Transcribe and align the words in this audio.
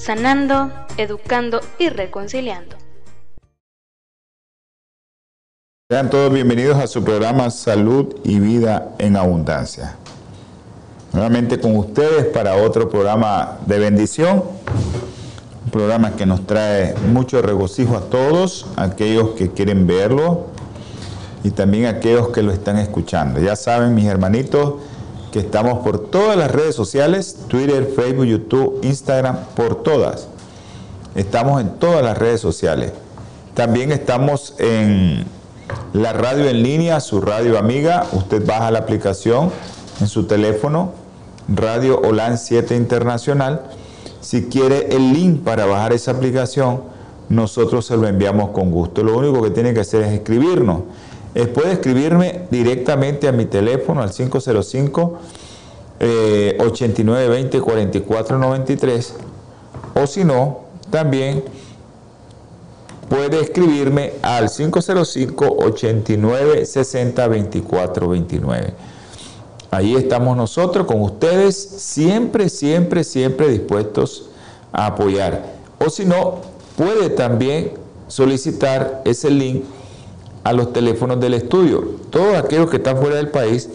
sanando, 0.00 0.72
educando 0.96 1.60
y 1.78 1.90
reconciliando. 1.90 2.76
Sean 5.90 6.08
todos 6.08 6.32
bienvenidos 6.32 6.78
a 6.78 6.86
su 6.86 7.04
programa 7.04 7.50
Salud 7.50 8.16
y 8.24 8.40
Vida 8.40 8.94
en 8.98 9.16
Abundancia. 9.16 9.96
Nuevamente 11.12 11.60
con 11.60 11.76
ustedes 11.76 12.24
para 12.26 12.54
otro 12.54 12.88
programa 12.88 13.58
de 13.66 13.78
bendición, 13.78 14.44
un 15.64 15.70
programa 15.70 16.12
que 16.16 16.24
nos 16.24 16.46
trae 16.46 16.94
mucho 17.12 17.42
regocijo 17.42 17.96
a 17.96 18.02
todos, 18.02 18.68
aquellos 18.76 19.30
que 19.30 19.50
quieren 19.50 19.86
verlo 19.86 20.46
y 21.44 21.50
también 21.50 21.86
aquellos 21.86 22.28
que 22.28 22.42
lo 22.42 22.52
están 22.52 22.78
escuchando. 22.78 23.40
Ya 23.40 23.54
saben, 23.54 23.94
mis 23.94 24.06
hermanitos, 24.06 24.74
que 25.32 25.38
estamos 25.38 25.78
por 25.84 26.10
todas 26.10 26.36
las 26.36 26.50
redes 26.50 26.74
sociales, 26.74 27.36
Twitter, 27.48 27.92
Facebook, 27.94 28.24
YouTube, 28.24 28.80
Instagram, 28.82 29.38
por 29.54 29.82
todas. 29.82 30.28
Estamos 31.14 31.60
en 31.60 31.70
todas 31.78 32.02
las 32.02 32.18
redes 32.18 32.40
sociales. 32.40 32.92
También 33.54 33.92
estamos 33.92 34.54
en 34.58 35.24
la 35.92 36.12
radio 36.12 36.48
en 36.48 36.62
línea, 36.62 37.00
su 37.00 37.20
radio 37.20 37.58
amiga. 37.58 38.06
Usted 38.12 38.44
baja 38.44 38.70
la 38.70 38.80
aplicación 38.80 39.50
en 40.00 40.08
su 40.08 40.26
teléfono, 40.26 40.92
Radio 41.48 42.00
OLAN 42.00 42.38
7 42.38 42.76
Internacional. 42.76 43.62
Si 44.20 44.44
quiere 44.44 44.94
el 44.94 45.12
link 45.12 45.42
para 45.42 45.64
bajar 45.66 45.92
esa 45.92 46.12
aplicación, 46.12 46.82
nosotros 47.28 47.86
se 47.86 47.96
lo 47.96 48.06
enviamos 48.08 48.50
con 48.50 48.70
gusto. 48.70 49.02
Lo 49.02 49.16
único 49.16 49.42
que 49.42 49.50
tiene 49.50 49.72
que 49.74 49.80
hacer 49.80 50.02
es 50.02 50.12
escribirnos 50.12 50.82
puede 51.54 51.72
escribirme 51.72 52.42
directamente 52.50 53.28
a 53.28 53.32
mi 53.32 53.44
teléfono 53.46 54.02
al 54.02 54.10
505 54.10 55.18
8920 56.00 57.60
4493 57.60 59.14
o 59.94 60.06
si 60.06 60.24
no, 60.24 60.60
también 60.90 61.44
puede 63.08 63.40
escribirme 63.40 64.12
al 64.22 64.50
505 64.50 65.56
89 65.58 66.64
60 66.64 67.28
24 67.28 68.08
29. 68.08 68.74
Ahí 69.72 69.94
estamos 69.94 70.36
nosotros 70.36 70.86
con 70.86 71.00
ustedes, 71.02 71.56
siempre, 71.56 72.48
siempre, 72.48 73.04
siempre 73.04 73.48
dispuestos 73.48 74.30
a 74.72 74.86
apoyar. 74.86 75.44
O 75.78 75.90
si 75.90 76.04
no, 76.04 76.38
puede 76.76 77.10
también 77.10 77.72
solicitar 78.08 79.02
ese 79.04 79.30
link 79.30 79.64
a 80.44 80.52
los 80.52 80.72
teléfonos 80.72 81.20
del 81.20 81.34
estudio. 81.34 81.96
Todos 82.10 82.36
aquellos 82.36 82.70
que 82.70 82.78
están 82.78 82.96
fuera 82.98 83.16
del 83.16 83.28
país, 83.28 83.68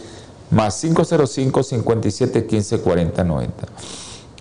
más 0.52 0.80
505 0.80 1.64
57 1.64 2.46
15 2.46 2.80
40 2.80 3.24
90. 3.24 3.68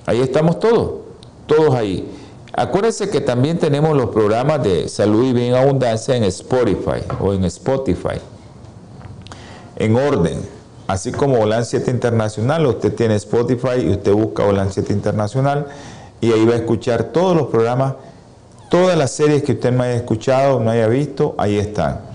Ahí 0.07 0.21
estamos 0.21 0.59
todos, 0.59 1.01
todos 1.47 1.75
ahí. 1.75 2.09
Acuérdense 2.53 3.11
que 3.11 3.21
también 3.21 3.59
tenemos 3.59 3.97
los 3.97 4.11
programas 4.11 4.63
de 4.63 4.89
salud 4.89 5.25
y 5.25 5.33
bien 5.33 5.55
abundancia 5.55 6.15
en 6.17 6.25
Spotify 6.25 7.03
o 7.21 7.33
en 7.33 7.45
Spotify. 7.45 8.21
En 9.77 9.97
orden, 9.97 10.41
así 10.87 11.11
como 11.11 11.41
Holan 11.41 11.65
7 11.65 11.91
Internacional, 11.91 12.65
usted 12.67 12.95
tiene 12.95 13.17
Spotify 13.17 13.81
y 13.83 13.91
usted 13.91 14.13
busca 14.13 14.45
Holan 14.45 14.73
7 14.73 14.93
Internacional 14.93 15.67
y 16.21 16.31
ahí 16.31 16.45
va 16.45 16.53
a 16.53 16.57
escuchar 16.59 17.05
todos 17.05 17.37
los 17.37 17.49
programas, 17.49 17.95
todas 18.71 18.97
las 18.97 19.11
series 19.11 19.43
que 19.43 19.53
usted 19.53 19.73
no 19.73 19.83
haya 19.83 19.97
escuchado, 19.97 20.61
no 20.61 20.71
haya 20.71 20.87
visto, 20.87 21.35
ahí 21.39 21.59
están. 21.59 22.14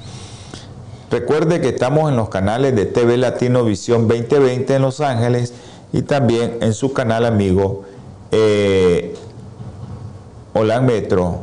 Recuerde 1.09 1.59
que 1.59 1.69
estamos 1.69 2.09
en 2.09 2.17
los 2.17 2.29
canales 2.29 2.75
de 2.75 2.85
TV 2.85 3.17
Latino 3.17 3.63
Visión 3.63 4.07
2020 4.07 4.75
en 4.75 4.81
Los 4.83 5.01
Ángeles 5.01 5.53
y 5.91 6.03
también 6.03 6.57
en 6.61 6.73
su 6.73 6.93
canal 6.93 7.25
amigo 7.25 7.83
eh, 8.31 9.15
Metro 10.83 11.39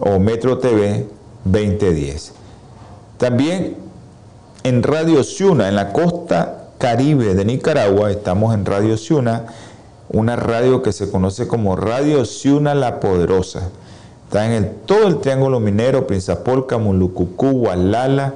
o 0.00 0.18
Metro 0.18 0.58
TV 0.58 1.06
2010. 1.44 2.32
También 3.18 3.76
en 4.62 4.82
Radio 4.82 5.24
Ciuna, 5.24 5.68
en 5.68 5.76
la 5.76 5.92
costa 5.92 6.68
caribe 6.78 7.34
de 7.34 7.44
Nicaragua, 7.44 8.10
estamos 8.10 8.54
en 8.54 8.64
Radio 8.64 8.96
Ciuna, 8.96 9.46
una 10.08 10.36
radio 10.36 10.82
que 10.82 10.92
se 10.92 11.10
conoce 11.10 11.46
como 11.46 11.76
Radio 11.76 12.24
Ciuna 12.24 12.74
La 12.74 12.98
Poderosa. 12.98 13.68
Está 14.32 14.46
en 14.46 14.52
el, 14.52 14.70
todo 14.86 15.08
el 15.08 15.18
Triángulo 15.18 15.60
Minero, 15.60 16.06
Prinzapolca, 16.06 16.78
Mulucucú, 16.78 17.50
Gualala, 17.50 18.32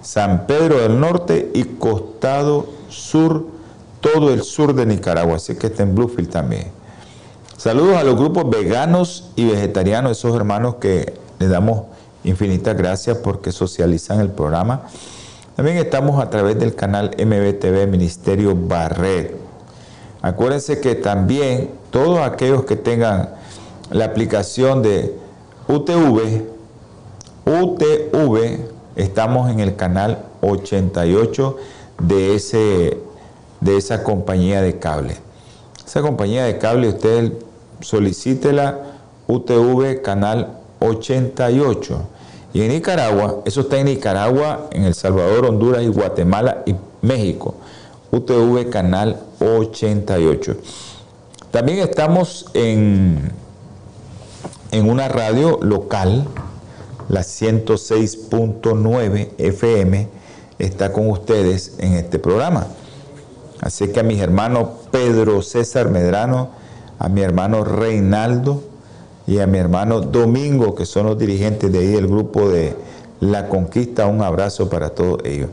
San 0.00 0.46
Pedro 0.46 0.78
del 0.78 1.00
Norte 1.00 1.50
y 1.52 1.64
Costado 1.64 2.66
Sur, 2.88 3.44
todo 4.00 4.32
el 4.32 4.44
sur 4.44 4.72
de 4.72 4.86
Nicaragua. 4.86 5.34
Así 5.34 5.56
que 5.56 5.66
está 5.66 5.82
en 5.82 5.96
Bluefield 5.96 6.30
también. 6.30 6.68
Saludos 7.56 7.96
a 7.96 8.04
los 8.04 8.14
grupos 8.14 8.48
veganos 8.48 9.32
y 9.34 9.46
vegetarianos, 9.46 10.12
esos 10.12 10.36
hermanos 10.36 10.76
que 10.76 11.14
les 11.40 11.50
damos 11.50 11.86
infinitas 12.22 12.76
gracias 12.76 13.18
porque 13.18 13.50
socializan 13.50 14.20
el 14.20 14.28
programa. 14.28 14.82
También 15.56 15.76
estamos 15.78 16.22
a 16.22 16.30
través 16.30 16.56
del 16.56 16.76
canal 16.76 17.10
MBTV 17.18 17.88
Ministerio 17.88 18.54
Barret. 18.54 19.36
Acuérdense 20.22 20.80
que 20.80 20.94
también 20.94 21.72
todos 21.90 22.20
aquellos 22.20 22.64
que 22.64 22.76
tengan 22.76 23.35
la 23.90 24.06
aplicación 24.06 24.82
de 24.82 25.14
UTV, 25.68 26.42
UTV, 27.44 28.58
estamos 28.96 29.50
en 29.50 29.60
el 29.60 29.76
canal 29.76 30.24
88 30.40 31.56
de, 32.00 32.34
ese, 32.34 32.98
de 33.60 33.76
esa 33.76 34.02
compañía 34.02 34.60
de 34.62 34.78
cable. 34.78 35.16
Esa 35.86 36.02
compañía 36.02 36.44
de 36.44 36.58
cable, 36.58 36.88
usted 36.88 37.32
solicítela 37.80 38.80
UTV 39.28 40.02
canal 40.02 40.58
88. 40.80 42.00
Y 42.52 42.62
en 42.62 42.68
Nicaragua, 42.68 43.42
eso 43.44 43.62
está 43.62 43.78
en 43.78 43.86
Nicaragua, 43.86 44.68
en 44.72 44.84
El 44.84 44.94
Salvador, 44.94 45.46
Honduras 45.46 45.82
y 45.82 45.88
Guatemala 45.88 46.62
y 46.64 46.74
México. 47.02 47.54
UTV 48.10 48.70
canal 48.70 49.20
88. 49.40 50.56
También 51.50 51.78
estamos 51.78 52.46
en 52.54 53.30
en 54.70 54.88
una 54.88 55.08
radio 55.08 55.58
local, 55.62 56.26
la 57.08 57.20
106.9 57.20 59.30
FM, 59.38 60.08
está 60.58 60.92
con 60.92 61.10
ustedes 61.10 61.74
en 61.78 61.94
este 61.94 62.18
programa. 62.18 62.66
Así 63.60 63.88
que 63.88 64.00
a 64.00 64.02
mis 64.02 64.20
hermanos 64.20 64.68
Pedro 64.90 65.42
César 65.42 65.90
Medrano, 65.90 66.50
a 66.98 67.08
mi 67.08 67.22
hermano 67.22 67.64
Reinaldo 67.64 68.62
y 69.26 69.38
a 69.38 69.46
mi 69.46 69.58
hermano 69.58 70.00
Domingo, 70.00 70.74
que 70.74 70.86
son 70.86 71.06
los 71.06 71.18
dirigentes 71.18 71.72
de 71.72 71.78
ahí 71.78 71.88
del 71.88 72.06
grupo 72.06 72.48
de 72.48 72.74
La 73.20 73.48
Conquista, 73.48 74.06
un 74.06 74.22
abrazo 74.22 74.68
para 74.68 74.90
todos 74.90 75.20
ellos. 75.24 75.50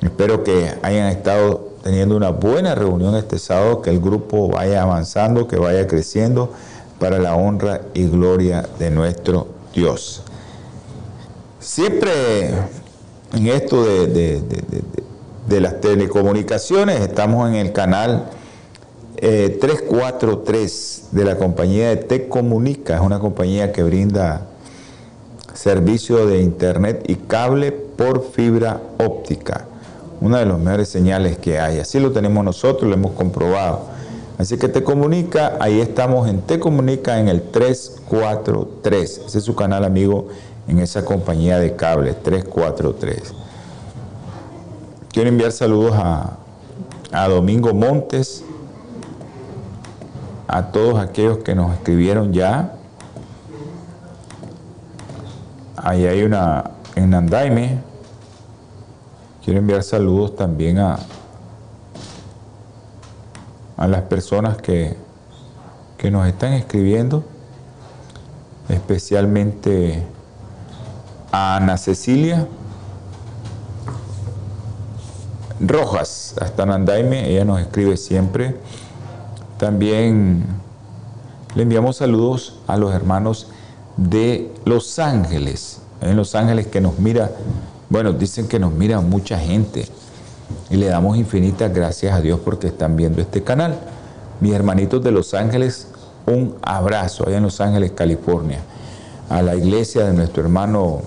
Espero 0.00 0.44
que 0.44 0.72
hayan 0.82 1.08
estado 1.08 1.68
teniendo 1.82 2.16
una 2.16 2.30
buena 2.30 2.74
reunión 2.74 3.14
este 3.16 3.38
sábado, 3.38 3.82
que 3.82 3.90
el 3.90 4.00
grupo 4.00 4.48
vaya 4.48 4.82
avanzando, 4.82 5.46
que 5.46 5.56
vaya 5.56 5.86
creciendo 5.86 6.50
para 7.00 7.18
la 7.18 7.34
honra 7.34 7.80
y 7.94 8.06
gloria 8.06 8.68
de 8.78 8.90
nuestro 8.90 9.48
Dios. 9.74 10.22
Siempre 11.58 12.50
en 13.34 13.46
esto 13.46 13.84
de, 13.84 14.42
las 15.48 15.80
telecomunicaciones 15.80 17.00
estamos 17.00 17.48
en 17.48 17.56
el 17.56 17.72
canal 17.72 18.28
343 19.16 20.98
eh, 21.02 21.16
de 21.16 21.24
la 21.24 21.36
compañía 21.36 21.88
de 21.88 21.96
Tecomunica, 21.96 22.96
es 22.96 23.00
una 23.00 23.18
compañía 23.18 23.72
que 23.72 23.82
brinda 23.82 24.46
servicio 25.54 26.26
de 26.26 26.40
internet 26.40 27.04
y 27.08 27.16
cable 27.16 27.72
por 27.72 28.30
fibra 28.30 28.80
óptica, 28.98 29.66
una 30.20 30.38
de 30.38 30.46
las 30.46 30.58
mejores 30.58 30.88
señales 30.88 31.38
que 31.38 31.58
hay. 31.58 31.78
Así 31.78 31.98
lo 31.98 32.12
tenemos 32.12 32.44
nosotros, 32.44 32.88
lo 32.88 32.94
hemos 32.94 33.12
comprobado. 33.12 33.99
Así 34.40 34.56
que 34.56 34.68
te 34.68 34.82
comunica, 34.82 35.58
ahí 35.60 35.82
estamos 35.82 36.26
en 36.26 36.40
Te 36.40 36.58
Comunica 36.58 37.20
en 37.20 37.28
el 37.28 37.42
343. 37.42 39.24
Ese 39.26 39.36
es 39.36 39.44
su 39.44 39.54
canal 39.54 39.84
amigo 39.84 40.28
en 40.66 40.78
esa 40.78 41.04
compañía 41.04 41.58
de 41.58 41.76
cable, 41.76 42.14
343. 42.14 43.34
Quiero 45.12 45.28
enviar 45.28 45.52
saludos 45.52 45.92
a, 45.94 46.38
a 47.12 47.28
Domingo 47.28 47.74
Montes, 47.74 48.42
a 50.48 50.72
todos 50.72 50.98
aquellos 50.98 51.40
que 51.40 51.54
nos 51.54 51.74
escribieron 51.74 52.32
ya. 52.32 52.76
Ahí 55.76 56.06
hay 56.06 56.22
una 56.22 56.70
en 56.94 57.12
Andaime. 57.12 57.78
Quiero 59.44 59.58
enviar 59.58 59.82
saludos 59.82 60.34
también 60.34 60.78
a, 60.78 60.98
a 63.80 63.88
las 63.88 64.02
personas 64.02 64.58
que, 64.58 64.94
que 65.96 66.10
nos 66.10 66.28
están 66.28 66.52
escribiendo, 66.52 67.24
especialmente 68.68 70.04
a 71.32 71.56
Ana 71.56 71.78
Cecilia 71.78 72.46
Rojas, 75.58 76.34
hasta 76.40 76.66
Nandaime, 76.66 77.30
ella 77.30 77.46
nos 77.46 77.60
escribe 77.60 77.96
siempre. 77.96 78.54
También 79.58 80.44
le 81.54 81.62
enviamos 81.62 81.96
saludos 81.96 82.60
a 82.66 82.76
los 82.76 82.94
hermanos 82.94 83.48
de 83.96 84.52
Los 84.66 84.98
Ángeles, 84.98 85.80
en 86.02 86.16
Los 86.16 86.34
Ángeles 86.34 86.66
que 86.66 86.82
nos 86.82 86.98
mira, 86.98 87.30
bueno, 87.88 88.12
dicen 88.12 88.46
que 88.46 88.58
nos 88.58 88.72
mira 88.72 89.00
mucha 89.00 89.38
gente 89.38 89.86
y 90.70 90.76
le 90.76 90.86
damos 90.86 91.16
infinitas 91.16 91.72
gracias 91.72 92.14
a 92.14 92.20
Dios 92.20 92.40
porque 92.44 92.68
están 92.68 92.96
viendo 92.96 93.20
este 93.20 93.42
canal. 93.42 93.78
Mis 94.40 94.52
hermanitos 94.52 95.02
de 95.02 95.10
Los 95.10 95.34
Ángeles, 95.34 95.88
un 96.26 96.56
abrazo 96.62 97.26
allá 97.26 97.38
en 97.38 97.42
Los 97.42 97.60
Ángeles, 97.60 97.92
California, 97.92 98.60
a 99.28 99.42
la 99.42 99.54
iglesia 99.54 100.04
de 100.04 100.12
nuestro 100.12 100.42
hermano 100.42 101.02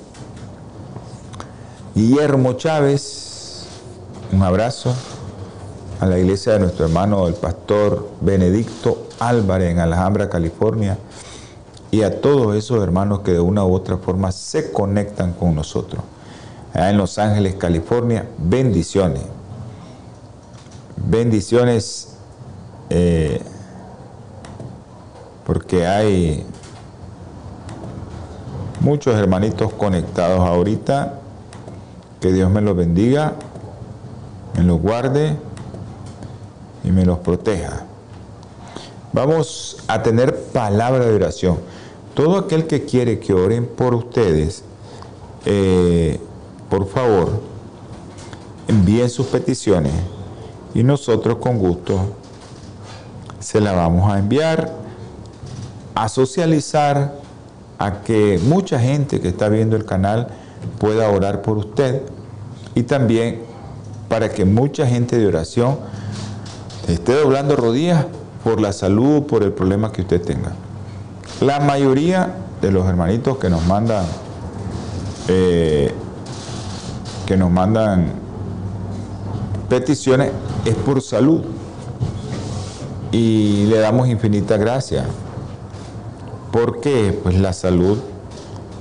Guillermo 1.95 2.53
Chávez, 2.53 3.67
un 4.31 4.41
abrazo 4.41 4.93
a 5.99 6.05
la 6.05 6.19
iglesia 6.19 6.53
de 6.53 6.59
nuestro 6.59 6.85
hermano 6.85 7.27
el 7.27 7.35
pastor 7.35 8.09
Benedicto 8.19 9.07
Álvarez 9.19 9.71
en 9.71 9.79
Alhambra, 9.79 10.29
California, 10.29 10.97
y 11.91 12.01
a 12.01 12.19
todos 12.19 12.55
esos 12.55 12.81
hermanos 12.81 13.19
que 13.19 13.31
de 13.31 13.39
una 13.39 13.63
u 13.63 13.73
otra 13.73 13.97
forma 13.97 14.31
se 14.31 14.71
conectan 14.71 15.33
con 15.33 15.55
nosotros. 15.55 16.01
Allá 16.73 16.89
en 16.89 16.97
Los 16.97 17.19
Ángeles, 17.19 17.55
California, 17.55 18.27
bendiciones. 18.37 19.23
Bendiciones 20.97 22.17
eh, 22.89 23.41
porque 25.45 25.85
hay 25.85 26.45
muchos 28.79 29.15
hermanitos 29.15 29.71
conectados 29.73 30.39
ahorita 30.39 31.19
que 32.19 32.31
Dios 32.31 32.49
me 32.49 32.61
los 32.61 32.75
bendiga, 32.75 33.33
me 34.57 34.63
los 34.63 34.81
guarde 34.81 35.37
y 36.83 36.91
me 36.91 37.05
los 37.05 37.19
proteja. 37.19 37.85
Vamos 39.11 39.77
a 39.87 40.01
tener 40.01 40.35
palabra 40.53 41.05
de 41.05 41.13
oración. 41.13 41.59
Todo 42.13 42.37
aquel 42.37 42.65
que 42.65 42.85
quiere 42.85 43.19
que 43.19 43.33
oren 43.33 43.65
por 43.67 43.93
ustedes, 43.93 44.63
eh, 45.45 46.19
por 46.73 46.87
favor, 46.87 47.29
envíen 48.67 49.07
sus 49.07 49.27
peticiones 49.27 49.93
y 50.73 50.81
nosotros 50.81 51.37
con 51.37 51.59
gusto 51.59 51.99
se 53.39 53.61
la 53.61 53.73
vamos 53.73 54.11
a 54.11 54.17
enviar, 54.17 54.73
a 55.93 56.09
socializar, 56.09 57.13
a 57.77 58.01
que 58.01 58.39
mucha 58.43 58.79
gente 58.79 59.21
que 59.21 59.27
está 59.27 59.49
viendo 59.49 59.75
el 59.75 59.85
canal 59.85 60.29
pueda 60.79 61.07
orar 61.11 61.43
por 61.43 61.59
usted 61.59 62.01
y 62.73 62.81
también 62.81 63.43
para 64.09 64.29
que 64.29 64.43
mucha 64.43 64.87
gente 64.87 65.19
de 65.19 65.27
oración 65.27 65.77
esté 66.87 67.13
doblando 67.13 67.55
rodillas 67.55 68.07
por 68.43 68.59
la 68.59 68.73
salud, 68.73 69.27
por 69.27 69.43
el 69.43 69.51
problema 69.51 69.91
que 69.91 70.01
usted 70.01 70.23
tenga. 70.23 70.53
La 71.39 71.59
mayoría 71.59 72.33
de 72.63 72.71
los 72.71 72.87
hermanitos 72.87 73.37
que 73.37 73.51
nos 73.51 73.63
mandan, 73.67 74.07
eh, 75.27 75.93
que 77.25 77.37
nos 77.37 77.51
mandan 77.51 78.11
peticiones 79.69 80.31
es 80.65 80.75
por 80.75 81.01
salud 81.01 81.41
y 83.11 83.65
le 83.67 83.79
damos 83.79 84.07
infinita 84.07 84.57
gracia. 84.57 85.05
Porque 86.51 87.17
pues 87.23 87.39
la 87.39 87.53
salud, 87.53 87.97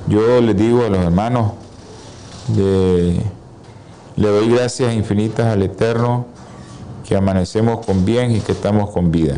yo 0.08 0.40
les 0.40 0.56
digo 0.56 0.84
a 0.84 0.88
los 0.88 0.98
hermanos, 0.98 1.52
le 2.56 4.28
doy 4.28 4.50
gracias 4.50 4.94
infinitas 4.94 5.46
al 5.46 5.62
Eterno 5.62 6.26
que 7.06 7.16
amanecemos 7.16 7.84
con 7.84 8.04
bien 8.04 8.32
y 8.32 8.40
que 8.40 8.52
estamos 8.52 8.90
con 8.90 9.10
vida. 9.10 9.36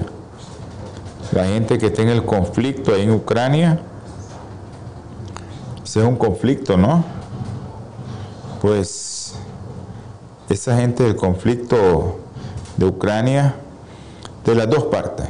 La 1.33 1.45
gente 1.45 1.79
que 1.79 1.87
está 1.87 2.03
en 2.03 2.09
el 2.09 2.25
conflicto 2.25 2.95
ahí 2.95 3.03
en 3.03 3.13
Ucrania, 3.13 3.81
ese 5.85 6.01
es 6.01 6.07
un 6.07 6.17
conflicto, 6.17 6.77
¿no? 6.77 7.05
Pues 8.65 9.35
esa 10.49 10.79
gente 10.79 11.03
del 11.03 11.17
conflicto 11.17 12.17
de 12.79 12.87
Ucrania, 12.87 13.57
de 14.43 14.55
las 14.55 14.71
dos 14.71 14.85
partes, 14.85 15.27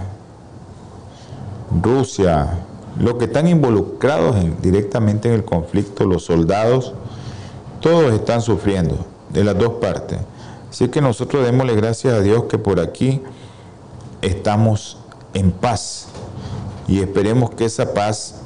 Rusia, 1.82 2.60
los 2.96 3.14
que 3.14 3.24
están 3.24 3.48
involucrados 3.48 4.36
directamente 4.62 5.26
en 5.26 5.34
el 5.34 5.44
conflicto, 5.44 6.04
los 6.04 6.26
soldados, 6.26 6.94
todos 7.80 8.12
están 8.12 8.40
sufriendo 8.40 9.04
de 9.30 9.42
las 9.42 9.58
dos 9.58 9.80
partes. 9.80 10.20
Así 10.70 10.86
que 10.86 11.00
nosotros 11.00 11.44
démosle 11.44 11.74
gracias 11.74 12.14
a 12.14 12.20
Dios 12.20 12.44
que 12.44 12.58
por 12.58 12.78
aquí 12.78 13.20
estamos 14.22 14.98
en 15.32 15.50
paz 15.50 16.06
y 16.86 17.00
esperemos 17.00 17.50
que 17.50 17.64
esa 17.64 17.94
paz 17.94 18.36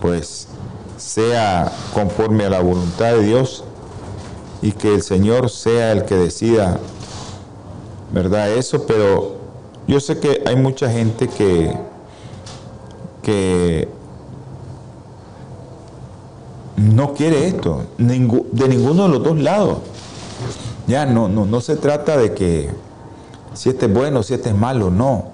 pues 0.00 0.46
sea 0.96 1.72
conforme 1.92 2.44
a 2.44 2.50
la 2.50 2.60
voluntad 2.60 3.14
de 3.14 3.24
Dios 3.24 3.64
y 4.62 4.72
que 4.72 4.94
el 4.94 5.02
Señor 5.02 5.50
sea 5.50 5.92
el 5.92 6.04
que 6.04 6.16
decida, 6.16 6.78
¿verdad? 8.12 8.50
Eso, 8.52 8.86
pero 8.86 9.36
yo 9.86 10.00
sé 10.00 10.18
que 10.18 10.42
hay 10.46 10.56
mucha 10.56 10.90
gente 10.90 11.28
que, 11.28 11.74
que 13.22 13.88
no 16.76 17.14
quiere 17.14 17.46
esto, 17.46 17.84
de 17.98 18.68
ninguno 18.68 19.04
de 19.04 19.08
los 19.08 19.22
dos 19.22 19.38
lados. 19.38 19.78
Ya 20.86 21.06
no, 21.06 21.28
no, 21.28 21.46
no 21.46 21.60
se 21.60 21.76
trata 21.76 22.16
de 22.16 22.34
que 22.34 22.70
si 23.54 23.68
este 23.68 23.86
es 23.86 23.92
bueno, 23.92 24.22
si 24.22 24.34
este 24.34 24.50
es 24.50 24.54
malo, 24.54 24.90
no. 24.90 25.24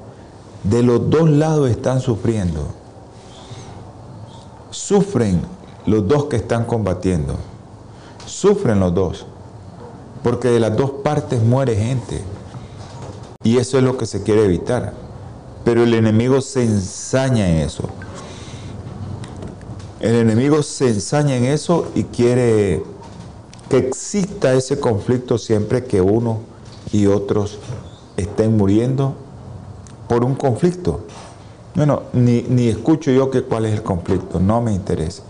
De 0.64 0.83
los 0.83 1.09
dos 1.11 1.30
lados 1.30 1.71
están 1.71 2.00
sufriendo. 2.00 2.66
Sufren 4.71 5.40
los 5.87 6.06
dos 6.09 6.25
que 6.25 6.37
están 6.37 6.64
combatiendo. 6.64 7.37
Sufren 8.37 8.81
los 8.81 8.93
dos. 8.93 9.25
Porque 10.23 10.49
de 10.49 10.61
las 10.61 10.76
dos 10.76 10.90
partes 11.02 11.43
muere 11.43 11.75
gente. 11.75 12.21
Y 13.43 13.57
eso 13.57 13.78
es 13.78 13.85
lo 13.85 13.97
que 13.97 14.05
se 14.05 14.23
quiere 14.23 14.45
evitar. 14.45 14.93
Pero 15.64 15.85
el 15.85 15.95
enemigo 15.95 16.43
se 16.43 16.62
ensaña 16.62 17.49
en 17.49 17.57
eso. 17.61 17.85
El 20.00 20.16
enemigo 20.16 20.62
se 20.62 20.88
ensaña 20.88 21.35
en 21.35 21.45
eso 21.45 21.87
y 21.95 22.05
quiere 22.05 22.83
que 23.71 23.78
exista 23.78 24.52
ese 24.52 24.78
conflicto 24.81 25.38
siempre 25.38 25.85
que 25.85 26.02
uno 26.02 26.40
y 26.93 27.07
otros 27.07 27.59
estén 28.19 28.55
muriendo 28.55 29.14
por 30.11 30.25
un 30.25 30.35
conflicto. 30.35 31.00
Bueno, 31.75 32.02
ni, 32.12 32.43
ni 32.43 32.69
escucho 32.69 33.11
yo 33.11 33.31
cuál 33.49 33.64
es 33.64 33.73
el 33.73 33.83
conflicto, 33.83 34.40
no 34.40 34.61
me 34.61 34.75
interesa. 34.75 35.23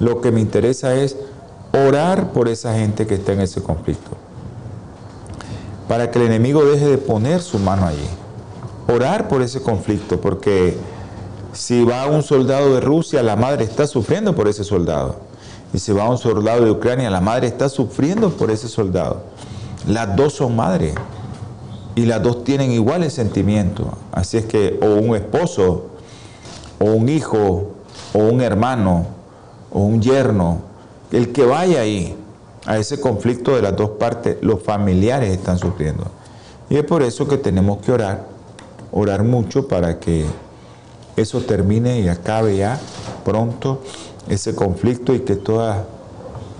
Lo 0.00 0.20
que 0.20 0.32
me 0.32 0.40
interesa 0.40 0.96
es 0.96 1.16
orar 1.74 2.32
por 2.32 2.48
esa 2.48 2.74
gente 2.74 3.06
que 3.06 3.14
está 3.14 3.32
en 3.32 3.40
ese 3.40 3.62
conflicto. 3.62 4.10
Para 5.88 6.10
que 6.10 6.18
el 6.18 6.26
enemigo 6.26 6.64
deje 6.64 6.86
de 6.86 6.98
poner 6.98 7.42
su 7.42 7.58
mano 7.58 7.86
allí. 7.86 8.08
Orar 8.86 9.28
por 9.28 9.42
ese 9.42 9.60
conflicto, 9.60 10.20
porque 10.20 10.76
si 11.52 11.84
va 11.84 12.06
un 12.06 12.22
soldado 12.22 12.74
de 12.74 12.80
Rusia, 12.80 13.22
la 13.22 13.36
madre 13.36 13.64
está 13.64 13.86
sufriendo 13.86 14.34
por 14.34 14.48
ese 14.48 14.64
soldado. 14.64 15.16
Y 15.72 15.78
si 15.78 15.92
va 15.92 16.08
un 16.08 16.18
soldado 16.18 16.64
de 16.64 16.70
Ucrania, 16.70 17.10
la 17.10 17.20
madre 17.20 17.48
está 17.48 17.68
sufriendo 17.68 18.30
por 18.30 18.50
ese 18.50 18.68
soldado. 18.68 19.22
Las 19.88 20.14
dos 20.16 20.34
son 20.34 20.54
madres 20.54 20.94
y 21.96 22.06
las 22.06 22.22
dos 22.22 22.44
tienen 22.44 22.70
iguales 22.70 23.12
sentimientos. 23.12 23.86
Así 24.12 24.36
es 24.36 24.46
que 24.46 24.78
o 24.80 24.94
un 24.94 25.16
esposo, 25.16 25.86
o 26.78 26.84
un 26.84 27.08
hijo, 27.08 27.72
o 28.12 28.18
un 28.18 28.40
hermano, 28.40 29.06
o 29.72 29.80
un 29.80 30.00
yerno, 30.00 30.73
el 31.14 31.32
que 31.32 31.44
vaya 31.44 31.80
ahí 31.80 32.16
a 32.66 32.78
ese 32.78 33.00
conflicto 33.00 33.54
de 33.54 33.62
las 33.62 33.76
dos 33.76 33.90
partes, 33.90 34.38
los 34.40 34.62
familiares 34.62 35.30
están 35.30 35.58
sufriendo. 35.58 36.04
Y 36.68 36.76
es 36.76 36.84
por 36.84 37.02
eso 37.02 37.28
que 37.28 37.36
tenemos 37.36 37.78
que 37.78 37.92
orar, 37.92 38.26
orar 38.90 39.22
mucho 39.22 39.68
para 39.68 40.00
que 40.00 40.24
eso 41.16 41.40
termine 41.42 42.00
y 42.00 42.08
acabe 42.08 42.56
ya 42.56 42.80
pronto 43.24 43.80
ese 44.28 44.56
conflicto 44.56 45.14
y 45.14 45.20
que 45.20 45.36
todas 45.36 45.84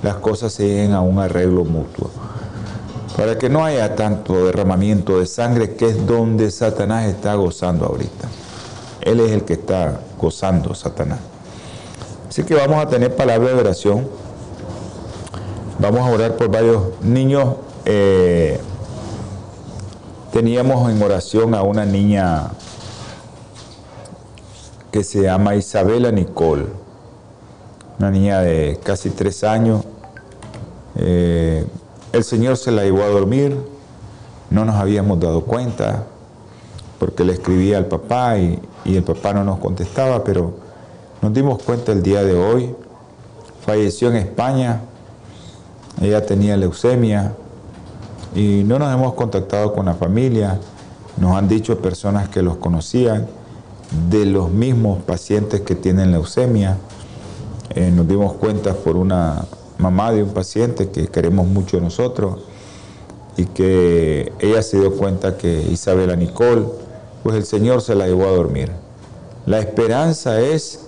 las 0.02 0.16
cosas 0.16 0.52
se 0.52 0.68
lleguen 0.68 0.92
a 0.92 1.00
un 1.00 1.18
arreglo 1.18 1.64
mutuo. 1.64 2.10
Para 3.16 3.38
que 3.38 3.48
no 3.48 3.64
haya 3.64 3.96
tanto 3.96 4.46
derramamiento 4.46 5.18
de 5.18 5.26
sangre, 5.26 5.74
que 5.74 5.86
es 5.86 6.06
donde 6.06 6.50
Satanás 6.50 7.06
está 7.06 7.34
gozando 7.34 7.86
ahorita. 7.86 8.28
Él 9.00 9.20
es 9.20 9.32
el 9.32 9.44
que 9.44 9.54
está 9.54 10.00
gozando, 10.18 10.74
Satanás. 10.74 11.18
Así 12.28 12.42
que 12.44 12.54
vamos 12.54 12.78
a 12.78 12.88
tener 12.88 13.14
palabra 13.14 13.48
de 13.50 13.60
oración. 13.60 14.23
Vamos 15.78 16.00
a 16.02 16.12
orar 16.12 16.36
por 16.36 16.48
varios 16.50 16.82
niños. 17.02 17.56
Eh, 17.84 18.60
teníamos 20.32 20.90
en 20.90 21.02
oración 21.02 21.52
a 21.54 21.62
una 21.62 21.84
niña 21.84 22.52
que 24.92 25.02
se 25.02 25.22
llama 25.22 25.56
Isabela 25.56 26.12
Nicole, 26.12 26.66
una 27.98 28.12
niña 28.12 28.40
de 28.40 28.78
casi 28.84 29.10
tres 29.10 29.42
años. 29.42 29.84
Eh, 30.94 31.66
el 32.12 32.22
Señor 32.22 32.56
se 32.56 32.70
la 32.70 32.84
llevó 32.84 33.02
a 33.02 33.08
dormir, 33.08 33.58
no 34.50 34.64
nos 34.64 34.76
habíamos 34.76 35.18
dado 35.18 35.40
cuenta, 35.40 36.04
porque 37.00 37.24
le 37.24 37.32
escribía 37.32 37.78
al 37.78 37.86
papá 37.86 38.38
y, 38.38 38.62
y 38.84 38.96
el 38.96 39.02
papá 39.02 39.34
no 39.34 39.42
nos 39.42 39.58
contestaba, 39.58 40.22
pero 40.22 40.54
nos 41.20 41.32
dimos 41.34 41.60
cuenta 41.64 41.90
el 41.90 42.00
día 42.00 42.22
de 42.22 42.34
hoy, 42.34 42.76
falleció 43.66 44.08
en 44.10 44.16
España, 44.16 44.82
ella 46.00 46.24
tenía 46.26 46.56
leucemia 46.56 47.34
y 48.34 48.62
no 48.64 48.78
nos 48.78 48.92
hemos 48.92 49.14
contactado 49.14 49.72
con 49.72 49.86
la 49.86 49.94
familia, 49.94 50.58
nos 51.16 51.36
han 51.36 51.48
dicho 51.48 51.78
personas 51.78 52.28
que 52.28 52.42
los 52.42 52.56
conocían, 52.56 53.26
de 54.10 54.26
los 54.26 54.50
mismos 54.50 55.02
pacientes 55.02 55.60
que 55.60 55.74
tienen 55.74 56.10
leucemia. 56.10 56.76
Eh, 57.70 57.90
nos 57.90 58.08
dimos 58.08 58.34
cuenta 58.34 58.74
por 58.74 58.96
una 58.96 59.44
mamá 59.78 60.12
de 60.12 60.22
un 60.22 60.30
paciente 60.30 60.90
que 60.90 61.08
queremos 61.08 61.46
mucho 61.46 61.80
nosotros 61.80 62.40
y 63.36 63.46
que 63.46 64.32
ella 64.38 64.62
se 64.62 64.78
dio 64.78 64.96
cuenta 64.96 65.36
que 65.36 65.62
Isabela 65.70 66.16
Nicole, 66.16 66.66
pues 67.22 67.36
el 67.36 67.44
Señor 67.44 67.82
se 67.82 67.94
la 67.94 68.06
llevó 68.06 68.24
a 68.24 68.30
dormir. 68.30 68.70
La 69.46 69.58
esperanza 69.58 70.40
es 70.40 70.86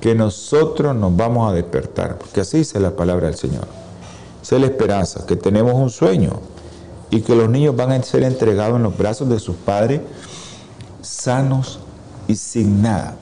que 0.00 0.14
nosotros 0.14 0.96
nos 0.96 1.14
vamos 1.16 1.50
a 1.50 1.54
despertar, 1.54 2.16
porque 2.18 2.40
así 2.40 2.58
dice 2.58 2.80
la 2.80 2.92
palabra 2.96 3.26
del 3.26 3.36
Señor. 3.36 3.79
Esa 4.42 4.56
es 4.56 4.60
la 4.60 4.66
esperanza, 4.68 5.26
que 5.26 5.36
tenemos 5.36 5.74
un 5.74 5.90
sueño 5.90 6.40
y 7.10 7.22
que 7.22 7.34
los 7.34 7.48
niños 7.48 7.76
van 7.76 7.92
a 7.92 8.02
ser 8.02 8.22
entregados 8.22 8.76
en 8.76 8.82
los 8.82 8.96
brazos 8.96 9.28
de 9.28 9.38
sus 9.38 9.56
padres 9.56 10.00
sanos 11.02 11.80
y 12.28 12.36
sin 12.36 12.82
nada. 12.82 13.16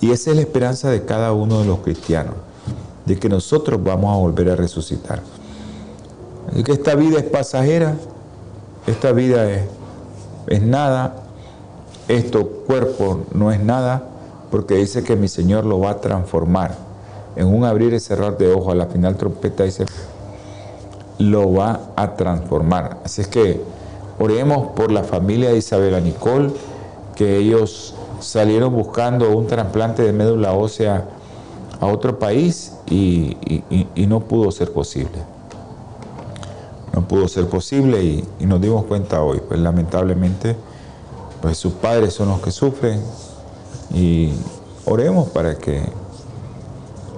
Y 0.00 0.10
esa 0.10 0.30
es 0.30 0.36
la 0.36 0.42
esperanza 0.42 0.90
de 0.90 1.04
cada 1.04 1.32
uno 1.32 1.60
de 1.60 1.66
los 1.66 1.78
cristianos, 1.78 2.34
de 3.04 3.18
que 3.18 3.28
nosotros 3.28 3.82
vamos 3.82 4.14
a 4.14 4.18
volver 4.18 4.50
a 4.50 4.56
resucitar. 4.56 5.22
Y 6.54 6.62
que 6.62 6.72
esta 6.72 6.94
vida 6.94 7.18
es 7.18 7.24
pasajera, 7.24 7.96
esta 8.86 9.12
vida 9.12 9.50
es, 9.50 9.62
es 10.48 10.62
nada, 10.62 11.16
esto 12.08 12.46
cuerpo 12.46 13.24
no 13.32 13.50
es 13.50 13.60
nada, 13.60 14.04
porque 14.50 14.74
dice 14.74 15.02
que 15.02 15.16
mi 15.16 15.28
Señor 15.28 15.64
lo 15.64 15.80
va 15.80 15.90
a 15.90 16.00
transformar. 16.00 16.76
En 17.36 17.46
un 17.46 17.64
abrir 17.64 17.92
y 17.92 18.00
cerrar 18.00 18.38
de 18.38 18.52
ojos, 18.52 18.72
a 18.72 18.74
la 18.74 18.86
final 18.86 19.16
trompeta 19.16 19.64
dice, 19.64 19.84
lo 21.18 21.52
va 21.52 21.80
a 21.96 22.14
transformar. 22.14 22.98
Así 23.04 23.20
es 23.20 23.28
que 23.28 23.60
oremos 24.18 24.68
por 24.68 24.90
la 24.90 25.04
familia 25.04 25.50
de 25.50 25.58
Isabela 25.58 26.00
Nicole, 26.00 26.50
que 27.14 27.36
ellos 27.36 27.94
salieron 28.20 28.74
buscando 28.74 29.30
un 29.36 29.46
trasplante 29.46 30.02
de 30.02 30.12
médula 30.12 30.52
ósea 30.52 31.04
a 31.80 31.86
otro 31.86 32.18
país 32.18 32.72
y, 32.88 33.36
no 33.96 34.20
pudo 34.20 34.50
ser 34.50 34.72
posible. 34.72 35.18
No 36.94 37.06
pudo 37.06 37.28
ser 37.28 37.46
posible 37.46 38.02
y, 38.02 38.24
y, 38.40 38.46
nos 38.46 38.60
dimos 38.60 38.84
cuenta 38.86 39.22
hoy, 39.22 39.42
pues 39.46 39.60
lamentablemente, 39.60 40.56
pues 41.42 41.58
sus 41.58 41.74
padres 41.74 42.14
son 42.14 42.28
los 42.28 42.40
que 42.40 42.50
sufren, 42.50 43.02
y 43.92 44.32
oremos 44.86 45.28
para 45.28 45.56
que 45.56 45.82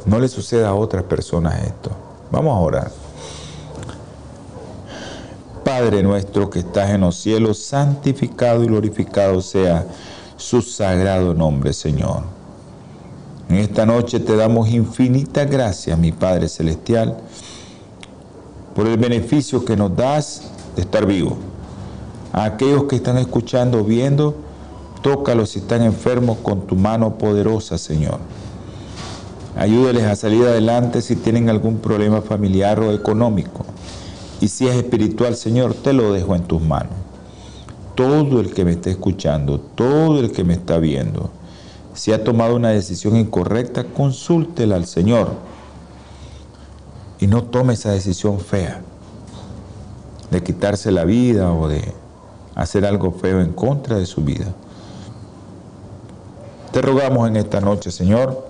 no 0.08 0.18
le 0.18 0.28
suceda 0.28 0.70
a 0.70 0.74
otras 0.74 1.04
personas 1.04 1.62
esto. 1.62 1.90
Vamos 2.30 2.56
a 2.56 2.60
orar. 2.60 2.90
Padre 5.64 6.02
nuestro 6.02 6.48
que 6.48 6.60
estás 6.60 6.90
en 6.90 7.02
los 7.02 7.16
cielos, 7.16 7.58
santificado 7.58 8.64
y 8.64 8.66
glorificado 8.66 9.42
sea 9.42 9.86
su 10.36 10.62
sagrado 10.62 11.34
nombre, 11.34 11.72
Señor. 11.72 12.22
En 13.50 13.56
esta 13.56 13.84
noche 13.84 14.18
te 14.20 14.34
damos 14.34 14.68
infinita 14.68 15.44
gracias, 15.44 15.98
mi 15.98 16.12
Padre 16.12 16.48
Celestial, 16.48 17.18
por 18.74 18.86
el 18.86 18.96
beneficio 18.96 19.64
que 19.64 19.76
nos 19.76 19.94
das 19.94 20.50
de 20.74 20.82
estar 20.82 21.04
vivos. 21.04 21.34
A 22.32 22.44
aquellos 22.44 22.84
que 22.84 22.96
están 22.96 23.18
escuchando, 23.18 23.84
viendo, 23.84 24.34
Tócalos 25.02 25.50
si 25.50 25.60
están 25.60 25.82
enfermos 25.82 26.38
con 26.38 26.66
tu 26.66 26.74
mano 26.74 27.18
poderosa, 27.18 27.78
Señor. 27.78 28.18
Ayúdales 29.58 30.04
a 30.04 30.14
salir 30.14 30.44
adelante 30.44 31.02
si 31.02 31.16
tienen 31.16 31.50
algún 31.50 31.78
problema 31.78 32.22
familiar 32.22 32.78
o 32.78 32.92
económico. 32.92 33.64
Y 34.40 34.46
si 34.46 34.68
es 34.68 34.76
espiritual, 34.76 35.34
Señor, 35.34 35.74
te 35.74 35.92
lo 35.92 36.12
dejo 36.12 36.36
en 36.36 36.44
tus 36.44 36.62
manos. 36.62 36.92
Todo 37.96 38.38
el 38.38 38.54
que 38.54 38.64
me 38.64 38.70
esté 38.70 38.90
escuchando, 38.92 39.58
todo 39.58 40.20
el 40.20 40.30
que 40.30 40.44
me 40.44 40.54
está 40.54 40.78
viendo, 40.78 41.30
si 41.92 42.12
ha 42.12 42.22
tomado 42.22 42.54
una 42.54 42.68
decisión 42.68 43.16
incorrecta, 43.16 43.82
consúltela 43.82 44.76
al 44.76 44.86
Señor. 44.86 45.32
Y 47.18 47.26
no 47.26 47.42
tome 47.42 47.74
esa 47.74 47.90
decisión 47.90 48.38
fea 48.38 48.80
de 50.30 50.40
quitarse 50.40 50.92
la 50.92 51.04
vida 51.04 51.52
o 51.52 51.66
de 51.66 51.82
hacer 52.54 52.86
algo 52.86 53.10
feo 53.10 53.40
en 53.40 53.52
contra 53.52 53.96
de 53.96 54.06
su 54.06 54.22
vida. 54.22 54.46
Te 56.70 56.80
rogamos 56.80 57.26
en 57.26 57.34
esta 57.34 57.60
noche, 57.60 57.90
Señor, 57.90 58.47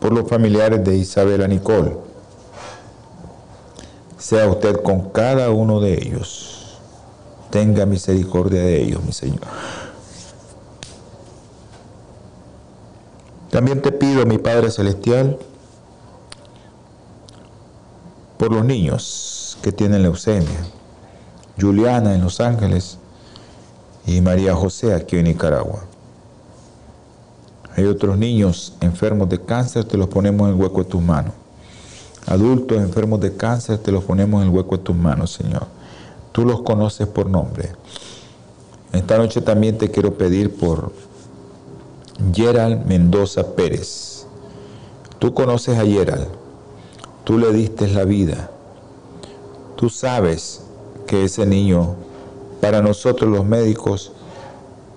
por 0.00 0.12
los 0.12 0.28
familiares 0.28 0.82
de 0.82 0.96
Isabela 0.96 1.46
Nicole. 1.46 1.96
Sea 4.18 4.48
usted 4.48 4.82
con 4.82 5.10
cada 5.10 5.50
uno 5.50 5.80
de 5.80 5.94
ellos. 5.94 6.78
Tenga 7.50 7.86
misericordia 7.86 8.60
de 8.60 8.82
ellos, 8.82 9.02
mi 9.04 9.12
Señor. 9.12 9.40
También 13.50 13.82
te 13.82 13.92
pido, 13.92 14.24
mi 14.26 14.38
Padre 14.38 14.70
Celestial, 14.70 15.38
por 18.38 18.52
los 18.52 18.64
niños 18.64 19.58
que 19.60 19.72
tienen 19.72 20.02
leucemia, 20.02 20.66
Juliana 21.60 22.14
en 22.14 22.22
Los 22.22 22.40
Ángeles 22.40 22.98
y 24.06 24.20
María 24.20 24.54
José 24.54 24.94
aquí 24.94 25.16
en 25.16 25.24
Nicaragua. 25.24 25.89
Hay 27.80 27.86
otros 27.86 28.18
niños 28.18 28.74
enfermos 28.82 29.30
de 29.30 29.40
cáncer, 29.40 29.84
te 29.86 29.96
los 29.96 30.08
ponemos 30.08 30.46
en 30.46 30.54
el 30.54 30.60
hueco 30.60 30.84
de 30.84 30.90
tus 30.90 31.00
manos. 31.00 31.32
Adultos 32.26 32.76
enfermos 32.76 33.20
de 33.20 33.34
cáncer, 33.34 33.78
te 33.78 33.90
los 33.90 34.04
ponemos 34.04 34.42
en 34.42 34.48
el 34.48 34.54
hueco 34.54 34.76
de 34.76 34.82
tus 34.82 34.94
manos, 34.94 35.32
Señor. 35.32 35.66
Tú 36.30 36.44
los 36.44 36.60
conoces 36.60 37.06
por 37.06 37.30
nombre. 37.30 37.70
Esta 38.92 39.16
noche 39.16 39.40
también 39.40 39.78
te 39.78 39.90
quiero 39.90 40.12
pedir 40.12 40.54
por 40.54 40.92
Gerald 42.34 42.84
Mendoza 42.84 43.56
Pérez. 43.56 44.26
Tú 45.18 45.32
conoces 45.32 45.78
a 45.78 45.86
Gerald. 45.86 46.28
Tú 47.24 47.38
le 47.38 47.50
diste 47.50 47.88
la 47.88 48.04
vida. 48.04 48.50
Tú 49.76 49.88
sabes 49.88 50.64
que 51.06 51.24
ese 51.24 51.46
niño, 51.46 51.94
para 52.60 52.82
nosotros 52.82 53.30
los 53.30 53.46
médicos, 53.46 54.12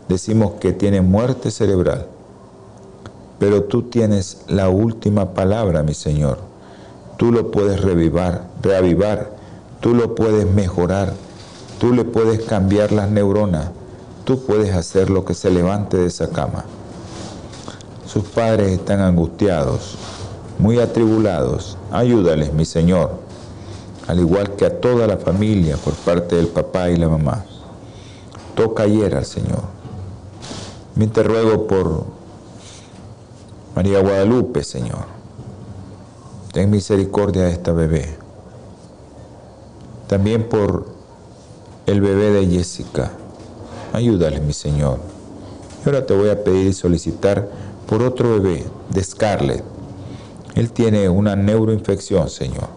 decimos 0.10 0.56
que 0.60 0.74
tiene 0.74 1.00
muerte 1.00 1.50
cerebral 1.50 2.08
pero 3.44 3.64
tú 3.64 3.82
tienes 3.82 4.38
la 4.48 4.70
última 4.70 5.34
palabra, 5.34 5.84
mi 5.84 5.94
Señor. 5.94 6.38
Tú 7.18 7.30
lo 7.30 7.52
puedes 7.52 7.82
revivar, 7.82 8.48
reavivar, 8.62 9.32
tú 9.82 9.94
lo 9.94 10.16
puedes 10.16 10.50
mejorar, 10.50 11.12
tú 11.78 11.92
le 11.94 12.06
puedes 12.06 12.46
cambiar 12.46 12.94
las 12.94 13.12
neuronas, 13.12 13.72
tú 14.24 14.46
puedes 14.46 14.74
hacer 14.74 15.10
lo 15.10 15.26
que 15.26 15.34
se 15.34 15.52
levante 15.52 15.98
de 15.98 16.06
esa 16.06 16.30
cama. 16.30 16.64
Sus 18.06 18.24
padres 18.24 18.72
están 18.72 19.02
angustiados, 19.02 19.98
muy 20.58 20.80
atribulados. 20.80 21.78
Ayúdales, 21.92 22.54
mi 22.54 22.64
Señor, 22.64 23.12
al 24.08 24.22
igual 24.22 24.56
que 24.56 24.68
a 24.68 24.80
toda 24.80 25.06
la 25.06 25.18
familia 25.18 25.76
por 25.76 25.96
parte 25.96 26.38
del 26.38 26.48
papá 26.48 26.92
y 26.92 26.96
la 26.96 27.10
mamá. 27.10 27.44
Toca 28.56 28.84
ayer 28.84 29.14
al 29.18 29.26
Señor. 29.26 29.64
Me 30.96 31.08
te 31.08 31.24
ruego 31.24 31.68
por 31.68 32.13
María 33.76 34.02
Guadalupe, 34.02 34.64
Señor, 34.64 35.06
ten 36.52 36.70
misericordia 36.70 37.44
de 37.44 37.52
esta 37.52 37.72
bebé. 37.72 38.08
También 40.08 40.48
por 40.48 40.86
el 41.88 42.00
bebé 42.00 42.32
de 42.32 42.46
Jessica. 42.48 43.12
Ayúdale, 43.92 44.40
mi 44.42 44.54
Señor. 44.54 45.00
Y 45.84 45.90
ahora 45.90 46.06
te 46.06 46.16
voy 46.16 46.30
a 46.30 46.44
pedir 46.44 46.68
y 46.68 46.74
solicitar 46.74 47.50
por 47.88 48.04
otro 48.04 48.40
bebé, 48.40 48.64
de 48.92 49.04
Scarlett. 49.04 49.64
Él 50.56 50.72
tiene 50.72 51.10
una 51.10 51.36
neuroinfección, 51.36 52.30
Señor. 52.30 52.68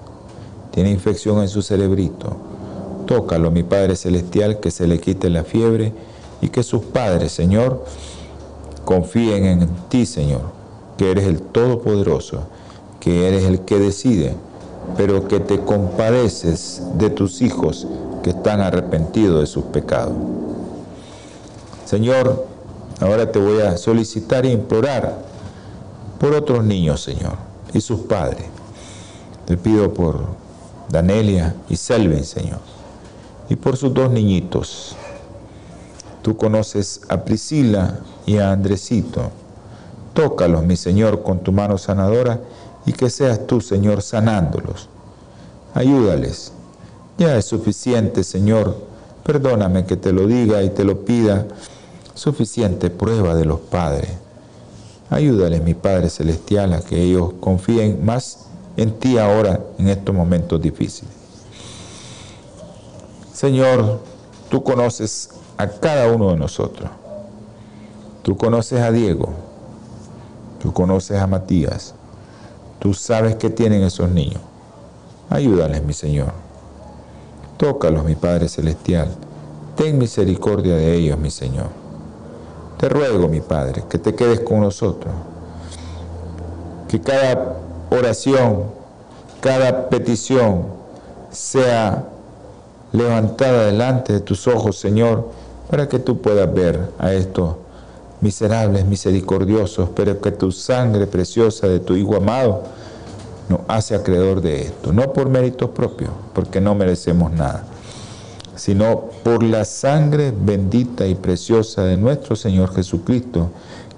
Tiene 0.71 0.91
infección 0.91 1.43
en 1.43 1.49
su 1.49 1.61
cerebrito. 1.61 2.37
Tócalo, 3.07 3.51
mi 3.51 3.63
Padre 3.63 3.97
Celestial, 3.97 4.61
que 4.61 4.71
se 4.71 4.87
le 4.87 4.99
quite 4.99 5.29
la 5.29 5.45
fiebre 5.45 5.93
y 6.41 6.49
que 6.49 6.63
sus 6.63 6.83
padres, 6.83 7.33
Señor, 7.33 7.85
confíen 8.85 9.45
en 9.45 9.69
ti, 9.89 10.07
Señor, 10.07 10.43
que 10.97 11.11
eres 11.11 11.27
el 11.27 11.41
Todopoderoso, 11.41 12.45
que 13.01 13.29
eres 13.29 13.45
el 13.45 13.61
que 13.61 13.79
decide, 13.79 14.35
pero 14.97 15.29
que 15.29 15.41
te 15.41 15.61
compadeces 15.61 16.83
de 16.95 17.11
tus 17.11 17.43
hijos 17.43 17.87
que 18.23 18.31
están 18.31 18.61
arrepentidos 18.61 19.41
de 19.41 19.47
sus 19.47 19.65
pecados. 19.65 20.15
Señor, 21.85 22.47
ahora 23.01 23.31
te 23.31 23.39
voy 23.39 23.61
a 23.61 23.77
solicitar 23.77 24.47
e 24.47 24.53
implorar 24.53 25.19
por 26.19 26.35
otros 26.35 26.65
niños, 26.65 27.03
Señor, 27.03 27.37
y 27.73 27.81
sus 27.81 28.01
padres. 28.01 28.47
Te 29.45 29.57
pido 29.57 29.93
por 29.93 30.25
Danelia 30.89 31.55
y 31.69 31.77
Selvin, 31.77 32.25
Señor, 32.25 32.61
y 33.49 33.57
por 33.57 33.77
sus 33.77 33.93
dos 33.95 34.11
niñitos. 34.11 34.97
Tú 36.23 36.37
conoces 36.37 37.03
a 37.09 37.25
Priscila 37.25 38.01
y 38.25 38.39
a 38.39 38.51
Andresito. 38.51 39.31
Tócalos, 40.17 40.65
mi 40.65 40.77
Señor, 40.77 41.23
con 41.23 41.41
tu 41.41 41.53
mano 41.53 41.77
sanadora 41.77 42.41
y 42.87 42.93
que 42.95 43.11
seas 43.11 43.47
tú, 43.47 43.61
Señor, 43.61 44.01
sanándolos. 44.01 44.89
Ayúdales. 45.75 46.53
Ya 47.19 47.37
es 47.37 47.45
suficiente, 47.45 48.25
Señor. 48.25 48.79
Perdóname 49.25 49.85
que 49.85 49.99
te 49.99 50.15
lo 50.15 50.27
diga 50.27 50.63
y 50.63 50.71
te 50.71 50.85
lo 50.85 51.05
pida. 51.05 51.47
Suficiente 52.15 52.89
prueba 52.89 53.35
de 53.35 53.45
los 53.45 53.61
padres. 53.61 54.09
Ayúdales, 55.11 55.63
mi 55.63 55.75
Padre 55.75 56.09
Celestial, 56.09 56.73
a 56.73 56.81
que 56.81 56.99
ellos 57.03 57.35
confíen 57.39 58.03
más 58.03 58.47
en 58.79 58.93
ti 58.99 59.19
ahora, 59.19 59.61
en 59.77 59.89
estos 59.89 60.15
momentos 60.15 60.63
difíciles. 60.63 61.13
Señor, 63.35 64.01
tú 64.49 64.63
conoces 64.63 65.29
a 65.59 65.69
cada 65.69 66.11
uno 66.11 66.31
de 66.31 66.37
nosotros. 66.39 66.89
Tú 68.23 68.35
conoces 68.39 68.81
a 68.81 68.91
Diego, 68.91 69.46
tú 70.67 70.73
conoces 70.73 71.17
a 71.21 71.29
Matías, 71.29 71.95
tú 72.81 72.93
sabes 72.93 73.37
que 73.37 73.51
tienen 73.51 73.85
esos 73.85 74.11
niños. 74.11 74.41
Ayúdales, 75.31 75.81
mi 75.85 75.93
Señor. 75.93 76.33
Tócalos, 77.57 78.05
mi 78.05 78.17
Padre 78.17 78.49
Celestial. 78.49 79.07
Ten 79.77 79.97
misericordia 79.97 80.75
de 80.75 80.93
ellos, 80.93 81.17
mi 81.21 81.31
Señor. 81.31 81.69
Te 82.79 82.89
ruego, 82.89 83.29
mi 83.29 83.41
Padre, 83.41 83.85
que 83.89 83.99
te 83.99 84.17
quedes 84.17 84.41
con 84.41 84.61
nosotros. 84.61 85.15
Que 86.89 87.01
cada 87.01 87.59
oración, 87.91 88.65
cada 89.41 89.89
petición 89.89 90.65
sea 91.31 92.09
levantada 92.91 93.67
delante 93.67 94.15
de 94.15 94.21
tus 94.21 94.49
ojos, 94.49 94.81
Señor, 94.81 95.29
para 95.71 95.89
que 95.89 96.01
tú 96.01 96.21
puedas 96.21 96.53
ver 96.53 96.91
a 96.99 97.13
estos 97.13 97.55
miserables, 98.21 98.87
misericordiosos, 98.87 99.91
pero 99.95 100.21
que 100.21 100.33
tu 100.33 100.53
sangre 100.53 101.07
preciosa 101.07 101.69
de 101.69 101.81
tu 101.81 101.95
Hijo 101.97 102.17
amado 102.17 102.63
nos 103.49 103.61
hace 103.69 103.95
acreedor 103.95 104.41
de 104.41 104.63
esto, 104.63 104.93
no 104.93 105.13
por 105.13 105.29
méritos 105.29 105.71
propios, 105.71 106.11
porque 106.35 106.61
no 106.61 106.75
merecemos 106.75 107.33
nada, 107.33 107.65
sino 108.57 109.11
por 109.23 109.43
la 109.43 109.65
sangre 109.65 110.33
bendita 110.37 111.07
y 111.07 111.15
preciosa 111.15 111.83
de 111.85 111.97
nuestro 111.97 112.35
Señor 112.35 112.75
Jesucristo, 112.75 113.51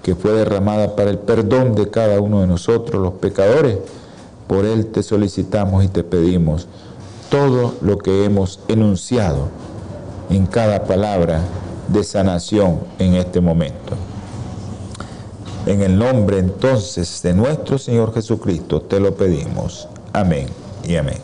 que 0.03 0.15
fue 0.15 0.31
derramada 0.31 0.95
para 0.95 1.09
el 1.09 1.17
perdón 1.17 1.75
de 1.75 1.89
cada 1.89 2.19
uno 2.21 2.41
de 2.41 2.47
nosotros, 2.47 3.01
los 3.01 3.13
pecadores. 3.15 3.77
Por 4.47 4.65
Él 4.65 4.87
te 4.87 5.03
solicitamos 5.03 5.83
y 5.83 5.87
te 5.87 6.03
pedimos 6.03 6.67
todo 7.29 7.75
lo 7.81 7.97
que 7.97 8.25
hemos 8.25 8.59
enunciado 8.67 9.49
en 10.29 10.45
cada 10.45 10.85
palabra 10.85 11.41
de 11.91 12.03
sanación 12.03 12.79
en 12.99 13.15
este 13.15 13.41
momento. 13.41 13.95
En 15.65 15.81
el 15.81 15.97
nombre 15.97 16.39
entonces 16.39 17.21
de 17.21 17.33
nuestro 17.33 17.77
Señor 17.77 18.13
Jesucristo 18.13 18.81
te 18.81 18.99
lo 18.99 19.15
pedimos. 19.15 19.87
Amén 20.13 20.47
y 20.83 20.95
amén. 20.95 21.19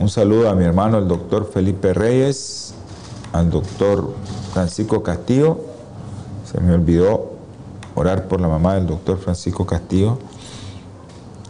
Un 0.00 0.08
saludo 0.08 0.48
a 0.48 0.54
mi 0.54 0.64
hermano 0.64 0.98
el 0.98 1.08
doctor 1.08 1.50
Felipe 1.52 1.92
Reyes, 1.94 2.74
al 3.32 3.50
doctor 3.50 4.12
Francisco 4.52 5.02
Castillo. 5.02 5.58
Se 6.50 6.60
me 6.60 6.74
olvidó 6.74 7.32
orar 7.94 8.28
por 8.28 8.40
la 8.40 8.48
mamá 8.48 8.74
del 8.74 8.86
doctor 8.86 9.18
Francisco 9.18 9.66
Castillo. 9.66 10.18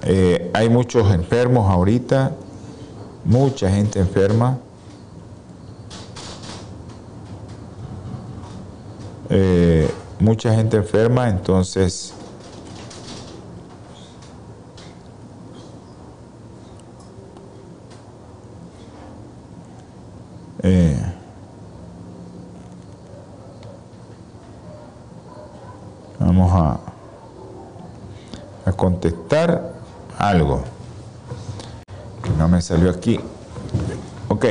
Eh, 0.03 0.51
hay 0.55 0.69
muchos 0.69 1.13
enfermos 1.13 1.71
ahorita, 1.71 2.33
mucha 3.25 3.71
gente 3.71 3.99
enferma. 3.99 4.59
Eh, 9.31 9.91
mucha 10.21 10.55
gente 10.55 10.79
enferma, 10.79 11.29
entonces 11.29 12.15
eh, 20.63 20.99
vamos 26.19 26.51
a, 26.53 26.81
a 28.65 28.73
contestar 28.73 29.75
algo. 30.19 30.63
Que 32.23 32.31
no 32.31 32.49
me 32.49 32.63
salió 32.63 32.91
aquí. 32.91 33.21
Ok, 34.29 34.47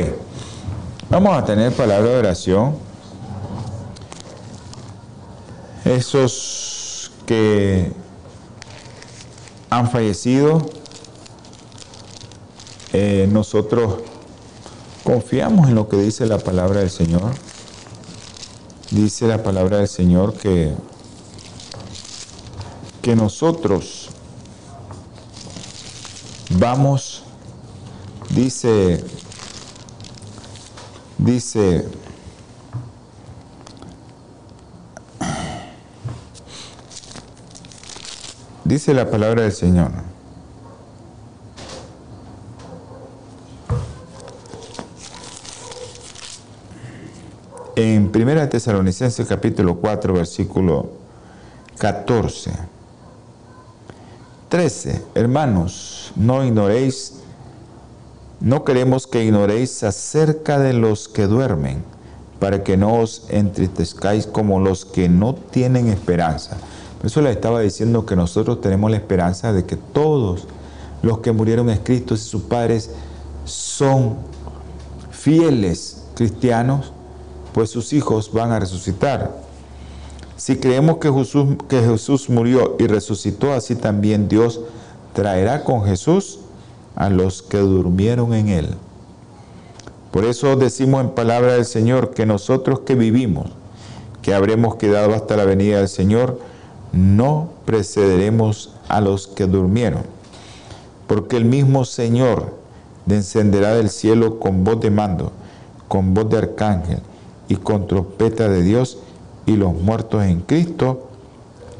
vamos 1.10 1.36
a 1.36 1.44
tener 1.44 1.72
palabra 1.74 2.12
de 2.12 2.18
oración 2.18 2.87
esos 5.88 7.12
que 7.26 7.92
han 9.70 9.90
fallecido, 9.90 10.70
eh, 12.94 13.28
nosotros 13.32 13.96
confiamos 15.04 15.70
en 15.70 15.76
lo 15.76 15.88
que 15.88 15.98
dice 15.98 16.26
la 16.26 16.40
palabra 16.40 16.82
del 16.82 16.90
Señor. 16.90 17.34
Dice 18.92 19.28
la 19.28 19.44
palabra 19.44 19.78
del 19.78 19.88
Señor 19.88 20.34
que, 20.34 20.74
que 23.02 23.16
nosotros 23.16 24.10
vamos, 26.52 27.24
dice, 28.30 29.04
dice 31.18 31.86
Dice 38.68 38.94
la 38.94 39.10
palabra 39.10 39.44
del 39.44 39.54
Señor. 39.54 39.92
En 47.78 48.12
1 48.14 48.50
Tesalonicenses 48.50 49.26
capítulo 49.26 49.78
4 49.78 50.14
versículo 50.14 50.90
14. 51.78 52.52
13. 54.50 55.02
Hermanos, 55.16 56.12
no 56.18 56.44
ignoréis, 56.44 57.22
no 58.42 58.66
queremos 58.66 59.08
que 59.08 59.24
ignoréis 59.24 59.82
acerca 59.84 60.60
de 60.60 60.74
los 60.74 61.08
que 61.08 61.26
duermen, 61.28 61.86
para 62.42 62.66
que 62.66 62.76
no 62.76 62.96
os 62.96 63.28
entristezcáis 63.30 64.28
como 64.28 64.60
los 64.60 64.84
que 64.84 65.08
no 65.08 65.36
tienen 65.36 65.88
esperanza. 65.88 66.58
Eso 67.04 67.22
le 67.22 67.32
estaba 67.32 67.62
diciendo 67.62 68.06
que 68.06 68.16
nosotros 68.16 68.62
tenemos 68.62 68.90
la 68.90 68.98
esperanza 68.98 69.54
de 69.54 69.66
que 69.66 69.76
todos 69.76 70.48
los 71.02 71.20
que 71.20 71.32
murieron 71.32 71.70
en 71.70 71.78
Cristo 71.80 72.16
y 72.16 72.18
sus 72.18 72.44
padres 72.44 72.92
son 73.46 74.18
fieles 75.12 76.04
cristianos, 76.16 76.92
pues 77.54 77.70
sus 77.70 77.94
hijos 77.94 78.32
van 78.32 78.52
a 78.52 78.60
resucitar. 78.60 79.38
Si 80.36 80.58
creemos 80.58 80.98
que 80.98 81.12
Jesús, 81.12 81.56
que 81.68 81.82
Jesús 81.82 82.30
murió 82.30 82.76
y 82.80 82.88
resucitó, 82.88 83.54
así 83.54 83.76
también 83.76 84.28
Dios 84.28 84.62
traerá 85.14 85.64
con 85.64 85.84
Jesús 85.86 86.40
a 86.96 87.10
los 87.10 87.42
que 87.42 87.58
durmieron 87.58 88.34
en 88.34 88.50
él. 88.50 88.76
Por 90.12 90.26
eso 90.26 90.56
decimos 90.56 91.02
en 91.02 91.12
palabra 91.12 91.54
del 91.54 91.66
Señor 91.66 92.12
que 92.12 92.26
nosotros 92.26 92.82
que 92.82 92.96
vivimos, 92.96 93.52
que 94.22 94.34
habremos 94.34 94.76
quedado 94.76 95.14
hasta 95.14 95.38
la 95.38 95.46
venida 95.46 95.78
del 95.78 95.90
Señor, 95.90 96.40
no 96.92 97.50
precederemos 97.66 98.74
a 98.88 99.02
los 99.02 99.28
que 99.28 99.46
durmieron, 99.46 100.04
porque 101.08 101.38
el 101.38 101.46
mismo 101.46 101.86
Señor 101.86 102.56
descenderá 103.06 103.74
del 103.74 103.90
cielo 103.90 104.40
con 104.40 104.64
voz 104.64 104.80
de 104.80 104.92
mando, 104.92 105.32
con 105.88 106.14
voz 106.14 106.30
de 106.30 106.38
arcángel 106.38 107.00
y 107.48 107.56
con 107.56 107.88
trompeta 107.88 108.50
de 108.50 108.62
Dios, 108.62 109.00
y 109.46 109.56
los 109.56 109.74
muertos 109.74 110.24
en 110.24 110.42
Cristo 110.42 111.08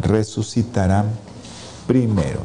resucitarán 0.02 1.08
primero. 1.86 2.40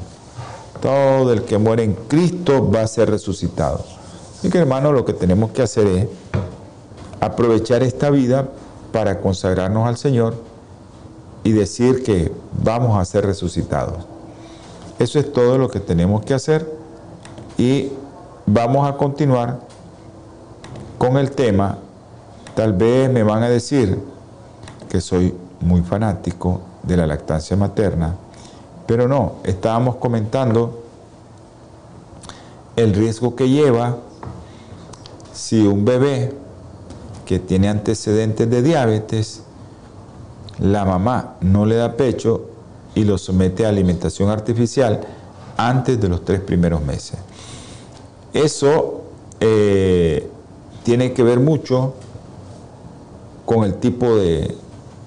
Todo 0.81 1.33
el 1.33 1.45
que 1.45 1.59
muere 1.59 1.85
en 1.85 1.95
Cristo 1.95 2.69
va 2.71 2.83
a 2.83 2.89
ser 2.89 3.09
resucitado. 3.09 3.85
Así 4.37 4.51
que 4.51 4.59
hermano, 4.59 4.91
lo 4.91 5.05
que 5.05 5.13
tenemos 5.13 5.53
que 5.53 5.63
hacer 5.63 5.87
es 5.87 6.07
aprovechar 7.21 7.85
esta 7.85 8.11
vida 8.11 8.49
para 8.91 9.21
consagrarnos 9.21 9.87
al 9.87 9.97
Señor 9.97 10.35
y 11.45 11.53
decir 11.53 12.03
que 12.03 12.33
vamos 12.63 12.99
a 12.99 13.05
ser 13.05 13.27
resucitados. 13.27 14.07
Eso 14.99 15.19
es 15.19 15.33
todo 15.33 15.59
lo 15.59 15.69
que 15.69 15.81
tenemos 15.81 16.25
que 16.25 16.35
hacer 16.35 16.71
y 17.59 17.91
vamos 18.47 18.89
a 18.89 18.97
continuar 18.97 19.61
con 20.99 21.17
el 21.17 21.33
tema. 21.33 21.79
Tal 22.55 22.73
vez 22.73 23.11
me 23.11 23.23
van 23.23 23.43
a 23.43 23.49
decir 23.49 23.99
que 24.89 25.01
soy 25.01 25.35
muy 25.61 25.83
fanático 25.83 26.61
de 26.83 26.97
la 26.97 27.07
lactancia 27.07 27.57
materna, 27.57 28.15
pero 28.87 29.09
no, 29.09 29.35
estábamos 29.45 29.97
comentando 29.97 30.83
el 32.77 32.95
riesgo 32.95 33.35
que 33.37 33.49
lleva 33.49 33.97
si 35.33 35.67
un 35.67 35.85
bebé 35.85 36.35
que 37.25 37.39
tiene 37.39 37.69
antecedentes 37.69 38.49
de 38.51 38.63
diabetes, 38.63 39.43
la 40.63 40.85
mamá 40.85 41.35
no 41.41 41.67
le 41.67 41.75
da 41.75 41.97
pecho 41.97 42.49
y 42.95 43.05
lo 43.05 43.19
somete 43.19 43.67
a 43.67 43.69
alimentación 43.69 44.31
artificial 44.31 45.01
antes 45.57 46.01
de 46.01 46.09
los 46.09 46.25
tres 46.25 46.41
primeros 46.41 46.83
meses. 46.83 47.19
Eso 48.33 49.03
eh, 49.41 50.31
tiene 50.85 51.13
que 51.13 51.25
ver 51.25 51.41
mucho 51.41 51.95
con 53.45 53.65
el 53.65 53.75
tipo 53.75 54.15
de, 54.17 54.57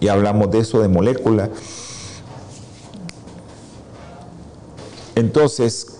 y 0.01 0.09
hablamos 0.09 0.51
de 0.51 0.59
eso, 0.59 0.81
de 0.81 0.89
molécula. 0.89 1.49
Entonces, 5.15 5.99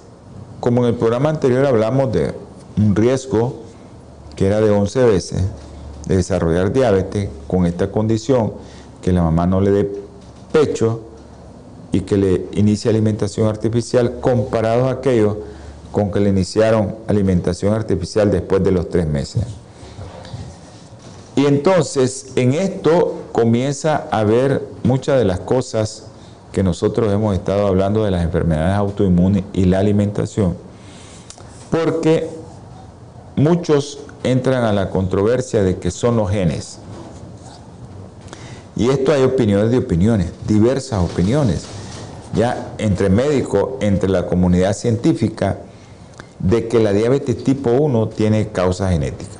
como 0.60 0.82
en 0.82 0.90
el 0.90 0.96
programa 0.96 1.30
anterior 1.30 1.66
hablamos 1.66 2.12
de 2.12 2.34
un 2.78 2.94
riesgo 2.94 3.62
que 4.36 4.48
era 4.48 4.60
de 4.60 4.70
11 4.70 5.06
veces 5.06 5.44
de 6.08 6.18
desarrollar 6.18 6.74
diabetes 6.74 7.30
con 7.48 7.66
esta 7.66 7.90
condición, 7.90 8.54
que 9.06 9.14
la 9.14 9.22
mamá 9.22 9.46
no 9.46 9.62
le 9.62 9.70
dé 9.70 9.92
pecho 10.52 11.02
y 11.92 12.02
que 12.02 12.18
le 12.18 12.48
inicie 12.54 12.90
alimentación 12.90 13.48
artificial, 13.48 14.20
comparados 14.20 14.88
a 14.88 14.94
aquellos 14.94 15.38
con 15.92 16.10
que 16.10 16.20
le 16.20 16.32
iniciaron 16.32 16.96
alimentación 17.06 17.76
artificial 17.76 18.32
después 18.32 18.64
de 18.64 18.72
los 18.72 18.90
tres 18.90 19.06
meses. 19.06 19.44
Y 21.36 21.46
entonces 21.46 22.32
en 22.36 22.56
esto 22.56 23.26
comienza 23.32 24.08
a 24.10 24.24
ver 24.24 24.64
muchas 24.82 25.20
de 25.20 25.26
las 25.26 25.40
cosas 25.40 26.08
que 26.52 26.64
nosotros 26.64 27.14
hemos 27.14 27.36
estado 27.36 27.68
hablando 27.68 28.04
de 28.04 28.10
las 28.10 28.24
enfermedades 28.24 28.76
autoinmunes 28.76 29.44
y 29.54 29.66
la 29.66 29.78
alimentación, 29.78 30.58
porque 31.70 32.28
muchos 33.36 34.00
entran 34.24 34.64
a 34.64 34.74
la 34.74 34.90
controversia 34.90 35.62
de 35.62 35.78
que 35.78 35.92
son 35.92 36.18
los 36.18 36.32
genes. 36.32 36.80
Y 38.76 38.90
esto 38.90 39.14
hay 39.14 39.24
opiniones 39.24 39.72
de 39.72 39.78
opiniones, 39.78 40.32
diversas 40.48 41.02
opiniones, 41.02 41.66
ya 42.34 42.74
entre 42.78 43.10
médicos, 43.10 43.70
entre 43.80 44.10
la 44.10 44.26
comunidad 44.26 44.74
científica, 44.74 45.60
de 46.40 46.68
que 46.68 46.80
la 46.80 46.92
diabetes 46.92 47.44
tipo 47.44 47.72
1 47.72 48.10
tiene 48.10 48.50
causa 48.50 48.90
genética. 48.90 49.38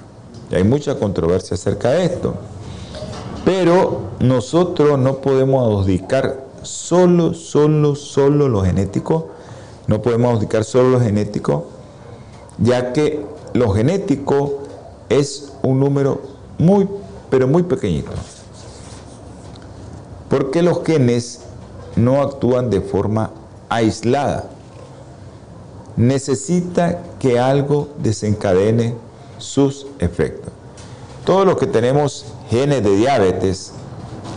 Y 0.50 0.56
hay 0.56 0.64
mucha 0.64 0.96
controversia 0.98 1.56
acerca 1.56 1.92
de 1.92 2.06
esto. 2.06 2.36
Pero 3.44 4.02
nosotros 4.20 4.98
no 4.98 5.18
podemos 5.18 5.68
adjudicar 5.68 6.46
solo, 6.62 7.34
solo, 7.34 7.96
solo 7.96 8.48
lo 8.48 8.64
genético. 8.64 9.28
No 9.88 10.02
podemos 10.02 10.32
adjudicar 10.32 10.64
solo 10.64 10.92
lo 10.92 11.00
genético, 11.00 11.68
ya 12.58 12.94
que 12.94 13.24
lo 13.54 13.70
genético 13.72 14.64
es 15.10 15.52
un 15.62 15.80
número 15.80 16.22
muy, 16.58 16.88
pero 17.30 17.48
muy 17.48 17.64
pequeñito. 17.64 18.12
Porque 20.30 20.62
los 20.62 20.84
genes 20.84 21.42
no 21.96 22.22
actúan 22.22 22.70
de 22.70 22.82
forma 22.82 23.32
aislada. 23.70 24.50
Necesita 25.96 27.02
que 27.20 27.40
algo 27.40 27.90
desencadene 28.00 28.96
sus 29.38 29.88
efectos. 30.00 30.52
Todos 31.26 31.46
los 31.46 31.58
que 31.58 31.68
tenemos 31.68 32.26
genes 32.50 32.84
de 32.84 32.96
diabetes, 32.96 33.72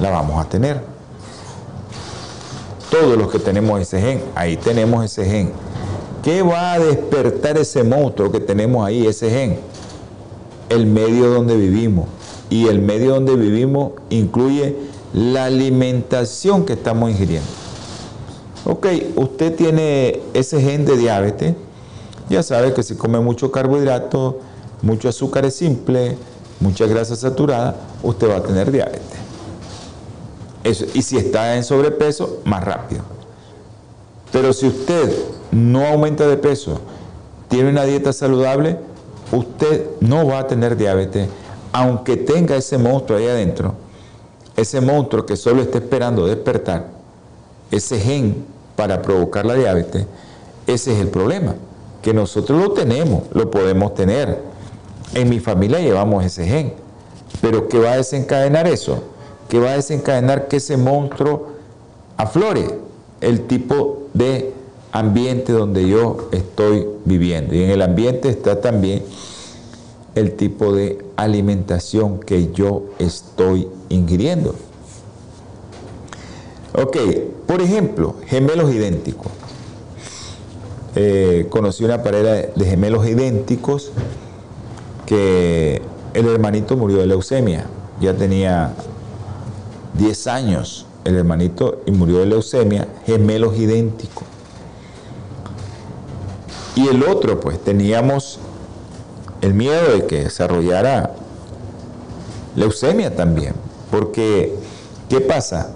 la 0.01 0.11
vamos 0.11 0.45
a 0.45 0.49
tener. 0.49 0.81
Todos 2.91 3.19
los 3.19 3.31
que 3.31 3.39
tenemos 3.39 3.81
ese 3.81 4.01
gen, 4.01 4.23
ahí 4.35 4.57
tenemos 4.57 5.05
ese 5.05 5.25
gen. 5.25 5.53
¿Qué 6.23 6.43
va 6.43 6.73
a 6.73 6.79
despertar 6.79 7.59
ese 7.59 7.85
monstruo 7.85 8.31
que 8.31 8.41
tenemos 8.41 8.87
ahí, 8.87 9.07
ese 9.07 9.31
gen? 9.31 9.61
El 10.69 10.87
medio 10.87 11.31
donde 11.31 11.57
vivimos. 11.57 12.07
Y 12.51 12.69
el 12.69 12.81
medio 12.81 13.15
donde 13.15 13.37
vivimos 13.37 13.93
incluye 14.09 14.75
la 15.13 15.45
alimentación 15.45 16.65
que 16.65 16.75
estamos 16.75 17.11
ingiriendo. 17.11 17.49
Ok, 18.65 18.87
usted 19.17 19.55
tiene 19.55 20.21
ese 20.35 20.61
gen 20.61 20.85
de 20.85 20.97
diabetes, 20.97 21.55
ya 22.29 22.43
sabe 22.43 22.75
que 22.75 22.83
si 22.83 22.95
come 22.97 23.19
mucho 23.21 23.51
carbohidrato, 23.51 24.41
mucho 24.83 25.09
azúcar 25.09 25.51
simple, 25.51 26.19
mucha 26.61 26.87
grasa 26.87 27.17
saturada, 27.17 27.77
usted 28.03 28.29
va 28.29 28.37
a 28.37 28.43
tener 28.43 28.71
diabetes. 28.71 29.19
Y 30.95 31.03
si 31.03 31.17
está 31.17 31.57
en 31.57 31.65
sobrepeso, 31.65 32.41
más 32.45 32.63
rápido. 32.63 33.03
Pero 34.31 34.53
si 34.53 34.67
usted 34.67 35.11
no 35.51 35.87
aumenta 35.87 36.27
de 36.27 36.37
peso, 36.37 36.81
tiene 37.49 37.71
una 37.71 37.85
dieta 37.85 38.13
saludable, 38.13 38.77
usted 39.33 39.87
no 40.01 40.27
va 40.27 40.41
a 40.41 40.47
tener 40.47 40.77
diabetes, 40.77 41.29
aunque 41.73 42.17
tenga 42.17 42.57
ese 42.57 42.77
monstruo 42.77 43.19
ahí 43.19 43.27
adentro, 43.27 43.75
ese 44.61 44.81
monstruo 44.81 45.25
que 45.25 45.37
solo 45.37 45.63
está 45.63 45.79
esperando 45.79 46.27
despertar, 46.27 46.89
ese 47.71 47.99
gen 47.99 48.45
para 48.77 49.03
provocar 49.03 49.47
la 49.47 49.55
diabetes, 49.55 50.07
ese 50.67 50.93
es 50.93 51.01
el 51.01 51.09
problema, 51.09 51.55
que 52.03 52.13
nosotros 52.13 52.61
lo 52.61 52.73
tenemos, 52.73 53.23
lo 53.33 53.51
podemos 53.51 53.95
tener 53.95 54.49
en 55.15 55.29
mi 55.29 55.41
familia 55.41 55.81
llevamos 55.81 56.25
ese 56.25 56.47
gen. 56.47 56.73
Pero 57.41 57.69
¿qué 57.69 57.79
va 57.79 57.93
a 57.93 57.97
desencadenar 57.97 58.67
eso? 58.67 59.03
¿Qué 59.49 59.59
va 59.59 59.71
a 59.71 59.77
desencadenar 59.77 60.49
que 60.49 60.57
ese 60.57 60.77
monstruo 60.77 61.49
aflore? 62.17 62.79
El 63.21 63.47
tipo 63.47 64.03
de 64.15 64.53
ambiente 64.93 65.53
donde 65.53 65.89
yo 65.89 66.29
estoy 66.33 66.87
viviendo. 67.05 67.55
Y 67.55 67.63
en 67.63 67.71
el 67.71 67.83
ambiente 67.83 68.29
está 68.29 68.61
también 68.61 69.03
el 70.19 70.33
tipo 70.33 70.73
de 70.73 70.99
alimentación 71.17 72.21
que 72.21 72.53
yo 72.53 72.85
estoy 72.99 73.69
ingiriendo. 73.89 74.55
Ok, 76.75 76.97
por 77.47 77.61
ejemplo, 77.61 78.17
gemelos 78.27 78.73
idénticos. 78.75 79.33
Eh, 80.95 81.47
conocí 81.51 81.85
una 81.85 82.03
pareja 82.03 82.51
de 82.55 82.65
gemelos 82.65 83.07
idénticos 83.07 83.93
que 85.07 85.81
el 86.15 86.27
hermanito 86.27 86.77
murió 86.77 86.99
de 86.99 87.07
leucemia. 87.07 87.67
Ya 88.01 88.15
tenía 88.15 88.75
10 89.99 90.27
años 90.27 90.87
el 91.05 91.17
hermanito 91.17 91.81
y 91.87 91.91
murió 91.93 92.19
de 92.19 92.27
leucemia, 92.27 92.87
gemelos 93.07 93.57
idénticos. 93.57 94.25
Y 96.77 96.87
el 96.87 97.03
otro, 97.03 97.41
pues 97.41 97.59
teníamos 97.59 98.39
el 99.41 99.55
miedo 99.55 99.93
de 99.93 100.07
que 100.07 100.25
desarrollara 100.25 101.13
leucemia 102.57 103.15
también. 103.15 103.55
Porque, 103.91 104.55
¿qué 105.09 105.21
pasa? 105.21 105.75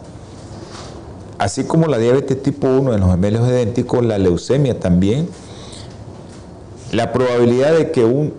Así 1.38 1.64
como 1.64 1.87
la 1.87 1.98
diabetes 1.98 2.42
tipo 2.42 2.68
1 2.68 2.94
en 2.94 3.01
los 3.01 3.11
gemelos 3.11 3.48
idénticos, 3.48 4.05
la 4.05 4.18
leucemia 4.18 4.79
también, 4.79 5.29
la 6.92 7.12
probabilidad 7.12 7.77
de 7.77 7.90
que 7.90 8.05
un 8.05 8.35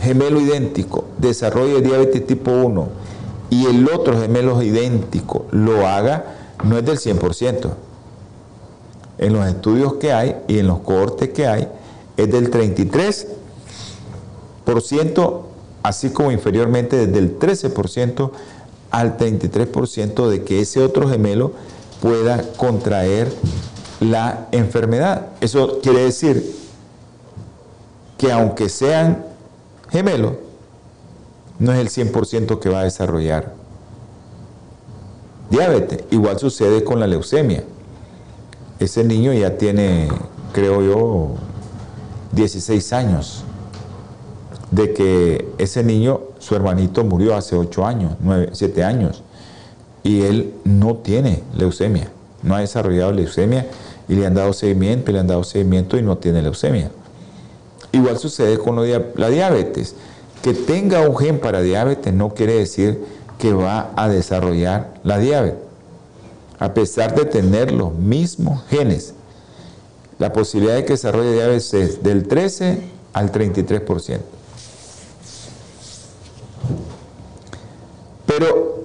gemelo 0.00 0.40
idéntico 0.40 1.06
desarrolle 1.18 1.80
diabetes 1.80 2.26
tipo 2.26 2.52
1 2.52 2.88
y 3.50 3.66
el 3.66 3.88
otro 3.88 4.20
gemelo 4.20 4.62
idéntico 4.62 5.46
lo 5.50 5.86
haga, 5.86 6.36
no 6.64 6.76
es 6.76 6.84
del 6.84 6.98
100%. 6.98 7.70
En 9.18 9.32
los 9.32 9.46
estudios 9.46 9.94
que 9.94 10.12
hay 10.12 10.36
y 10.46 10.58
en 10.58 10.68
los 10.68 10.80
cohortes 10.80 11.30
que 11.30 11.46
hay, 11.46 11.68
es 12.16 12.30
del 12.30 12.50
33%, 12.50 13.37
así 15.82 16.10
como 16.10 16.30
inferiormente 16.30 17.06
desde 17.06 17.18
el 17.18 17.38
13% 17.38 18.30
al 18.90 19.16
33% 19.16 20.28
de 20.28 20.44
que 20.44 20.60
ese 20.60 20.82
otro 20.82 21.08
gemelo 21.08 21.52
pueda 22.00 22.42
contraer 22.56 23.32
la 24.00 24.48
enfermedad. 24.52 25.28
Eso 25.40 25.80
quiere 25.82 26.04
decir 26.04 26.54
que 28.16 28.32
aunque 28.32 28.68
sean 28.68 29.24
gemelo, 29.90 30.38
no 31.58 31.72
es 31.72 31.78
el 31.80 32.12
100% 32.12 32.58
que 32.58 32.68
va 32.68 32.80
a 32.80 32.84
desarrollar 32.84 33.54
diabetes. 35.50 36.04
Igual 36.10 36.38
sucede 36.38 36.84
con 36.84 37.00
la 37.00 37.06
leucemia. 37.06 37.64
Ese 38.78 39.02
niño 39.02 39.32
ya 39.32 39.56
tiene, 39.56 40.08
creo 40.52 40.82
yo, 40.82 41.28
16 42.32 42.92
años 42.92 43.44
de 44.70 44.92
que 44.92 45.48
ese 45.58 45.82
niño 45.82 46.20
su 46.38 46.54
hermanito 46.54 47.04
murió 47.04 47.34
hace 47.34 47.56
8 47.56 47.86
años, 47.86 48.12
9, 48.20 48.50
7 48.52 48.84
años, 48.84 49.22
y 50.02 50.22
él 50.22 50.54
no 50.64 50.96
tiene 50.96 51.42
leucemia, 51.56 52.10
no 52.42 52.54
ha 52.54 52.60
desarrollado 52.60 53.12
leucemia 53.12 53.66
y 54.08 54.14
le 54.14 54.26
han 54.26 54.34
dado 54.34 54.52
seguimiento, 54.52 55.10
y 55.10 55.14
le 55.14 55.20
han 55.20 55.26
dado 55.26 55.44
seguimiento 55.44 55.98
y 55.98 56.02
no 56.02 56.18
tiene 56.18 56.42
leucemia. 56.42 56.90
Igual 57.92 58.18
sucede 58.18 58.58
con 58.58 58.76
la 58.76 59.28
diabetes. 59.28 59.94
Que 60.42 60.54
tenga 60.54 61.00
un 61.08 61.16
gen 61.16 61.40
para 61.40 61.62
diabetes 61.62 62.14
no 62.14 62.32
quiere 62.32 62.54
decir 62.54 63.02
que 63.38 63.52
va 63.52 63.90
a 63.96 64.08
desarrollar 64.08 64.94
la 65.02 65.18
diabetes. 65.18 65.58
A 66.58 66.74
pesar 66.74 67.14
de 67.14 67.24
tener 67.24 67.72
los 67.72 67.94
mismos 67.94 68.62
genes, 68.68 69.14
la 70.18 70.32
posibilidad 70.32 70.76
de 70.76 70.84
que 70.84 70.94
desarrolle 70.94 71.32
diabetes 71.32 71.74
es 71.74 72.02
del 72.02 72.26
13 72.26 72.82
al 73.12 73.32
33%. 73.32 74.18
Pero 78.26 78.84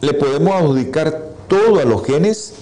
le 0.00 0.09
podemos 0.20 0.54
adjudicar 0.54 1.24
todo 1.48 1.80
a 1.80 1.84
los 1.84 2.04
genes. 2.04 2.52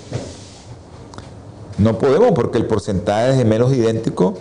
No 1.76 1.98
podemos 1.98 2.32
porque 2.32 2.56
el 2.56 2.66
porcentaje 2.66 3.32
de 3.32 3.36
gemelos 3.36 3.74
idénticos 3.74 4.34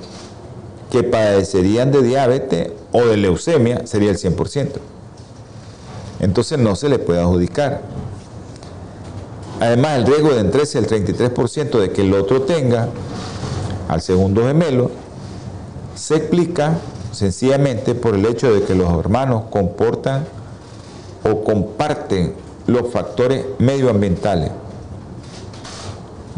que 0.92 1.04
padecerían 1.04 1.92
de 1.92 2.02
diabetes 2.02 2.72
o 2.94 3.02
de 3.02 3.18
leucemia 3.18 3.86
sería 3.86 4.12
el 4.12 4.18
100%. 4.18 4.70
Entonces 6.20 6.58
no 6.58 6.76
se 6.76 6.88
le 6.88 7.00
puede 7.00 7.20
adjudicar. 7.20 7.82
Además, 9.60 9.98
el 9.98 10.06
riesgo 10.06 10.30
de 10.30 10.40
entre 10.40 10.62
el 10.62 10.88
33% 10.88 11.80
de 11.80 11.92
que 11.92 12.02
el 12.02 12.14
otro 12.14 12.44
tenga 12.44 12.90
al 13.88 14.02
segundo 14.02 14.46
gemelo 14.46 14.92
se 15.96 16.16
explica 16.16 16.78
sencillamente 17.12 17.96
por 17.96 18.16
el 18.16 18.26
hecho 18.26 18.54
de 18.54 18.64
que 18.64 18.76
los 18.76 18.92
hermanos 19.00 19.46
comportan 19.50 20.28
o 21.24 21.44
comparten 21.44 22.34
los 22.68 22.92
factores 22.92 23.46
medioambientales, 23.60 24.52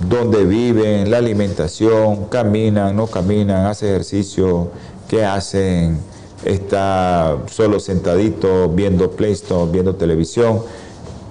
donde 0.08 0.46
viven, 0.46 1.12
la 1.12 1.18
alimentación, 1.18 2.26
caminan, 2.26 2.96
no 2.96 3.08
caminan, 3.08 3.66
hacen 3.66 3.90
ejercicio, 3.90 4.70
qué 5.08 5.26
hacen, 5.26 6.00
está 6.46 7.38
solo 7.52 7.80
sentadito 7.80 8.70
viendo 8.70 9.12
PlayStation, 9.12 9.72
viendo 9.72 9.96
televisión. 9.96 10.62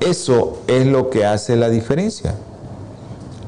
Eso 0.01 0.59
es 0.67 0.87
lo 0.87 1.11
que 1.11 1.25
hace 1.25 1.57
la 1.57 1.71
diferencia, 1.71 2.35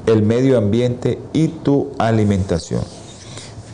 el 0.06 0.22
medio 0.22 0.56
ambiente 0.56 1.18
y 1.32 1.48
tu 1.48 1.88
alimentación. 1.98 2.82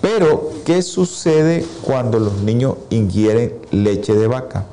Pero, 0.00 0.50
¿qué 0.64 0.82
sucede 0.82 1.64
cuando 1.82 2.18
los 2.18 2.40
niños 2.42 2.76
ingieren 2.90 3.54
leche 3.70 4.14
de 4.14 4.26
vaca? 4.26 4.66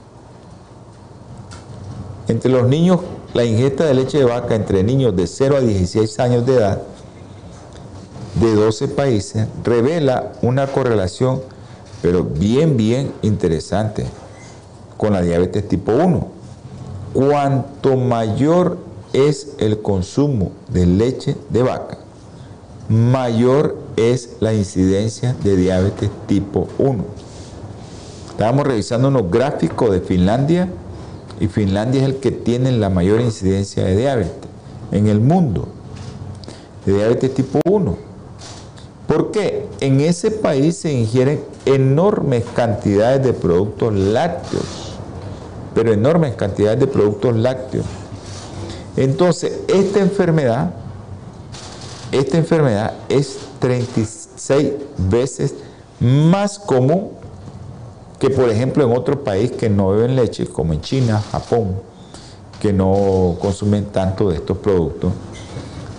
Entre 2.27 2.49
los 2.49 2.67
niños, 2.67 3.01
la 3.33 3.43
ingesta 3.43 3.85
de 3.85 3.93
leche 3.93 4.19
de 4.19 4.25
vaca 4.25 4.55
entre 4.55 4.83
niños 4.83 5.15
de 5.15 5.27
0 5.27 5.57
a 5.57 5.61
16 5.61 6.19
años 6.19 6.45
de 6.45 6.55
edad 6.55 6.81
de 8.35 8.55
12 8.55 8.87
países 8.89 9.47
revela 9.63 10.31
una 10.41 10.67
correlación, 10.67 11.41
pero 12.01 12.23
bien, 12.23 12.77
bien 12.77 13.11
interesante, 13.21 14.05
con 14.97 15.13
la 15.13 15.21
diabetes 15.21 15.67
tipo 15.67 15.91
1. 15.91 16.27
Cuanto 17.13 17.95
mayor 17.95 18.77
es 19.11 19.49
el 19.59 19.81
consumo 19.81 20.51
de 20.69 20.85
leche 20.85 21.35
de 21.49 21.61
vaca, 21.61 21.97
mayor 22.89 23.77
es 23.95 24.37
la 24.39 24.53
incidencia 24.53 25.35
de 25.43 25.55
diabetes 25.55 26.09
tipo 26.27 26.67
1. 26.79 27.03
Estábamos 28.31 28.65
revisando 28.65 29.09
unos 29.09 29.29
gráficos 29.29 29.91
de 29.91 30.01
Finlandia 30.01 30.69
y 31.39 31.47
Finlandia 31.47 32.01
es 32.01 32.07
el 32.07 32.17
que 32.17 32.31
tiene 32.31 32.71
la 32.71 32.89
mayor 32.89 33.21
incidencia 33.21 33.83
de 33.83 33.95
diabetes 33.95 34.49
en 34.91 35.07
el 35.07 35.19
mundo, 35.19 35.67
de 36.85 36.93
diabetes 36.93 37.33
tipo 37.33 37.59
1. 37.65 37.97
¿Por 39.07 39.31
qué? 39.31 39.67
En 39.79 40.01
ese 40.01 40.31
país 40.31 40.77
se 40.77 40.91
ingieren 40.91 41.43
enormes 41.65 42.43
cantidades 42.55 43.23
de 43.23 43.33
productos 43.33 43.93
lácteos, 43.93 44.93
pero 45.75 45.91
enormes 45.91 46.35
cantidades 46.35 46.79
de 46.79 46.87
productos 46.87 47.35
lácteos. 47.35 47.85
Entonces, 48.95 49.59
esta 49.67 49.99
enfermedad, 49.99 50.73
esta 52.11 52.37
enfermedad 52.37 52.93
es 53.09 53.39
36 53.59 54.71
veces 54.97 55.55
más 55.99 56.59
común 56.59 57.22
que 58.23 58.29
por 58.29 58.49
ejemplo 58.49 58.85
en 58.85 58.97
otro 58.97 59.21
país 59.21 59.51
que 59.51 59.69
no 59.69 59.89
beben 59.89 60.15
leche, 60.15 60.47
como 60.47 60.71
en 60.71 60.79
China, 60.79 61.21
Japón, 61.29 61.81
que 62.61 62.71
no 62.71 63.35
consumen 63.41 63.87
tanto 63.87 64.29
de 64.29 64.37
estos 64.37 64.59
productos, 64.59 65.11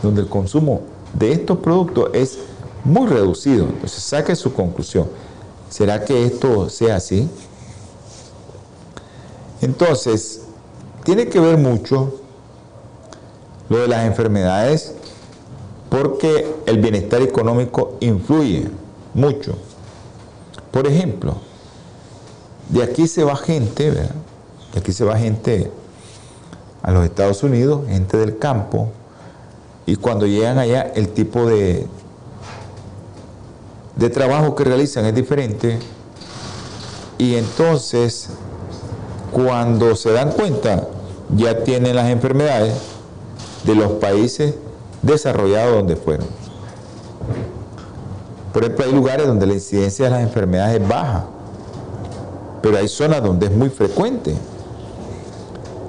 donde 0.03 0.23
el 0.23 0.29
consumo 0.31 0.81
de 1.13 1.33
estos 1.33 1.59
productos 1.59 2.09
es 2.15 2.39
muy 2.83 3.09
reducido. 3.09 3.67
Entonces 3.67 4.03
saque 4.03 4.35
su 4.37 4.55
conclusión. 4.55 5.07
¿Será 5.69 6.03
que 6.03 6.25
esto 6.25 6.71
sea 6.71 6.97
así? 6.97 7.29
Entonces, 9.61 10.45
tiene 11.05 11.29
que 11.29 11.41
ver 11.41 11.59
mucho 11.59 12.21
lo 13.69 13.81
de 13.81 13.89
las 13.89 14.07
enfermedades 14.07 14.95
porque 15.91 16.55
el 16.65 16.79
bienestar 16.79 17.21
económico 17.21 17.99
influye 18.01 18.71
mucho. 19.13 19.59
Por 20.71 20.87
ejemplo, 20.87 21.37
de 22.69 22.83
aquí 22.83 23.07
se 23.07 23.25
va 23.25 23.37
gente, 23.37 23.91
¿verdad? 23.91 24.15
De 24.73 24.81
aquí 24.81 24.93
se 24.93 25.05
va 25.05 25.19
gente 25.19 25.71
a 26.83 26.91
los 26.91 27.05
Estados 27.05 27.43
Unidos, 27.43 27.83
gente 27.89 28.17
del 28.17 28.39
campo, 28.39 28.91
y 29.87 29.97
cuando 29.97 30.27
llegan 30.27 30.59
allá 30.59 30.93
el 30.95 31.09
tipo 31.09 31.47
de, 31.47 31.87
de 33.97 34.11
trabajo 34.11 34.55
que 34.55 34.65
realizan 34.65 35.05
es 35.05 35.15
diferente, 35.15 35.79
y 37.19 37.37
entonces 37.37 38.29
cuando 39.33 39.95
se 39.95 40.13
dan 40.13 40.33
cuenta 40.33 40.89
ya 41.35 41.63
tienen 41.65 41.97
las 41.97 42.11
enfermedades 42.11 42.75
de 43.65 43.75
los 43.75 43.93
países 43.93 44.55
desarrollados 45.03 45.77
donde 45.77 45.97
fueron. 45.97 46.27
Por 48.53 48.63
ejemplo, 48.63 48.85
hay 48.85 48.93
lugares 48.93 49.27
donde 49.27 49.47
la 49.47 49.55
incidencia 49.55 50.05
de 50.05 50.11
las 50.13 50.23
enfermedades 50.23 50.81
es 50.81 50.89
baja 50.89 51.27
pero 52.65 52.79
hay 52.79 52.89
zonas 52.89 53.23
donde 53.23 53.45
es 53.45 53.53
muy 53.53 53.69
frecuente. 53.69 54.35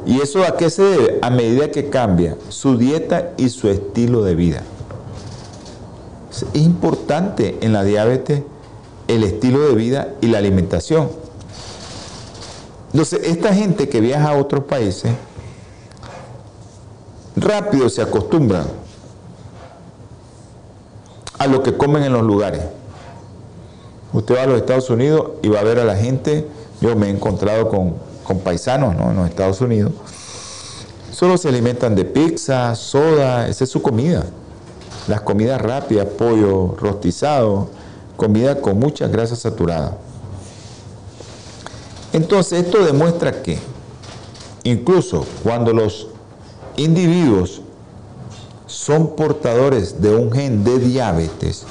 ¿Y 0.06 0.20
eso 0.20 0.44
a 0.44 0.58
qué 0.58 0.70
se 0.70 0.84
debe? 0.84 1.20
A 1.22 1.30
medida 1.30 1.72
que 1.72 1.90
cambia 1.90 2.36
su 2.50 2.78
dieta 2.78 3.32
y 3.38 3.48
su 3.48 3.70
estilo 3.70 4.24
de 4.24 4.36
vida. 4.36 4.62
Es 6.30 6.46
importante 6.54 7.58
en 7.62 7.72
la 7.72 7.86
diabetes 7.86 8.42
el 9.08 9.24
estilo 9.24 9.62
de 9.62 9.74
vida 9.74 10.16
y 10.20 10.28
la 10.28 10.40
alimentación. 10.40 11.10
Entonces, 12.92 13.22
esta 13.24 13.54
gente 13.54 13.88
que 13.88 14.02
viaja 14.02 14.32
a 14.32 14.38
otros 14.38 14.66
países, 14.66 15.14
rápido 17.38 17.88
se 17.88 18.02
acostumbra 18.02 18.66
a 21.38 21.48
lo 21.48 21.64
que 21.64 21.78
comen 21.78 22.04
en 22.04 22.12
los 22.12 22.24
lugares. 22.24 22.64
Usted 24.12 24.36
va 24.36 24.44
a 24.44 24.48
los 24.48 24.58
Estados 24.58 24.90
Unidos 24.90 25.30
y 25.42 25.48
va 25.48 25.62
a 25.62 25.64
ver 25.64 25.80
a 25.80 25.86
la 25.86 25.96
gente 25.96 26.46
yo 26.86 26.96
me 26.96 27.08
he 27.08 27.10
encontrado 27.10 27.70
con, 27.70 28.40
paisanos 28.40 28.96
en 28.96 29.16
los 29.16 29.30
Estados 29.30 29.62
Unidos. 29.62 29.92
Solo 31.12 31.38
se 31.38 31.50
alimentan 31.50 31.96
de 31.96 32.06
pizza, 32.06 32.76
soda, 32.76 33.48
esa 33.48 33.64
es 33.64 33.70
su 33.70 33.82
comida. 33.82 34.26
Las 35.08 35.22
comidas 35.22 35.62
rápidas, 35.62 36.08
pollo 36.18 36.76
rostizado, 36.78 37.70
comida 38.18 38.62
con 38.62 38.80
mucha 38.80 39.08
grasa 39.08 39.36
saturada. 39.36 39.98
Entonces 42.14 42.66
esto 42.66 42.84
demuestra 42.84 43.42
que 43.42 43.60
incluso 44.64 45.26
cuando 45.44 45.74
los 45.74 46.08
individuos 46.76 47.62
son 48.68 49.16
portadores 49.16 50.02
de 50.02 50.16
un 50.16 50.32
gen 50.32 50.64
de 50.64 50.80
diabetes 50.80 51.66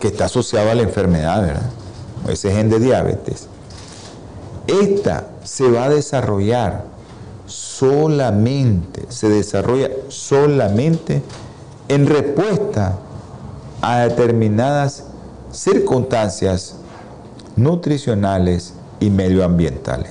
que 0.00 0.08
está 0.08 0.26
asociado 0.26 0.70
a 0.70 0.74
la 0.74 0.82
enfermedad, 0.82 1.42
¿verdad? 1.42 1.81
Ese 2.28 2.52
gen 2.52 2.70
de 2.70 2.78
diabetes, 2.78 3.48
esta 4.66 5.28
se 5.44 5.70
va 5.70 5.84
a 5.84 5.90
desarrollar 5.90 6.84
solamente, 7.46 9.04
se 9.08 9.28
desarrolla 9.28 9.90
solamente 10.08 11.22
en 11.88 12.06
respuesta 12.06 12.98
a 13.80 14.00
determinadas 14.00 15.04
circunstancias 15.50 16.76
nutricionales 17.56 18.74
y 19.00 19.10
medioambientales. 19.10 20.10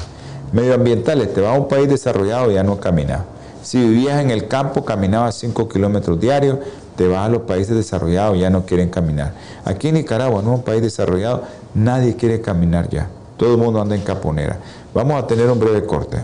Medioambientales, 0.52 1.34
te 1.34 1.41
vas 1.41 1.56
a 1.56 1.60
un 1.60 1.67
país 1.67 1.88
desarrollado 1.88 2.52
y 2.52 2.56
ya 2.56 2.63
no 2.63 2.80
caminas. 2.80 3.21
Si 3.63 3.80
vivías 3.80 4.21
en 4.21 4.32
el 4.32 4.47
campo, 4.47 4.84
caminabas 4.84 5.36
5 5.36 5.69
kilómetros 5.69 6.19
diarios, 6.19 6.58
te 7.02 7.08
vas 7.08 7.26
a 7.26 7.30
los 7.30 7.42
países 7.42 7.76
desarrollados, 7.76 8.38
ya 8.38 8.52
no 8.52 8.64
quieren 8.64 8.90
caminar. 8.90 9.34
Aquí 9.66 9.88
en 9.88 9.96
Nicaragua, 9.96 10.44
no 10.44 10.52
es 10.54 10.60
un 10.60 10.64
país 10.64 10.84
desarrollado, 10.84 11.46
nadie 11.74 12.16
quiere 12.16 12.42
caminar 12.42 12.90
ya. 12.90 13.08
todo 13.38 13.56
el 13.56 13.58
mundo 13.58 13.82
anda 13.82 13.96
en 13.96 14.04
caponera. 14.04 14.60
Vamos 14.94 15.16
a 15.16 15.26
tener 15.26 15.50
un 15.50 15.60
breve 15.60 15.84
corte. 15.84 16.18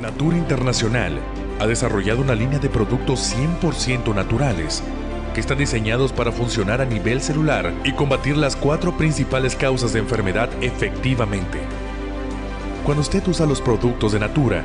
Natura 0.00 0.38
Internacional 0.38 1.18
ha 1.60 1.66
desarrollado 1.66 2.22
una 2.22 2.34
línea 2.34 2.58
de 2.58 2.70
productos 2.70 3.34
100% 3.36 4.14
naturales 4.14 4.82
que 5.34 5.40
están 5.40 5.58
diseñados 5.58 6.10
para 6.10 6.32
funcionar 6.32 6.80
a 6.80 6.86
nivel 6.86 7.20
celular 7.20 7.70
y 7.84 7.92
combatir 7.92 8.38
las 8.38 8.56
cuatro 8.56 8.96
principales 8.96 9.54
causas 9.56 9.92
de 9.92 9.98
enfermedad 9.98 10.48
efectivamente. 10.62 11.58
Cuando 12.86 13.02
usted 13.02 13.22
usa 13.28 13.44
los 13.44 13.60
productos 13.60 14.12
de 14.12 14.20
Natura, 14.20 14.64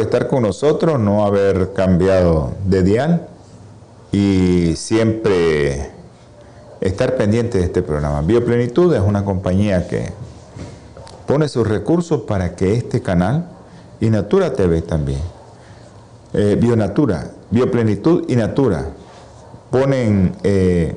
Estar 0.00 0.28
con 0.28 0.42
nosotros, 0.42 0.98
no 0.98 1.24
haber 1.24 1.72
cambiado 1.72 2.52
de 2.64 2.82
dial 2.82 3.28
y 4.12 4.74
siempre 4.76 5.90
estar 6.80 7.16
pendiente 7.16 7.58
de 7.58 7.64
este 7.64 7.82
programa. 7.82 8.22
Bioplenitud 8.22 8.94
es 8.94 9.00
una 9.00 9.24
compañía 9.24 9.86
que 9.88 10.12
pone 11.26 11.48
sus 11.48 11.66
recursos 11.66 12.22
para 12.22 12.54
que 12.56 12.74
este 12.74 13.02
canal 13.02 13.48
y 14.00 14.10
Natura 14.10 14.52
TV 14.52 14.82
también, 14.82 15.20
eh, 16.32 16.56
Bionatura, 16.58 17.30
Bioplenitud 17.50 18.24
y 18.28 18.36
Natura 18.36 18.86
ponen 19.70 20.34
eh, 20.42 20.96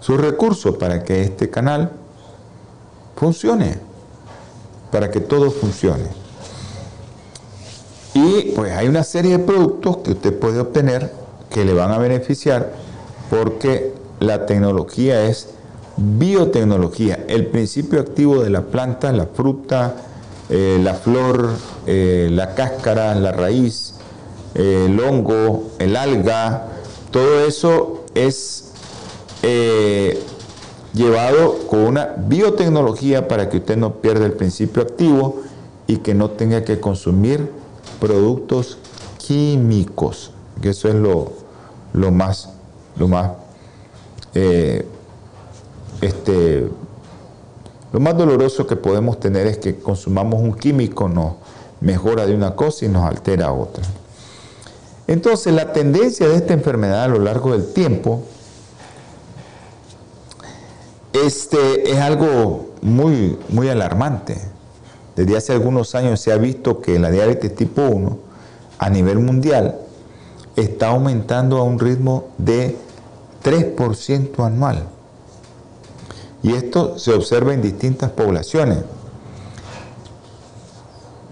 sus 0.00 0.20
recursos 0.20 0.76
para 0.76 1.02
que 1.02 1.22
este 1.22 1.50
canal 1.50 1.90
funcione, 3.16 3.78
para 4.92 5.10
que 5.10 5.20
todo 5.20 5.50
funcione. 5.50 6.23
Y 8.14 8.52
pues 8.54 8.72
hay 8.72 8.86
una 8.86 9.02
serie 9.02 9.38
de 9.38 9.44
productos 9.44 9.98
que 9.98 10.12
usted 10.12 10.38
puede 10.38 10.60
obtener 10.60 11.12
que 11.50 11.64
le 11.64 11.74
van 11.74 11.90
a 11.90 11.98
beneficiar 11.98 12.72
porque 13.28 13.92
la 14.20 14.46
tecnología 14.46 15.26
es 15.26 15.48
biotecnología. 15.96 17.24
El 17.28 17.46
principio 17.46 18.00
activo 18.00 18.42
de 18.42 18.50
la 18.50 18.62
planta, 18.62 19.12
la 19.12 19.26
fruta, 19.26 19.96
eh, 20.48 20.78
la 20.82 20.94
flor, 20.94 21.50
eh, 21.86 22.28
la 22.30 22.54
cáscara, 22.54 23.14
la 23.14 23.32
raíz, 23.32 23.94
eh, 24.54 24.86
el 24.88 25.00
hongo, 25.00 25.70
el 25.78 25.96
alga, 25.96 26.68
todo 27.10 27.40
eso 27.46 28.04
es 28.14 28.60
llevado 30.94 31.66
con 31.66 31.80
una 31.80 32.14
biotecnología 32.16 33.28
para 33.28 33.50
que 33.50 33.58
usted 33.58 33.76
no 33.76 33.94
pierda 33.96 34.24
el 34.24 34.32
principio 34.32 34.82
activo 34.82 35.42
y 35.86 35.98
que 35.98 36.14
no 36.14 36.30
tenga 36.30 36.64
que 36.64 36.80
consumir 36.80 37.50
productos 38.00 38.78
químicos, 39.18 40.32
que 40.60 40.70
eso 40.70 40.88
es 40.88 40.94
lo, 40.94 41.32
lo 41.92 42.10
más, 42.10 42.50
lo 42.96 43.08
más 43.08 43.30
eh, 44.34 44.86
este, 46.00 46.68
lo 47.92 48.00
más 48.00 48.16
doloroso 48.16 48.66
que 48.66 48.76
podemos 48.76 49.20
tener 49.20 49.46
es 49.46 49.58
que 49.58 49.78
consumamos 49.78 50.42
un 50.42 50.54
químico, 50.54 51.08
nos 51.08 51.34
mejora 51.80 52.26
de 52.26 52.34
una 52.34 52.56
cosa 52.56 52.84
y 52.84 52.88
nos 52.88 53.04
altera 53.04 53.52
otra. 53.52 53.84
Entonces, 55.06 55.52
la 55.52 55.72
tendencia 55.72 56.26
de 56.28 56.36
esta 56.36 56.54
enfermedad 56.54 57.04
a 57.04 57.08
lo 57.08 57.18
largo 57.18 57.52
del 57.52 57.72
tiempo 57.72 58.22
este, 61.12 61.90
es 61.90 61.98
algo 61.98 62.70
muy, 62.82 63.38
muy 63.48 63.68
alarmante. 63.68 64.53
Desde 65.16 65.36
hace 65.36 65.52
algunos 65.52 65.94
años 65.94 66.20
se 66.20 66.32
ha 66.32 66.36
visto 66.36 66.80
que 66.80 66.98
la 66.98 67.10
diabetes 67.10 67.54
tipo 67.54 67.82
1 67.82 68.18
a 68.78 68.90
nivel 68.90 69.20
mundial 69.20 69.78
está 70.56 70.88
aumentando 70.88 71.58
a 71.58 71.62
un 71.62 71.78
ritmo 71.78 72.28
de 72.38 72.76
3% 73.44 74.44
anual. 74.44 74.88
Y 76.42 76.52
esto 76.52 76.98
se 76.98 77.12
observa 77.12 77.54
en 77.54 77.62
distintas 77.62 78.10
poblaciones. 78.10 78.78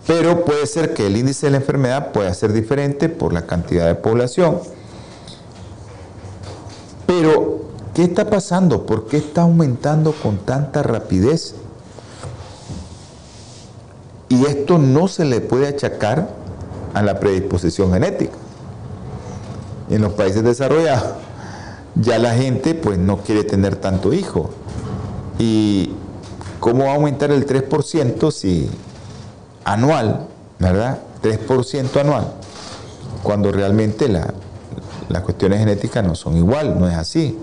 Pero 0.06 0.44
puede 0.44 0.66
ser 0.66 0.94
que 0.94 1.06
el 1.06 1.16
índice 1.16 1.46
de 1.46 1.52
la 1.52 1.58
enfermedad 1.58 2.12
pueda 2.12 2.32
ser 2.34 2.52
diferente 2.52 3.08
por 3.08 3.32
la 3.32 3.46
cantidad 3.46 3.86
de 3.86 3.94
población. 3.94 4.58
Pero, 7.06 7.60
¿qué 7.94 8.04
está 8.04 8.28
pasando? 8.28 8.84
¿Por 8.86 9.06
qué 9.06 9.18
está 9.18 9.42
aumentando 9.42 10.12
con 10.12 10.38
tanta 10.38 10.82
rapidez? 10.82 11.54
Y 14.32 14.46
esto 14.46 14.78
no 14.78 15.08
se 15.08 15.26
le 15.26 15.42
puede 15.42 15.68
achacar 15.68 16.30
a 16.94 17.02
la 17.02 17.20
predisposición 17.20 17.92
genética. 17.92 18.32
En 19.90 20.00
los 20.00 20.14
países 20.14 20.42
desarrollados 20.42 21.16
ya 21.96 22.18
la 22.18 22.32
gente 22.32 22.74
pues 22.74 22.96
no 22.96 23.18
quiere 23.18 23.44
tener 23.44 23.76
tanto 23.76 24.14
hijo. 24.14 24.48
¿Y 25.38 25.90
cómo 26.60 26.84
va 26.84 26.92
a 26.92 26.94
aumentar 26.94 27.30
el 27.30 27.46
3% 27.46 28.30
si 28.30 28.70
anual, 29.64 30.28
¿verdad? 30.58 31.00
3% 31.22 32.00
anual, 32.00 32.32
cuando 33.22 33.52
realmente 33.52 34.08
las 34.08 35.22
cuestiones 35.24 35.58
genéticas 35.58 36.06
no 36.06 36.14
son 36.14 36.38
igual, 36.38 36.80
no 36.80 36.88
es 36.88 36.96
así. 36.96 37.38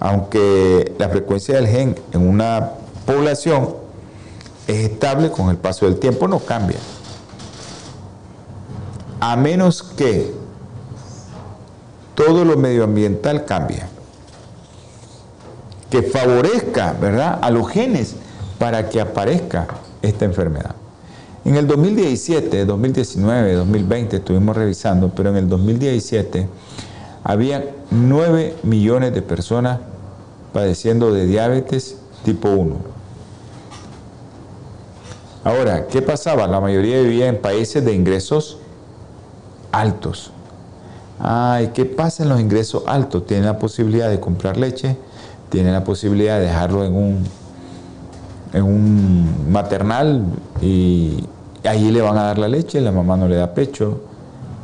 Aunque 0.00 0.96
la 0.98 1.08
frecuencia 1.10 1.54
del 1.54 1.68
gen 1.68 1.94
en 2.12 2.28
una 2.28 2.70
población 3.06 3.78
es 4.70 4.90
estable 4.90 5.30
con 5.30 5.50
el 5.50 5.56
paso 5.56 5.86
del 5.86 5.98
tiempo, 5.98 6.28
no 6.28 6.38
cambia. 6.38 6.78
A 9.20 9.36
menos 9.36 9.82
que 9.82 10.32
todo 12.14 12.44
lo 12.44 12.56
medioambiental 12.56 13.44
cambia. 13.44 13.88
Que 15.90 16.02
favorezca, 16.02 16.92
¿verdad?, 16.92 17.38
a 17.42 17.50
los 17.50 17.68
genes 17.68 18.14
para 18.58 18.88
que 18.88 19.00
aparezca 19.00 19.66
esta 20.02 20.24
enfermedad. 20.24 20.74
En 21.44 21.56
el 21.56 21.66
2017, 21.66 22.64
2019, 22.66 23.54
2020 23.54 24.16
estuvimos 24.16 24.56
revisando, 24.56 25.08
pero 25.08 25.30
en 25.30 25.36
el 25.36 25.48
2017 25.48 26.46
había 27.24 27.64
9 27.90 28.56
millones 28.62 29.14
de 29.14 29.22
personas 29.22 29.80
padeciendo 30.52 31.12
de 31.12 31.26
diabetes 31.26 31.96
tipo 32.24 32.50
1. 32.50 32.99
Ahora, 35.42 35.86
¿qué 35.86 36.02
pasaba? 36.02 36.46
La 36.46 36.60
mayoría 36.60 37.00
vivía 37.00 37.28
en 37.28 37.40
países 37.40 37.82
de 37.82 37.94
ingresos 37.94 38.58
altos. 39.72 40.32
Ay, 41.18 41.70
¿qué 41.72 41.86
pasa 41.86 42.24
en 42.24 42.28
los 42.28 42.40
ingresos 42.40 42.82
altos? 42.86 43.26
Tienen 43.26 43.46
la 43.46 43.58
posibilidad 43.58 44.10
de 44.10 44.20
comprar 44.20 44.58
leche, 44.58 44.96
tienen 45.48 45.72
la 45.72 45.82
posibilidad 45.82 46.38
de 46.38 46.46
dejarlo 46.46 46.84
en 46.84 46.94
un, 46.94 47.24
en 48.52 48.62
un 48.62 49.50
maternal 49.50 50.24
y 50.60 51.24
ahí 51.64 51.90
le 51.90 52.02
van 52.02 52.18
a 52.18 52.24
dar 52.24 52.38
la 52.38 52.48
leche, 52.48 52.80
la 52.82 52.92
mamá 52.92 53.16
no 53.16 53.26
le 53.26 53.36
da 53.36 53.54
pecho. 53.54 54.00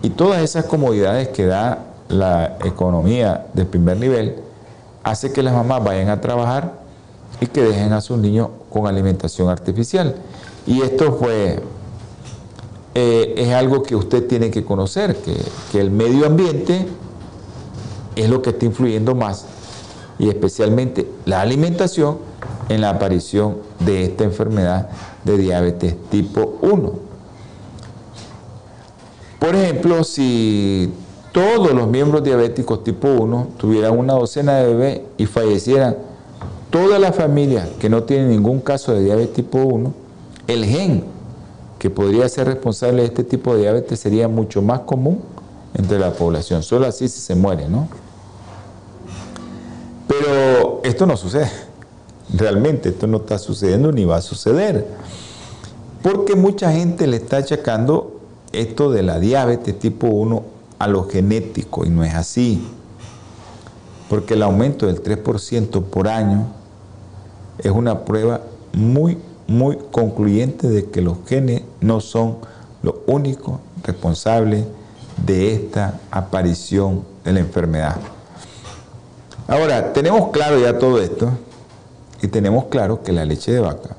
Y 0.03 0.11
todas 0.11 0.43
esas 0.43 0.66
comodidades 0.66 1.29
que 1.29 1.47
da 1.47 1.85
la 2.09 2.59
economía 2.64 3.47
de 3.55 3.64
primer 3.64 3.97
nivel 3.97 4.37
hace 5.03 5.33
que 5.33 5.43
las 5.43 5.55
mamás 5.55 5.83
vayan 5.83 6.11
a 6.11 6.20
trabajar 6.20 6.72
y 7.41 7.47
que 7.47 7.62
dejen 7.62 7.95
a 7.95 8.01
sus 8.03 8.18
niños 8.18 8.49
con 8.70 8.87
alimentación 8.87 9.49
artificial. 9.49 10.14
Y 10.66 10.82
esto 10.82 11.12
fue 11.12 11.62
eh, 12.98 13.34
es 13.36 13.52
algo 13.52 13.82
que 13.82 13.94
usted 13.94 14.26
tiene 14.26 14.50
que 14.50 14.64
conocer, 14.64 15.18
que, 15.18 15.78
el 15.78 15.90
medio 15.90 16.24
ambiente 16.24 16.86
es 18.14 18.30
lo 18.30 18.40
que 18.40 18.48
está 18.48 18.64
influyendo 18.64 19.14
más 19.14 19.44
y 20.18 20.30
especialmente 20.30 21.06
la 21.26 21.42
alimentación 21.42 22.16
en 22.70 22.80
la 22.80 22.88
aparición 22.88 23.58
de 23.80 24.04
esta 24.04 24.24
enfermedad 24.24 24.88
de 25.24 25.36
diabetes 25.36 25.94
tipo 26.08 26.56
1. 26.62 26.92
Por 29.40 29.54
ejemplo, 29.54 30.02
si 30.02 30.90
todos 31.32 31.74
los 31.74 31.88
miembros 31.88 32.24
diabéticos 32.24 32.82
tipo 32.82 33.08
1 33.08 33.48
tuvieran 33.58 33.98
una 33.98 34.14
docena 34.14 34.54
de 34.54 34.68
bebés 34.68 35.00
y 35.18 35.26
fallecieran 35.26 35.98
toda 36.70 36.98
la 36.98 37.12
familia 37.12 37.68
que 37.78 37.90
no 37.90 38.04
tiene 38.04 38.28
ningún 38.28 38.60
caso 38.60 38.94
de 38.94 39.04
diabetes 39.04 39.34
tipo 39.34 39.58
1, 39.58 40.05
el 40.47 40.64
gen 40.64 41.05
que 41.78 41.90
podría 41.90 42.28
ser 42.28 42.47
responsable 42.47 43.03
de 43.03 43.09
este 43.09 43.24
tipo 43.24 43.55
de 43.55 43.62
diabetes 43.62 44.01
sería 44.01 44.28
mucho 44.28 44.62
más 44.62 44.80
común 44.80 45.20
entre 45.74 45.99
la 45.99 46.12
población. 46.12 46.62
Solo 46.62 46.86
así 46.86 47.09
se 47.09 47.34
muere, 47.34 47.68
¿no? 47.68 47.88
Pero 50.09 50.80
esto 50.84 51.07
no 51.07 51.16
sucede. 51.16 51.51
Realmente 52.32 52.88
esto 52.88 53.07
no 53.07 53.18
está 53.18 53.38
sucediendo 53.38 53.92
ni 53.92 54.05
va 54.05 54.16
a 54.16 54.22
suceder. 54.22 54.86
Porque 56.03 56.34
mucha 56.34 56.72
gente 56.72 57.07
le 57.07 57.16
está 57.16 57.38
achacando 57.38 58.20
esto 58.53 58.90
de 58.90 59.03
la 59.03 59.18
diabetes 59.18 59.78
tipo 59.78 60.07
1 60.07 60.42
a 60.78 60.88
lo 60.88 61.09
genético 61.09 61.84
y 61.84 61.90
no 61.90 62.05
es 62.05 62.14
así. 62.14 62.66
Porque 64.09 64.34
el 64.34 64.42
aumento 64.42 64.86
del 64.86 65.03
3% 65.03 65.82
por 65.82 66.09
año 66.09 66.47
es 67.59 67.70
una 67.70 68.05
prueba 68.05 68.40
muy, 68.72 69.18
muy 69.47 69.78
concluyente 69.90 70.68
de 70.68 70.86
que 70.90 71.01
los 71.01 71.18
genes 71.26 71.62
no 71.80 72.01
son 72.01 72.38
lo 72.82 73.03
único 73.07 73.61
responsable 73.82 74.64
de 75.24 75.55
esta 75.55 76.01
aparición 76.11 77.05
de 77.24 77.32
la 77.32 77.40
enfermedad. 77.40 77.97
Ahora, 79.49 79.92
tenemos 79.92 80.30
claro 80.30 80.59
ya 80.59 80.78
todo 80.78 81.01
esto 81.01 81.30
y 82.22 82.28
tenemos 82.28 82.64
claro 82.66 83.03
que 83.03 83.12
la 83.12 83.24
leche 83.24 83.53
de 83.53 83.61
vaca 83.61 83.97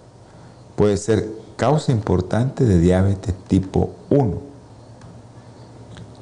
puede 0.76 0.98
ser 0.98 1.30
causa 1.56 1.91
importante 1.91 2.66
de 2.66 2.80
diabetes 2.80 3.34
tipo 3.48 3.91
1. 4.10 4.34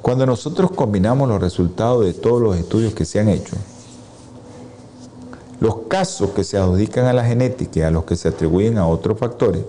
Cuando 0.00 0.24
nosotros 0.24 0.70
combinamos 0.70 1.28
los 1.28 1.40
resultados 1.40 2.04
de 2.04 2.14
todos 2.14 2.40
los 2.40 2.56
estudios 2.56 2.94
que 2.94 3.04
se 3.04 3.18
han 3.18 3.28
hecho, 3.28 3.56
los 5.60 5.76
casos 5.88 6.30
que 6.30 6.44
se 6.44 6.58
adjudican 6.58 7.06
a 7.06 7.12
la 7.12 7.24
genética 7.24 7.80
y 7.80 7.82
a 7.82 7.90
los 7.90 8.04
que 8.04 8.16
se 8.16 8.28
atribuyen 8.28 8.78
a 8.78 8.86
otros 8.86 9.18
factores, 9.18 9.62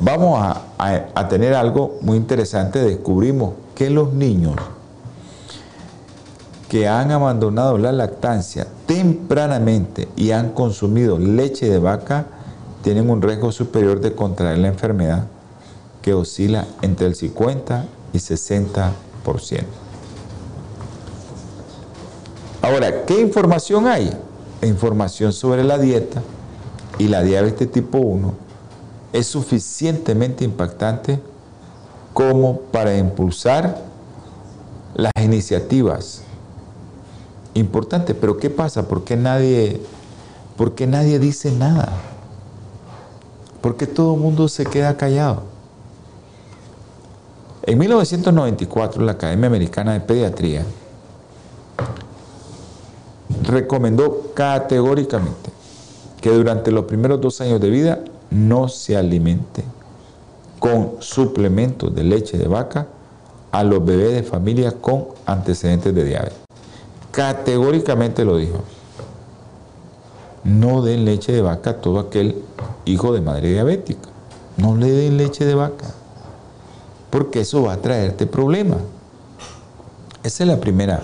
vamos 0.00 0.40
a, 0.78 1.28
tener 1.28 1.54
algo 1.54 1.98
muy 2.02 2.16
interesante. 2.16 2.80
Descubrimos 2.80 3.54
que 3.74 3.90
los 3.90 4.12
niños 4.12 4.56
que 6.68 6.86
han 6.86 7.10
abandonado 7.10 7.78
la 7.78 7.92
lactancia 7.92 8.66
tempranamente 8.86 10.08
y 10.16 10.32
han 10.32 10.50
consumido 10.50 11.18
leche 11.18 11.68
de 11.68 11.78
vaca 11.78 12.26
tienen 12.82 13.08
un 13.08 13.22
riesgo 13.22 13.52
superior 13.52 14.00
de 14.00 14.14
contraer 14.14 14.58
la 14.58 14.68
enfermedad 14.68 15.24
que 16.02 16.12
oscila 16.14 16.66
entre 16.82 17.06
el 17.06 17.14
50 17.14 17.86
y 18.12 18.18
60%. 18.18 18.92
Ahora, 22.68 23.06
¿qué 23.06 23.18
información 23.18 23.86
hay? 23.86 24.10
Información 24.60 25.32
sobre 25.32 25.64
la 25.64 25.78
dieta 25.78 26.20
y 26.98 27.08
la 27.08 27.22
diabetes 27.22 27.72
tipo 27.72 27.96
1 27.96 28.34
es 29.14 29.26
suficientemente 29.26 30.44
impactante 30.44 31.18
como 32.12 32.60
para 32.60 32.94
impulsar 32.94 33.80
las 34.94 35.12
iniciativas 35.18 36.20
importantes. 37.54 38.14
Pero 38.20 38.36
¿qué 38.36 38.50
pasa? 38.50 38.86
¿Por 38.86 39.02
qué 39.02 39.16
nadie, 39.16 39.80
por 40.58 40.74
qué 40.74 40.86
nadie 40.86 41.18
dice 41.18 41.50
nada? 41.50 41.88
¿Por 43.62 43.78
qué 43.78 43.86
todo 43.86 44.14
el 44.14 44.20
mundo 44.20 44.46
se 44.46 44.66
queda 44.66 44.94
callado? 44.98 45.44
En 47.62 47.78
1994 47.78 49.02
la 49.02 49.12
Academia 49.12 49.46
Americana 49.46 49.94
de 49.94 50.00
Pediatría 50.00 50.66
recomendó 53.48 54.30
categóricamente 54.34 55.50
que 56.20 56.30
durante 56.30 56.70
los 56.70 56.84
primeros 56.84 57.20
dos 57.20 57.40
años 57.40 57.60
de 57.60 57.70
vida 57.70 58.00
no 58.30 58.68
se 58.68 58.96
alimente 58.96 59.64
con 60.58 60.96
suplementos 61.00 61.94
de 61.94 62.04
leche 62.04 62.36
de 62.36 62.46
vaca 62.46 62.86
a 63.50 63.64
los 63.64 63.84
bebés 63.84 64.12
de 64.12 64.22
familia 64.22 64.72
con 64.72 65.06
antecedentes 65.24 65.94
de 65.94 66.04
diabetes. 66.04 66.38
Categóricamente 67.10 68.24
lo 68.24 68.36
dijo. 68.36 68.58
No 70.44 70.82
den 70.82 71.04
leche 71.04 71.32
de 71.32 71.40
vaca 71.40 71.70
a 71.70 71.80
todo 71.80 72.00
aquel 72.00 72.42
hijo 72.84 73.12
de 73.12 73.22
madre 73.22 73.50
diabética. 73.50 74.10
No 74.58 74.76
le 74.76 74.90
den 74.90 75.16
leche 75.16 75.44
de 75.44 75.54
vaca. 75.54 75.86
Porque 77.10 77.40
eso 77.40 77.62
va 77.62 77.74
a 77.74 77.76
traerte 77.78 78.26
problemas. 78.26 78.78
Esa 80.22 80.44
es 80.44 80.48
la 80.48 80.60
primera, 80.60 81.02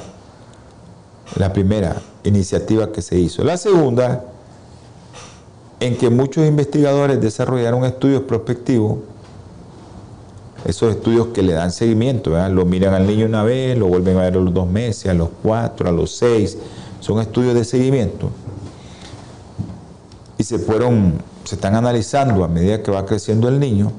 la 1.37 1.53
primera 1.53 1.97
iniciativa 2.25 2.91
que 2.91 3.03
se 3.03 3.19
hizo. 3.19 3.45
La 3.45 3.57
segunda 3.57 4.25
en 5.81 5.97
que 5.97 6.11
muchos 6.11 6.47
investigadores 6.47 7.21
desarrollaron 7.21 7.85
estudios 7.85 8.23
prospectivos, 8.23 8.99
esos 10.65 10.95
estudios 10.95 11.29
que 11.29 11.43
le 11.43 11.53
dan 11.53 11.71
seguimiento, 11.71 12.31
lo 12.49 12.65
miran 12.65 12.95
al 12.95 13.07
niño 13.07 13.27
una 13.27 13.43
vez, 13.43 13.77
lo 13.77 13.87
vuelven 13.87 14.17
a 14.17 14.23
ver 14.23 14.35
a 14.35 14.41
los 14.41 14.55
dos 14.55 14.67
meses, 14.67 15.07
a 15.07 15.15
los 15.15 15.29
cuatro, 15.43 15.89
a 15.89 15.93
los 15.93 16.17
seis, 16.17 16.57
son 17.01 17.21
estudios 17.21 17.55
de 17.55 17.65
seguimiento. 17.65 18.31
Y 20.39 20.45
se 20.45 20.59
fueron, 20.59 21.23
se 21.45 21.57
están 21.57 21.75
analizando 21.75 22.43
a 22.45 22.49
medida 22.49 22.83
que 22.83 22.91
va 22.91 23.05
creciendo 23.05 23.49
el 23.49 23.61
niño 23.61 23.93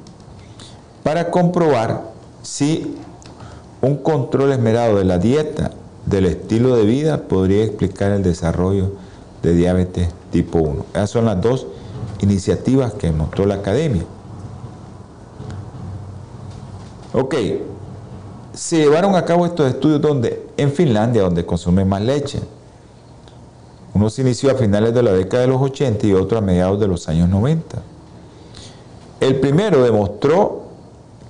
para 1.04 1.30
comprobar 1.30 2.02
si 2.42 2.96
un 3.82 3.98
control 3.98 4.52
esmerado 4.52 4.98
de 4.98 5.06
la 5.06 5.20
dieta, 5.20 5.72
del 6.06 6.26
estilo 6.26 6.76
de 6.76 6.86
vida, 6.86 7.24
podría 7.24 7.64
explicar 7.64 8.12
el 8.12 8.24
desarrollo 8.24 8.92
de 9.42 9.54
diabetes 9.54 10.10
tipo 10.32 10.60
1. 10.60 10.86
Esas 10.94 11.10
son 11.10 11.26
las 11.26 11.42
dos 11.42 11.68
iniciativas 12.22 12.94
que 12.94 13.12
mostró 13.12 13.46
la 13.46 13.56
academia. 13.56 14.04
Ok, 17.14 17.36
se 18.54 18.78
llevaron 18.78 19.16
a 19.16 19.26
cabo 19.26 19.46
estos 19.46 19.68
estudios 19.68 20.02
donde, 20.02 20.48
en 20.58 20.72
Finlandia, 20.72 21.22
donde 21.22 21.46
consume 21.46 21.86
más 21.86 22.02
leche. 22.02 22.40
Uno 23.94 24.10
se 24.10 24.22
inició 24.22 24.52
a 24.52 24.56
finales 24.56 24.94
de 24.94 25.02
la 25.02 25.14
década 25.14 25.44
de 25.44 25.50
los 25.50 25.62
80 25.62 26.08
y 26.08 26.14
otro 26.14 26.38
a 26.38 26.42
mediados 26.42 26.80
de 26.80 26.88
los 26.88 27.08
años 27.08 27.30
90. 27.30 27.82
El 29.22 29.40
primero 29.40 29.82
demostró 29.84 30.64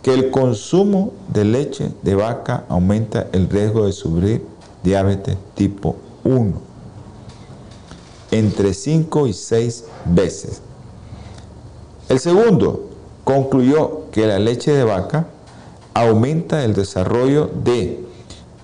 que 0.02 0.14
el 0.14 0.32
consumo 0.32 1.14
de 1.32 1.46
leche 1.46 1.92
de 2.02 2.16
vaca 2.16 2.66
aumenta 2.70 3.28
el 3.32 3.50
riesgo 3.50 3.86
de 3.86 3.92
sufrir 3.92 4.46
diabetes 4.86 5.36
tipo 5.56 5.98
1 6.24 6.54
entre 8.32 8.74
5 8.74 9.28
y 9.28 9.34
6 9.34 9.86
veces. 10.06 10.62
El 12.08 12.20
segundo 12.20 12.90
concluyó 13.24 14.12
que 14.12 14.28
la 14.28 14.40
leche 14.40 14.72
de 14.72 14.84
vaca 14.84 15.28
aumenta 15.94 16.64
el 16.64 16.74
desarrollo 16.74 17.50
de 17.64 18.06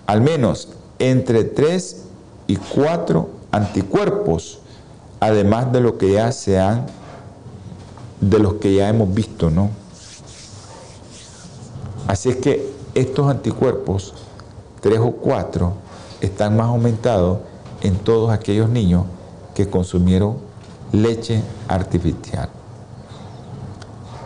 al 0.05 0.21
menos 0.21 0.69
entre 0.99 1.43
3 1.43 2.03
y 2.47 2.57
4 2.57 3.29
anticuerpos, 3.51 4.59
además 5.19 5.71
de 5.71 5.81
lo 5.81 5.97
que 5.97 6.13
ya 6.13 6.31
se 6.31 6.59
han 6.59 6.85
de 8.19 8.37
los 8.37 8.55
que 8.55 8.75
ya 8.75 8.87
hemos 8.89 9.11
visto, 9.13 9.49
¿no? 9.49 9.71
Así 12.07 12.29
es 12.29 12.35
que 12.35 12.71
estos 12.93 13.27
anticuerpos, 13.29 14.13
3 14.81 14.99
o 14.99 15.11
4, 15.13 15.73
están 16.21 16.55
más 16.55 16.67
aumentados 16.67 17.39
en 17.81 17.95
todos 17.95 18.31
aquellos 18.31 18.69
niños 18.69 19.05
que 19.53 19.69
consumieron 19.69 20.37
leche 20.91 21.41
artificial. 21.67 22.49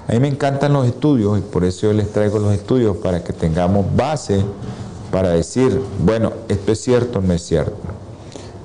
A 0.08 0.14
mí 0.14 0.20
me 0.20 0.28
encantan 0.28 0.74
los 0.74 0.86
estudios 0.86 1.40
y 1.40 1.42
por 1.42 1.64
eso 1.64 1.92
les 1.92 2.12
traigo 2.12 2.38
los 2.38 2.54
estudios 2.54 2.98
para 2.98 3.24
que 3.24 3.34
tengamos 3.34 3.86
base 3.96 4.44
para 5.12 5.30
decir, 5.30 5.82
bueno, 6.04 6.34
esto 6.48 6.72
es 6.74 6.82
cierto 6.82 7.20
o 7.20 7.22
no 7.22 7.34
es 7.34 7.42
cierto. 7.42 7.76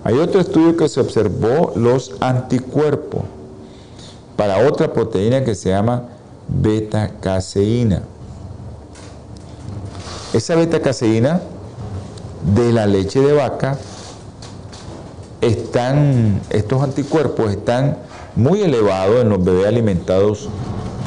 Hay 0.05 0.19
otro 0.19 0.41
estudio 0.41 0.77
que 0.77 0.89
se 0.89 1.01
observó 1.01 1.73
los 1.77 2.13
anticuerpos 2.21 3.23
para 4.37 4.67
otra 4.67 4.93
proteína 4.93 5.45
que 5.45 5.55
se 5.55 5.71
llama 5.71 6.05
beta-caseína. 6.49 8.03
Esa 10.33 10.55
beta-caseína 10.57 11.41
de 12.43 12.73
la 12.73 12.87
leche 12.87 13.21
de 13.21 13.33
vaca 13.33 13.79
están, 15.41 16.41
estos 16.51 16.83
anticuerpos 16.83 17.51
están 17.51 17.99
muy 18.37 18.63
elevados 18.63 19.23
en 19.23 19.29
los 19.29 19.43
bebés 19.43 19.67
alimentados 19.67 20.49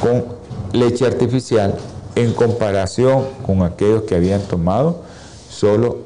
con 0.00 0.24
leche 0.72 1.06
artificial 1.06 1.76
en 2.14 2.32
comparación 2.32 3.24
con 3.46 3.62
aquellos 3.62 4.02
que 4.02 4.14
habían 4.14 4.42
tomado 4.42 5.02
solo 5.48 5.98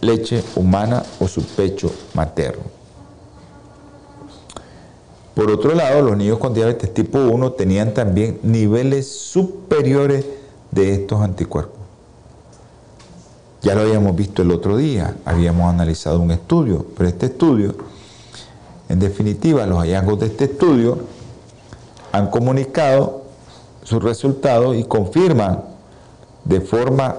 leche 0.00 0.42
humana 0.56 1.02
o 1.20 1.28
su 1.28 1.42
pecho 1.44 1.90
materno. 2.14 2.62
Por 5.34 5.50
otro 5.50 5.74
lado, 5.74 6.02
los 6.02 6.16
niños 6.16 6.38
con 6.38 6.52
diabetes 6.52 6.92
tipo 6.92 7.18
1 7.18 7.52
tenían 7.52 7.94
también 7.94 8.38
niveles 8.42 9.10
superiores 9.10 10.26
de 10.70 10.92
estos 10.94 11.20
anticuerpos. 11.22 11.81
Ya 13.62 13.76
lo 13.76 13.82
habíamos 13.82 14.16
visto 14.16 14.42
el 14.42 14.50
otro 14.50 14.76
día, 14.76 15.16
habíamos 15.24 15.72
analizado 15.72 16.18
un 16.18 16.32
estudio, 16.32 16.84
pero 16.96 17.08
este 17.08 17.26
estudio, 17.26 17.76
en 18.88 18.98
definitiva, 18.98 19.64
los 19.66 19.78
hallazgos 19.78 20.18
de 20.18 20.26
este 20.26 20.44
estudio 20.44 20.98
han 22.10 22.28
comunicado 22.30 23.22
sus 23.84 24.02
resultados 24.02 24.76
y 24.76 24.82
confirman 24.82 25.62
de 26.44 26.60
forma 26.60 27.14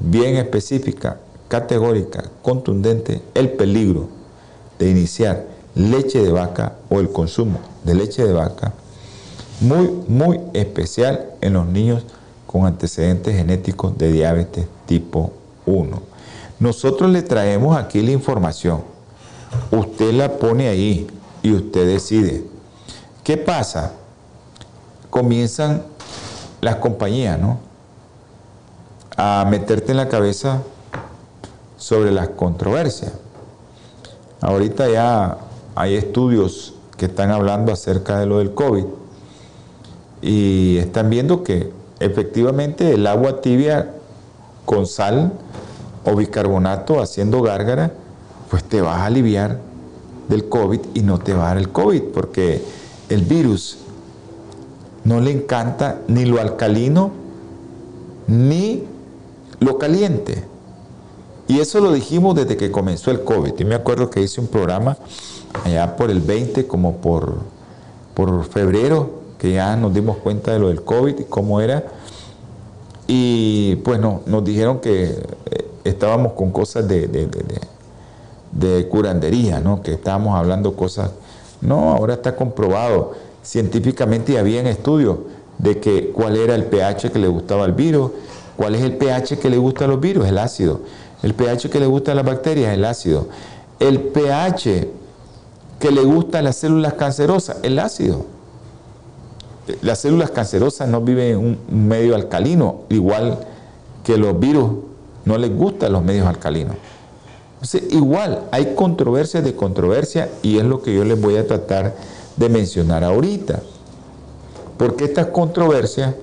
bien 0.00 0.36
específica, 0.36 1.18
categórica, 1.48 2.24
contundente, 2.40 3.20
el 3.34 3.50
peligro 3.50 4.08
de 4.78 4.90
iniciar 4.90 5.44
leche 5.74 6.22
de 6.22 6.32
vaca 6.32 6.76
o 6.88 7.00
el 7.00 7.10
consumo 7.10 7.60
de 7.84 7.94
leche 7.94 8.26
de 8.26 8.32
vaca 8.32 8.72
muy, 9.60 9.90
muy 10.08 10.40
especial 10.54 11.30
en 11.42 11.52
los 11.52 11.66
niños 11.66 12.04
con 12.46 12.64
antecedentes 12.64 13.36
genéticos 13.36 13.96
de 13.98 14.10
diabetes 14.10 14.66
tipo 14.86 15.32
1. 15.70 16.02
Nosotros 16.58 17.10
le 17.10 17.22
traemos 17.22 17.76
aquí 17.76 18.02
la 18.02 18.12
información. 18.12 18.82
Usted 19.70 20.12
la 20.12 20.38
pone 20.38 20.68
ahí 20.68 21.06
y 21.42 21.52
usted 21.52 21.86
decide. 21.86 22.44
¿Qué 23.24 23.36
pasa? 23.36 23.92
Comienzan 25.08 25.82
las 26.60 26.76
compañías, 26.76 27.38
¿no? 27.38 27.58
A 29.16 29.46
meterte 29.48 29.92
en 29.92 29.96
la 29.96 30.08
cabeza 30.08 30.62
sobre 31.76 32.12
las 32.12 32.28
controversias. 32.30 33.12
Ahorita 34.40 34.88
ya 34.88 35.38
hay 35.74 35.96
estudios 35.96 36.74
que 36.96 37.06
están 37.06 37.30
hablando 37.30 37.72
acerca 37.72 38.18
de 38.18 38.26
lo 38.26 38.38
del 38.38 38.54
COVID 38.54 38.84
y 40.22 40.76
están 40.78 41.08
viendo 41.08 41.42
que 41.42 41.72
efectivamente 41.98 42.92
el 42.92 43.06
agua 43.06 43.40
tibia 43.40 43.94
con 44.70 44.86
sal 44.86 45.32
o 46.04 46.14
bicarbonato 46.14 47.02
haciendo 47.02 47.42
gárgara, 47.42 47.92
pues 48.48 48.62
te 48.62 48.80
vas 48.80 48.98
a 48.98 49.06
aliviar 49.06 49.58
del 50.28 50.48
COVID 50.48 50.78
y 50.94 51.00
no 51.00 51.18
te 51.18 51.34
va 51.34 51.46
a 51.46 51.48
dar 51.48 51.58
el 51.58 51.70
COVID, 51.70 52.02
porque 52.14 52.62
el 53.08 53.22
virus 53.22 53.78
no 55.02 55.20
le 55.20 55.32
encanta 55.32 55.98
ni 56.06 56.24
lo 56.24 56.40
alcalino 56.40 57.10
ni 58.28 58.84
lo 59.58 59.76
caliente. 59.76 60.44
Y 61.48 61.58
eso 61.58 61.80
lo 61.80 61.92
dijimos 61.92 62.36
desde 62.36 62.56
que 62.56 62.70
comenzó 62.70 63.10
el 63.10 63.24
COVID. 63.24 63.54
Yo 63.56 63.66
me 63.66 63.74
acuerdo 63.74 64.08
que 64.08 64.22
hice 64.22 64.40
un 64.40 64.46
programa 64.46 64.96
allá 65.64 65.96
por 65.96 66.12
el 66.12 66.20
20, 66.20 66.68
como 66.68 66.98
por, 66.98 67.38
por 68.14 68.44
febrero, 68.44 69.18
que 69.36 69.50
ya 69.50 69.74
nos 69.74 69.92
dimos 69.92 70.18
cuenta 70.18 70.52
de 70.52 70.60
lo 70.60 70.68
del 70.68 70.84
COVID 70.84 71.18
y 71.18 71.24
cómo 71.24 71.60
era. 71.60 71.82
Y 73.12 73.74
pues 73.82 73.98
no, 73.98 74.22
nos 74.26 74.44
dijeron 74.44 74.78
que 74.78 75.02
eh, 75.06 75.70
estábamos 75.82 76.34
con 76.34 76.52
cosas 76.52 76.86
de, 76.86 77.08
de, 78.52 78.88
curandería, 78.88 79.58
¿no? 79.58 79.82
que 79.82 79.94
estábamos 79.94 80.38
hablando 80.38 80.76
cosas. 80.76 81.10
No, 81.60 81.90
ahora 81.90 82.14
está 82.14 82.36
comprobado 82.36 83.14
científicamente 83.42 84.34
y 84.34 84.36
había 84.36 84.60
estudios 84.60 85.18
de 85.58 85.80
que 85.80 86.10
cuál 86.10 86.36
era 86.36 86.54
el 86.54 86.66
pH 86.66 87.10
que 87.10 87.18
le 87.18 87.26
gustaba 87.26 87.64
al 87.64 87.72
virus, 87.72 88.12
cuál 88.56 88.76
es 88.76 88.82
el 88.82 88.96
pH 88.96 89.40
que 89.40 89.50
le 89.50 89.58
gusta 89.58 89.86
a 89.86 89.88
los 89.88 89.98
virus, 89.98 90.28
el 90.28 90.38
ácido. 90.38 90.78
El 91.24 91.34
pH 91.34 91.68
que 91.68 91.80
le 91.80 91.86
gusta 91.86 92.12
a 92.12 92.14
las 92.14 92.24
bacterias, 92.24 92.72
el 92.72 92.84
ácido. 92.84 93.26
El 93.80 93.98
pH 94.02 94.88
que 95.80 95.90
le 95.90 96.02
gusta 96.02 96.38
a 96.38 96.42
las 96.42 96.54
células 96.54 96.92
cancerosas, 96.92 97.56
el 97.64 97.76
ácido. 97.80 98.24
Las 99.82 100.00
células 100.00 100.30
cancerosas 100.30 100.88
no 100.88 101.00
viven 101.00 101.32
en 101.32 101.38
un 101.38 101.88
medio 101.88 102.14
alcalino, 102.14 102.82
igual 102.88 103.38
que 104.04 104.16
los 104.16 104.38
virus 104.38 104.70
no 105.24 105.38
les 105.38 105.54
gustan 105.54 105.92
los 105.92 106.02
medios 106.02 106.26
alcalinos. 106.26 106.76
Entonces, 107.54 107.92
igual, 107.92 108.44
hay 108.52 108.74
controversias 108.74 109.44
de 109.44 109.54
controversia 109.54 110.30
y 110.42 110.58
es 110.58 110.64
lo 110.64 110.80
que 110.80 110.94
yo 110.94 111.04
les 111.04 111.20
voy 111.20 111.36
a 111.36 111.46
tratar 111.46 111.94
de 112.36 112.48
mencionar 112.48 113.04
ahorita. 113.04 113.60
Porque 114.78 115.04
estas 115.04 115.26
controversias 115.26 116.14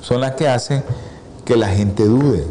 son 0.00 0.20
las 0.20 0.32
que 0.32 0.48
hacen 0.48 0.82
que 1.44 1.56
la 1.56 1.68
gente 1.68 2.04
dude 2.04 2.44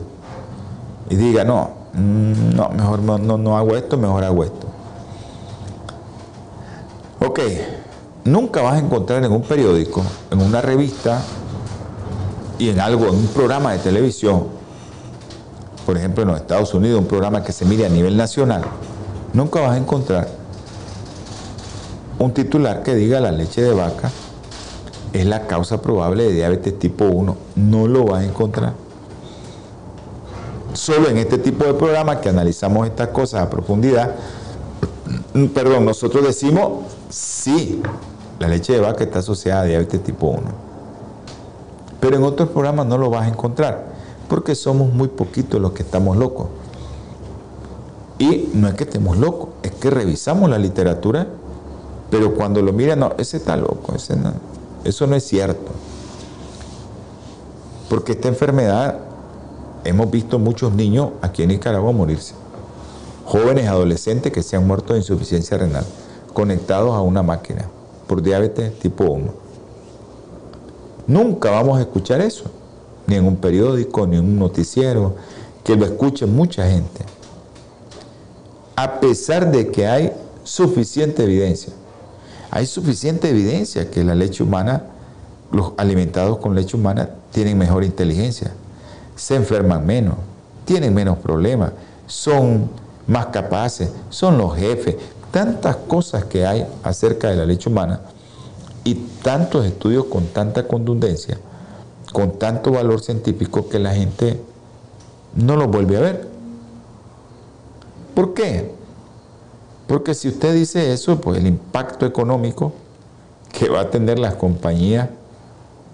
y 1.10 1.16
diga, 1.16 1.44
no, 1.44 1.72
mm, 1.94 2.56
no, 2.56 2.70
mejor 2.70 3.00
no, 3.02 3.18
no, 3.18 3.58
hago 3.58 3.76
esto, 3.76 3.98
mejor 3.98 4.24
hago 4.24 4.44
esto. 4.46 4.68
Ok, 7.20 7.40
nunca 8.24 8.62
vas 8.62 8.76
a 8.76 8.80
encontrar 8.80 9.24
en 9.24 9.32
un 9.32 9.42
periódico, 9.42 10.04
en 10.32 10.42
una 10.42 10.62
revista 10.62 11.22
y 12.58 12.70
en 12.70 12.80
algo, 12.80 13.08
en 13.08 13.16
un 13.16 13.28
programa 13.28 13.74
de 13.74 13.80
televisión, 13.80 14.48
por 15.86 15.98
ejemplo 15.98 16.24
en 16.24 16.30
los 16.30 16.38
Estados 16.38 16.74
Unidos, 16.74 17.00
un 17.00 17.08
programa 17.08 17.44
que 17.44 17.52
se 17.52 17.66
mide 17.66 17.86
a 17.86 17.90
nivel 17.90 18.18
nacional, 18.18 18.64
nunca 19.34 19.62
vas 19.62 19.72
a 19.72 19.78
encontrar 19.78 20.28
un 22.20 22.34
titular 22.34 22.84
que 22.84 22.96
diga 22.96 23.20
la 23.20 23.32
leche 23.32 23.62
de 23.62 23.74
vaca 23.74 24.12
es 25.14 25.26
la 25.26 25.48
causa 25.48 25.82
probable 25.82 26.26
de 26.26 26.34
diabetes 26.34 26.78
tipo 26.78 27.06
1. 27.06 27.36
No 27.56 27.88
lo 27.88 28.06
vas 28.06 28.22
a 28.22 28.26
encontrar 28.26 28.74
solo 30.74 31.10
en 31.10 31.18
este 31.18 31.38
tipo 31.38 31.66
de 31.66 31.74
programas 31.74 32.18
que 32.18 32.30
analizamos 32.30 32.88
estas 32.88 33.10
cosas 33.10 33.42
a 33.42 33.50
profundidad, 33.50 34.16
perdón, 35.54 35.86
nosotros 35.86 36.24
decimos 36.24 36.84
sí, 37.10 37.82
la 38.40 38.48
leche 38.48 38.74
de 38.74 38.80
vaca 38.80 39.04
está 39.04 39.20
asociada 39.20 39.62
a 39.62 39.66
diabetes 39.66 40.04
tipo 40.04 40.28
1. 40.28 40.42
Pero 42.00 42.16
en 42.16 42.24
otros 42.24 42.50
programas 42.50 42.86
no 42.86 42.98
lo 42.98 43.10
vas 43.10 43.26
a 43.26 43.30
encontrar, 43.30 43.86
porque 44.30 44.56
somos 44.56 44.94
muy 44.94 45.10
poquitos 45.10 45.60
los 45.60 45.74
que 45.74 45.84
estamos 45.84 46.16
locos. 46.16 46.48
Y 48.18 48.50
no 48.54 48.68
es 48.68 48.74
que 48.76 48.84
estemos 48.84 49.18
locos, 49.18 49.50
es 49.64 49.72
que 49.72 49.90
revisamos 49.90 50.50
la 50.50 50.58
literatura, 50.58 51.28
pero 52.10 52.34
cuando 52.36 52.62
lo 52.62 52.74
miran, 52.74 53.00
no, 53.00 53.14
ese 53.18 53.38
está 53.38 53.56
loco, 53.58 53.96
ese 53.96 54.16
eso 54.84 55.08
no 55.08 55.16
es 55.16 55.26
cierto. 55.26 55.72
Porque 57.90 58.14
esta 58.14 58.28
enfermedad 58.28 59.00
hemos 59.84 60.10
visto 60.10 60.40
muchos 60.40 60.74
niños 60.74 61.12
aquí 61.22 61.44
en 61.44 61.50
Nicaragua 61.50 61.92
morirse. 61.92 62.34
Jóvenes 63.26 63.68
adolescentes 63.68 64.32
que 64.32 64.44
se 64.44 64.56
han 64.56 64.66
muerto 64.66 64.94
de 64.94 65.00
insuficiencia 65.00 65.58
renal, 65.58 65.86
conectados 66.34 66.94
a 66.94 67.02
una 67.02 67.24
máquina 67.24 67.66
por 68.08 68.22
diabetes 68.22 68.78
tipo 68.80 69.06
1. 69.06 69.34
Nunca 71.08 71.52
vamos 71.52 71.78
a 71.78 71.82
escuchar 71.82 72.22
eso, 72.22 72.46
ni 73.08 73.16
en 73.16 73.26
un 73.26 73.36
periódico, 73.36 74.06
ni 74.06 74.18
en 74.18 74.26
un 74.26 74.40
noticiero, 74.40 75.16
que 75.64 75.76
lo 75.76 75.86
escuche 75.86 76.26
mucha 76.26 76.70
gente. 76.70 77.04
A 78.76 79.00
pesar 79.00 79.52
de 79.52 79.72
que 79.72 79.88
hay 79.88 80.14
suficiente 80.44 81.24
evidencia. 81.24 81.74
Hay 82.52 82.66
suficiente 82.66 83.30
evidencia 83.30 83.90
que 83.92 84.04
la 84.04 84.16
leche 84.16 84.44
humana, 84.44 84.84
los 85.52 85.74
alimentados 85.78 86.38
con 86.38 86.56
leche 86.56 86.78
humana, 86.78 87.10
tienen 87.32 87.58
mejor 87.58 87.84
inteligencia 87.84 88.54
se 89.20 89.36
enferman 89.36 89.86
menos, 89.86 90.16
tienen 90.64 90.94
menos 90.94 91.18
problemas, 91.18 91.74
son 92.08 92.70
más 93.06 93.28
capaces, 93.28 93.90
son 94.10 94.38
los 94.38 94.56
jefes, 94.56 94.96
tantas 95.32 95.76
cosas 95.76 96.26
que 96.26 96.46
hay 96.46 96.66
acerca 96.84 97.30
de 97.30 97.36
la 97.36 97.46
leche 97.46 97.70
humana 97.70 98.02
y 98.84 98.96
tantos 98.96 99.66
estudios 99.66 100.06
con 100.06 100.28
tanta 100.28 100.68
contundencia, 100.68 101.38
con 102.14 102.40
tanto 102.40 102.72
valor 102.72 103.02
científico 103.02 103.70
que 103.70 103.80
la 103.80 103.94
gente 103.94 104.42
no 105.36 105.56
los 105.56 105.68
vuelve 105.68 105.98
a 105.98 106.02
ver. 106.02 106.28
¿Por 108.16 108.34
qué? 108.34 108.72
Porque 109.88 110.14
si 110.14 110.28
usted 110.28 110.54
dice 110.54 110.94
eso, 110.94 111.20
pues 111.20 111.40
el 111.40 111.48
impacto 111.48 112.06
económico 112.06 112.74
que 113.52 113.70
va 113.70 113.82
a 113.82 113.90
tener 113.90 114.20
las 114.20 114.36
compañías 114.36 115.10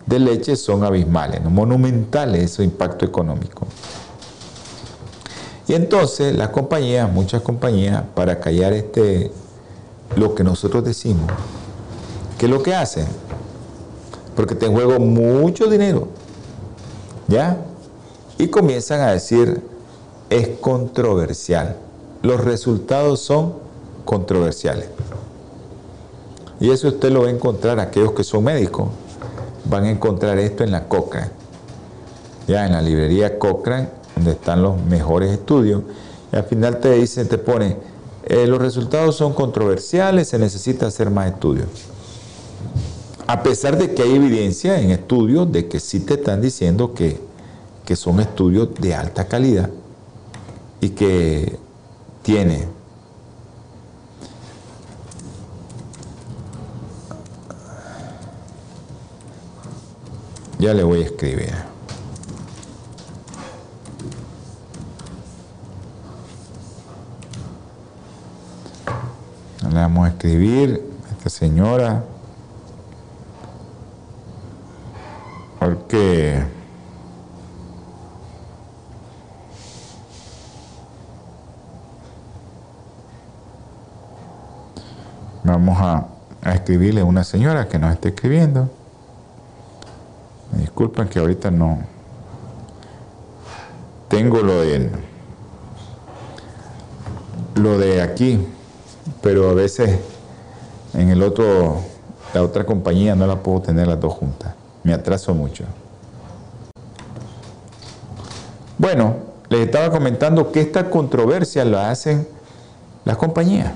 de 0.06 0.20
leche 0.20 0.56
son 0.56 0.84
abismales, 0.84 1.44
monumentales 1.44 2.52
su 2.52 2.64
impacto 2.64 3.06
económico. 3.06 3.68
Y 5.68 5.74
entonces 5.74 6.36
las 6.36 6.50
compañías, 6.50 7.12
muchas 7.12 7.42
compañías, 7.42 8.04
para 8.14 8.40
callar 8.40 8.74
este, 8.74 9.32
lo 10.16 10.36
que 10.36 10.44
nosotros 10.44 10.84
decimos, 10.84 11.26
¿qué 12.38 12.46
es 12.46 12.52
lo 12.52 12.62
que 12.62 12.76
hacen? 12.76 13.08
Porque 14.36 14.56
te 14.56 14.68
juego 14.68 15.00
mucho 15.00 15.68
dinero, 15.68 16.08
¿ya? 17.28 17.58
Y 18.38 18.48
comienzan 18.48 19.02
a 19.02 19.12
decir, 19.12 19.62
es 20.30 20.50
controversial. 20.60 21.78
Los 22.22 22.44
resultados 22.44 23.22
son 23.22 23.54
controversiales. 24.04 24.88
Y 26.60 26.70
eso 26.72 26.90
usted 26.90 27.12
lo 27.12 27.22
va 27.22 27.28
a 27.28 27.32
encontrar 27.32 27.80
aquellos 27.80 28.12
que 28.12 28.24
son 28.24 28.44
médicos 28.44 28.90
van 29.66 29.86
a 29.86 29.90
encontrar 29.90 30.38
esto 30.38 30.64
en 30.64 30.72
la 30.72 30.88
Cochrane. 30.88 31.32
Ya 32.48 32.66
en 32.66 32.74
la 32.74 32.82
librería 32.82 33.40
Cochrane, 33.40 33.90
donde 34.16 34.32
están 34.32 34.62
los 34.62 34.82
mejores 34.84 35.32
estudios, 35.32 35.84
y 36.32 36.36
al 36.36 36.44
final 36.44 36.80
te 36.80 36.94
dice, 36.94 37.26
te 37.26 37.38
pone, 37.38 37.78
eh, 38.26 38.48
los 38.48 38.60
resultados 38.60 39.16
son 39.16 39.34
controversiales, 39.34 40.30
se 40.30 40.40
necesita 40.40 40.88
hacer 40.88 41.10
más 41.10 41.28
estudios. 41.28 41.68
A 43.28 43.44
pesar 43.44 43.78
de 43.78 43.94
que 43.94 44.04
hay 44.04 44.16
evidencia 44.16 44.80
en 44.80 44.92
estudios 44.92 45.52
de 45.52 45.68
que 45.68 45.80
sí 45.80 46.00
te 46.00 46.16
están 46.16 46.42
diciendo 46.42 46.94
que, 46.94 47.20
que 47.84 47.96
son 47.96 48.20
estudios 48.20 48.70
de 48.80 48.94
alta 48.94 49.28
calidad 49.28 49.70
y 50.80 50.90
que 50.90 51.58
tiene 52.22 52.76
Ya 60.58 60.74
le 60.74 60.84
voy 60.84 61.02
a 61.02 61.06
escribir. 61.06 61.75
Le 69.76 69.82
vamos 69.82 70.06
a 70.06 70.08
escribir 70.12 70.82
a 71.06 71.12
esta 71.12 71.30
señora 71.30 72.02
porque 75.60 76.42
vamos 85.44 85.78
a, 85.82 86.08
a 86.42 86.54
escribirle 86.54 87.02
a 87.02 87.04
una 87.04 87.26
señora 87.26 87.68
que 87.68 87.78
nos 87.78 87.92
está 87.92 88.08
escribiendo. 88.08 88.70
Me 90.54 90.60
disculpen 90.60 91.10
que 91.10 91.20
ahorita 91.20 91.52
no 91.52 91.80
tengo 94.08 94.42
lo 94.42 94.62
de 94.62 94.90
lo 97.56 97.78
de 97.78 98.02
aquí, 98.02 98.40
pero 99.22 99.50
a 99.50 99.54
veces 99.54 100.00
en 100.94 101.10
el 101.10 101.24
otro 101.24 101.82
la 102.36 102.44
otra 102.44 102.66
compañía 102.66 103.16
no 103.16 103.28
la 103.28 103.42
puedo 103.42 103.62
tener 103.62 103.88
las 103.88 104.00
dos 104.00 104.14
juntas. 104.14 104.54
Me 104.84 104.94
atraso 104.94 105.34
mucho. 105.34 105.64
Bueno, 108.78 109.16
les 109.48 109.62
estaba 109.62 109.90
comentando 109.90 110.52
que 110.52 110.60
esta 110.60 110.90
controversia 110.90 111.64
la 111.64 111.90
hacen 111.90 112.28
las 113.06 113.16
compañías. 113.16 113.72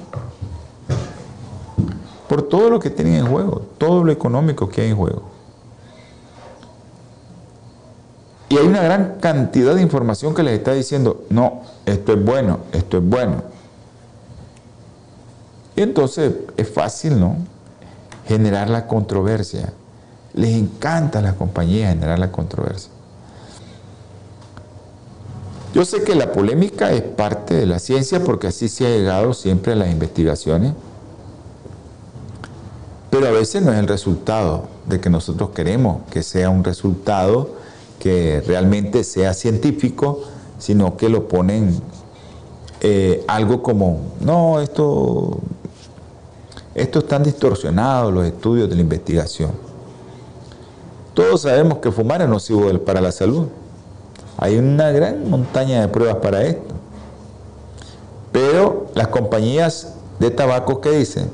Por 2.28 2.44
todo 2.44 2.70
lo 2.70 2.80
que 2.80 2.90
tienen 2.90 3.16
en 3.16 3.28
juego, 3.28 3.62
todo 3.78 4.04
lo 4.04 4.12
económico 4.12 4.68
que 4.68 4.82
hay 4.82 4.90
en 4.90 4.98
juego. 4.98 5.24
Y 8.50 8.58
hay 8.58 8.68
una 8.68 8.82
gran 8.82 9.20
cantidad 9.22 9.76
de 9.76 9.82
información 9.82 10.36
que 10.36 10.44
les 10.44 10.58
está 10.58 10.74
diciendo, 10.74 11.24
no, 11.30 11.62
esto 11.86 12.14
es 12.14 12.26
bueno, 12.26 12.60
esto 12.74 12.98
es 12.98 13.04
bueno. 13.04 13.44
Entonces 15.84 16.34
es 16.58 16.70
fácil, 16.70 17.20
¿no? 17.20 17.38
generar 18.30 18.70
la 18.70 18.86
controversia. 18.86 19.74
Les 20.36 20.52
encanta 20.52 21.18
a 21.18 21.22
las 21.24 21.34
compañías 21.34 21.90
generar 21.90 22.20
la 22.20 22.32
controversia. 22.32 22.92
Yo 25.74 25.84
sé 25.84 26.04
que 26.04 26.14
la 26.14 26.32
polémica 26.32 26.92
es 26.92 27.02
parte 27.02 27.56
de 27.56 27.66
la 27.66 27.80
ciencia 27.80 28.24
porque 28.24 28.48
así 28.48 28.70
se 28.70 28.86
ha 28.86 28.90
llegado 28.90 29.34
siempre 29.34 29.74
a 29.74 29.76
las 29.76 29.90
investigaciones, 29.90 30.74
pero 33.10 33.28
a 33.28 33.32
veces 33.32 33.64
no 33.64 33.72
es 33.72 33.80
el 33.80 33.88
resultado 33.88 34.68
de 34.88 35.00
que 35.00 35.10
nosotros 35.10 35.50
queremos 35.50 36.02
que 36.12 36.22
sea 36.22 36.52
un 36.52 36.64
resultado 36.64 37.56
que 37.98 38.44
realmente 38.46 39.04
sea 39.04 39.34
científico, 39.34 40.22
sino 40.60 40.98
que 40.98 41.10
lo 41.10 41.28
ponen 41.28 41.82
eh, 42.82 43.24
algo 43.28 43.64
como, 43.64 44.02
no, 44.22 44.60
esto 44.62 45.40
estos 46.80 47.04
están 47.04 47.24
distorsionados 47.24 48.14
los 48.14 48.26
estudios 48.26 48.70
de 48.70 48.76
la 48.76 48.82
investigación. 48.82 49.52
Todos 51.14 51.42
sabemos 51.42 51.80
que 51.80 51.92
fumar 51.92 52.22
es 52.22 52.30
nocivo 52.30 52.72
para 52.80 53.02
la 53.02 53.12
salud. 53.12 53.48
Hay 54.38 54.58
una 54.58 54.90
gran 54.92 55.30
montaña 55.30 55.82
de 55.82 55.88
pruebas 55.90 56.18
para 56.18 56.44
esto. 56.44 56.74
Pero 58.32 58.88
las 58.96 59.10
compañías 59.10 59.96
de 60.20 60.32
tabaco, 60.32 60.80
¿qué 60.80 60.92
dicen? 60.92 61.30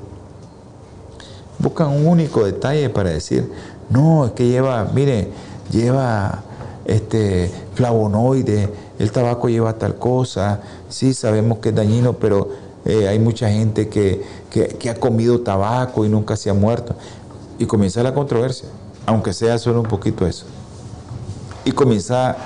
Buscan 1.59 1.89
un 1.89 2.07
único 2.07 2.43
detalle 2.43 2.89
para 2.89 3.11
decir, 3.11 3.51
no, 3.89 4.25
es 4.25 4.31
que 4.31 4.47
lleva, 4.47 4.89
mire, 4.93 5.29
lleva 5.71 6.43
este 6.85 7.51
flavonoide, 7.75 8.69
el 8.97 9.11
tabaco 9.11 9.49
lleva 9.49 9.73
tal 9.73 9.95
cosa, 9.95 10.61
sí 10.89 11.13
sabemos 11.13 11.59
que 11.59 11.69
es 11.69 11.75
dañino, 11.75 12.13
pero 12.13 12.49
eh, 12.85 13.07
hay 13.07 13.17
mucha 13.17 13.49
gente 13.49 13.89
que, 13.89 14.23
ha 14.89 14.93
comido 14.95 15.41
tabaco 15.41 16.05
y 16.05 16.09
nunca 16.09 16.37
se 16.37 16.51
ha 16.51 16.53
muerto. 16.53 16.95
Y 17.57 17.65
comienza 17.65 18.03
la 18.03 18.13
controversia, 18.13 18.69
aunque 19.07 19.33
sea 19.33 19.57
solo 19.57 19.81
un 19.81 19.87
poquito 19.87 20.27
eso. 20.27 20.45
Y 21.65 21.71
comienza 21.71 22.37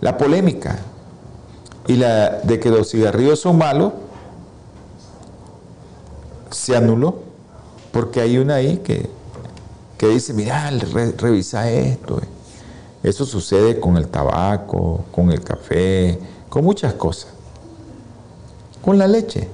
la 0.00 0.16
polémica. 0.16 0.78
Y 1.86 1.96
la 1.96 2.30
de 2.40 2.58
que 2.58 2.70
los 2.70 2.90
cigarrillos 2.90 3.40
son 3.40 3.58
malos, 3.58 3.92
se 6.50 6.74
anuló. 6.74 7.16
Porque 7.92 8.22
hay 8.22 8.38
una 8.38 8.56
ahí 8.56 8.78
que, 8.78 9.10
dice, 10.08 10.32
mira, 10.32 10.70
revisa 11.18 11.70
esto. 11.70 12.20
Eso 13.02 13.26
sucede 13.26 13.78
con 13.78 13.98
el 13.98 14.08
tabaco, 14.08 15.04
con 15.12 15.30
el 15.30 15.42
café, 15.42 16.18
con 16.48 16.64
muchas 16.64 16.94
cosas. 16.94 17.28
Con 18.82 18.96
la 18.96 19.06
leche 19.06 19.48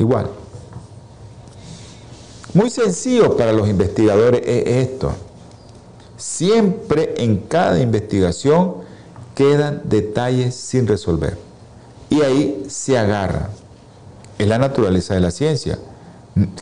igual. 0.00 0.26
Muy 2.52 2.70
sencillo 2.70 3.36
para 3.36 3.52
los 3.52 3.68
investigadores 3.68 4.42
es 4.44 4.88
esto. 4.88 5.12
Siempre 6.16 7.14
en 7.18 7.38
cada 7.38 7.78
investigación 7.78 8.74
quedan 9.36 9.82
detalles 9.84 10.54
sin 10.54 10.88
resolver. 10.88 11.38
Y 12.08 12.22
ahí 12.22 12.64
se 12.68 12.98
agarra. 12.98 13.50
Es 14.38 14.48
la 14.48 14.58
naturaleza 14.58 15.14
de 15.14 15.20
la 15.20 15.30
ciencia. 15.30 15.78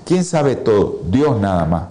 ¿Quién 0.05 0.25
sabe 0.25 0.57
todo? 0.57 1.01
Dios 1.09 1.41
nada 1.41 1.65
más. 1.65 1.85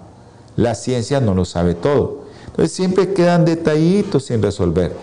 La 0.55 0.75
ciencia 0.75 1.19
no 1.19 1.33
lo 1.33 1.45
sabe 1.45 1.73
todo. 1.73 2.25
Entonces 2.45 2.71
siempre 2.71 3.13
quedan 3.13 3.45
detallitos 3.45 4.25
sin 4.25 4.41
resolver. 4.41 4.95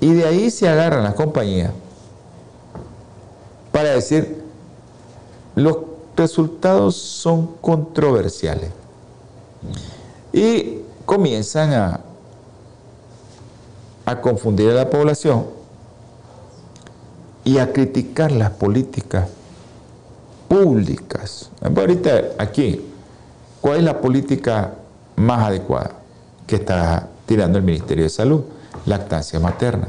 Y 0.00 0.12
de 0.12 0.26
ahí 0.26 0.50
se 0.50 0.68
agarran 0.68 1.04
las 1.04 1.14
compañías 1.14 1.72
para 3.72 3.90
decir, 3.90 4.42
los 5.54 5.78
resultados 6.16 6.96
son 6.96 7.46
controversiales 7.60 8.70
y 10.32 10.80
comienzan 11.06 11.72
a, 11.72 12.00
a 14.04 14.20
confundir 14.20 14.70
a 14.70 14.74
la 14.74 14.90
población 14.90 15.46
y 17.44 17.58
a 17.58 17.72
criticar 17.72 18.32
las 18.32 18.50
políticas 18.50 19.28
públicas. 20.48 21.50
Ahorita 21.60 22.22
aquí, 22.38 22.84
¿cuál 23.60 23.78
es 23.78 23.84
la 23.84 24.00
política 24.00 24.74
más 25.16 25.48
adecuada 25.48 25.92
que 26.46 26.56
está 26.56 27.08
tirando 27.26 27.58
el 27.58 27.64
Ministerio 27.64 28.04
de 28.04 28.10
Salud? 28.10 28.42
Lactancia 28.86 29.40
materna. 29.40 29.88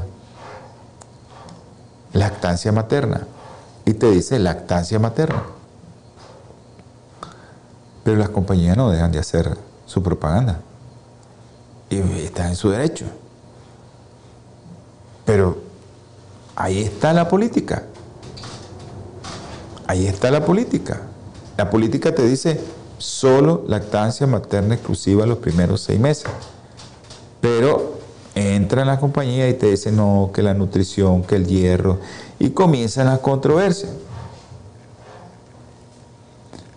Lactancia 2.12 2.72
materna. 2.72 3.26
Y 3.84 3.94
te 3.94 4.10
dice 4.10 4.38
lactancia 4.38 4.98
materna. 4.98 5.42
Pero 8.04 8.18
las 8.18 8.28
compañías 8.28 8.76
no 8.76 8.90
dejan 8.90 9.10
de 9.10 9.18
hacer 9.18 9.56
su 9.86 10.02
propaganda. 10.02 10.60
Y 11.90 11.98
están 12.20 12.48
en 12.48 12.56
su 12.56 12.70
derecho. 12.70 13.06
Pero 15.24 15.58
ahí 16.54 16.82
está 16.82 17.12
la 17.12 17.28
política. 17.28 17.84
Ahí 19.86 20.06
está 20.06 20.30
la 20.30 20.44
política. 20.44 21.00
La 21.56 21.70
política 21.70 22.14
te 22.14 22.26
dice 22.26 22.60
solo 22.98 23.64
lactancia 23.66 24.26
materna 24.26 24.74
exclusiva 24.74 25.26
los 25.26 25.38
primeros 25.38 25.80
seis 25.80 25.98
meses. 25.98 26.26
Pero 27.40 27.94
entra 28.34 28.82
en 28.82 28.88
la 28.88 28.98
compañía 28.98 29.48
y 29.48 29.54
te 29.54 29.70
dice 29.70 29.92
no, 29.92 30.30
que 30.34 30.42
la 30.42 30.54
nutrición, 30.54 31.22
que 31.22 31.36
el 31.36 31.46
hierro, 31.46 32.00
y 32.38 32.50
comienzan 32.50 33.06
las 33.06 33.20
controversias. 33.20 33.92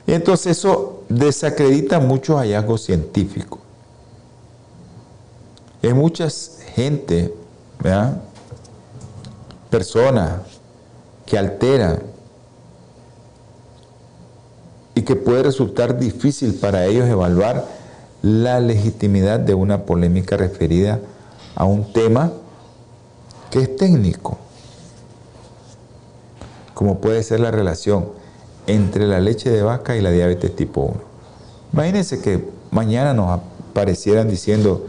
Y 0.06 0.14
entonces 0.14 0.58
eso 0.58 0.97
desacredita 1.10 2.00
muchos 2.00 2.38
hallazgos 2.38 2.82
científicos. 2.82 3.60
Hay 5.84 5.94
mucha 5.94 6.28
gente, 6.76 7.34
personas 9.70 10.42
que 11.26 11.38
alteran 11.38 12.02
y 14.96 15.04
que 15.04 15.16
puede 15.16 15.44
resultar 15.44 16.00
difícil 16.00 16.56
para 16.56 16.86
ellos 16.86 17.08
evaluar 17.08 17.66
la 18.22 18.60
legitimidad 18.60 19.40
de 19.40 19.54
una 19.54 19.84
polémica 19.84 20.36
referida 20.38 21.00
a 21.56 21.66
un 21.66 21.94
tema 21.94 22.32
que 23.52 23.60
es 23.60 23.76
técnico, 23.76 24.38
como 26.74 27.00
puede 27.00 27.24
ser 27.24 27.40
la 27.40 27.52
relación 27.52 28.10
entre 28.68 29.08
la 29.08 29.20
leche 29.20 29.50
de 29.50 29.62
vaca 29.62 29.96
y 29.96 30.02
la 30.02 30.12
diabetes 30.12 30.56
tipo 30.56 30.82
1. 30.82 30.94
Imagínense 31.74 32.22
que 32.22 32.48
mañana 32.72 33.14
nos 33.14 33.40
aparecieran 33.40 34.30
diciendo, 34.30 34.86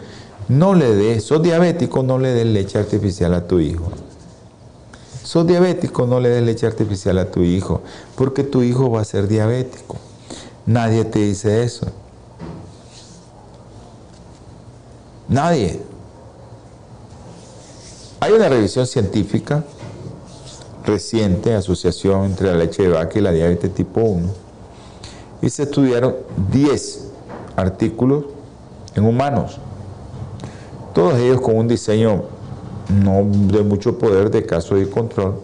no 0.49 0.75
le 0.75 0.95
des, 0.95 1.25
sos 1.25 1.43
diabético, 1.43 2.03
no 2.03 2.19
le 2.19 2.33
des 2.33 2.47
leche 2.47 2.79
artificial 2.79 3.35
a 3.35 3.47
tu 3.47 3.61
hijo. 3.61 3.91
Sos 5.23 5.47
diabético, 5.47 6.07
no 6.07 6.21
le 6.21 6.31
des 6.31 6.43
leche 6.43 6.67
artificial 6.67 7.19
a 7.19 7.31
tu 7.31 7.43
hijo, 7.43 7.83
porque 8.17 8.45
tu 8.45 8.63
hijo 8.63 8.91
va 8.91 9.03
a 9.03 9.05
ser 9.05 9.29
diabético. 9.29 9.97
Nadie 10.67 11.05
te 11.05 11.21
dice 11.21 11.63
eso. 11.63 11.87
Nadie. 15.29 15.81
Hay 18.21 18.33
una 18.33 18.49
revisión 18.49 18.87
científica 18.87 19.65
reciente 20.89 21.55
asociación 21.55 22.25
entre 22.25 22.49
la 22.49 22.55
leche 22.55 22.83
de 22.83 22.89
vaca 22.89 23.19
y 23.19 23.23
la 23.23 23.31
diabetes 23.31 23.73
tipo 23.75 24.01
1 24.01 24.49
y 25.41 25.51
se 25.51 25.65
estudiaron 25.65 26.17
10 26.51 27.09
artículos 27.57 28.25
en 28.95 29.05
humanos. 29.05 29.59
todos 30.95 31.15
ellos 31.19 31.41
con 31.41 31.57
un 31.57 31.69
diseño 31.69 32.25
no 32.89 33.25
de 33.53 33.63
mucho 33.63 33.99
poder 33.99 34.31
de 34.31 34.47
caso 34.47 34.75
de 34.75 34.89
control. 34.89 35.35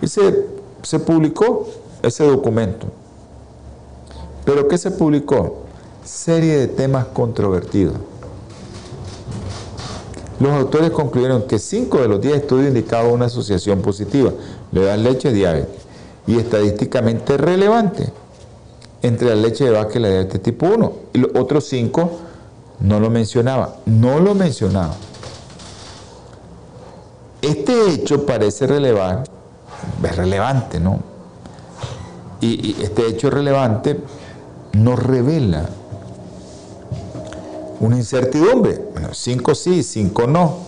Y 0.00 0.08
se, 0.08 0.46
se 0.82 0.98
publicó 0.98 1.68
ese 2.02 2.24
documento. 2.26 2.88
¿Pero 4.44 4.66
qué 4.66 4.76
se 4.76 4.90
publicó? 4.90 5.62
Serie 6.04 6.56
de 6.56 6.66
temas 6.66 7.06
controvertidos. 7.06 7.94
Los 10.42 10.54
autores 10.54 10.90
concluyeron 10.90 11.42
que 11.42 11.60
5 11.60 12.00
de 12.00 12.08
los 12.08 12.20
10 12.20 12.38
estudios 12.38 12.66
indicaban 12.66 13.12
una 13.12 13.26
asociación 13.26 13.80
positiva, 13.80 14.32
le 14.72 14.82
dan 14.82 15.04
leche 15.04 15.32
diabetes, 15.32 15.82
y 16.26 16.36
estadísticamente 16.36 17.36
relevante 17.36 18.12
entre 19.02 19.28
la 19.28 19.36
leche 19.36 19.66
de 19.66 19.70
vaca 19.70 20.00
y 20.00 20.02
la 20.02 20.08
diabetes 20.08 20.42
tipo 20.42 20.66
1. 20.66 20.92
Y 21.12 21.18
los 21.18 21.30
otros 21.36 21.62
5 21.68 22.10
no 22.80 22.98
lo 22.98 23.08
mencionaba, 23.08 23.76
no 23.86 24.18
lo 24.18 24.34
mencionaba. 24.34 24.96
Este 27.40 27.92
hecho 27.92 28.26
parece 28.26 28.66
relevar, 28.66 29.22
es 30.02 30.16
relevante, 30.16 30.80
¿no? 30.80 30.98
Y, 32.40 32.82
este 32.82 33.06
hecho 33.06 33.30
relevante 33.30 34.00
nos 34.72 35.00
revela 35.00 35.68
una 37.82 37.96
incertidumbre. 37.96 38.80
Bueno, 38.92 39.08
5 39.12 39.54
sí, 39.54 39.82
5 39.82 40.26
no. 40.26 40.58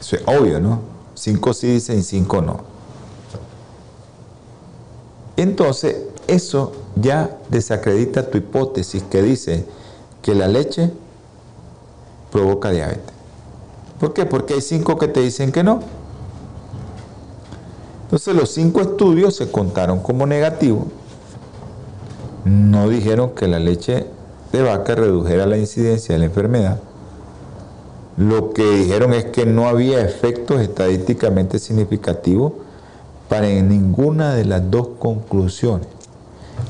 Eso 0.00 0.16
es 0.16 0.22
obvio, 0.26 0.60
¿no? 0.60 0.80
5 1.14 1.52
sí 1.52 1.66
dicen 1.66 2.02
5 2.02 2.40
no. 2.40 2.60
Entonces, 5.36 5.96
eso 6.26 6.72
ya 6.96 7.36
desacredita 7.48 8.30
tu 8.30 8.38
hipótesis 8.38 9.02
que 9.02 9.22
dice 9.22 9.66
que 10.22 10.34
la 10.34 10.48
leche 10.48 10.90
provoca 12.30 12.70
diabetes. 12.70 13.14
¿Por 13.98 14.12
qué? 14.12 14.26
Porque 14.26 14.54
hay 14.54 14.60
cinco 14.60 14.98
que 14.98 15.08
te 15.08 15.20
dicen 15.20 15.50
que 15.50 15.64
no. 15.64 15.80
Entonces 18.04 18.34
los 18.34 18.50
cinco 18.50 18.80
estudios 18.80 19.36
se 19.36 19.50
contaron 19.50 20.00
como 20.00 20.26
negativos. 20.26 20.86
No 22.44 22.88
dijeron 22.88 23.30
que 23.34 23.48
la 23.48 23.58
leche 23.58 24.06
de 24.52 24.62
vaca 24.62 24.94
redujera 24.94 25.46
la 25.46 25.58
incidencia 25.58 26.14
de 26.14 26.18
la 26.20 26.24
enfermedad. 26.26 26.80
Lo 28.16 28.52
que 28.52 28.68
dijeron 28.68 29.12
es 29.14 29.26
que 29.26 29.46
no 29.46 29.68
había 29.68 30.00
efectos 30.00 30.60
estadísticamente 30.60 31.58
significativos 31.58 32.52
para 33.28 33.46
ninguna 33.48 34.34
de 34.34 34.44
las 34.44 34.70
dos 34.70 34.88
conclusiones. 34.98 35.86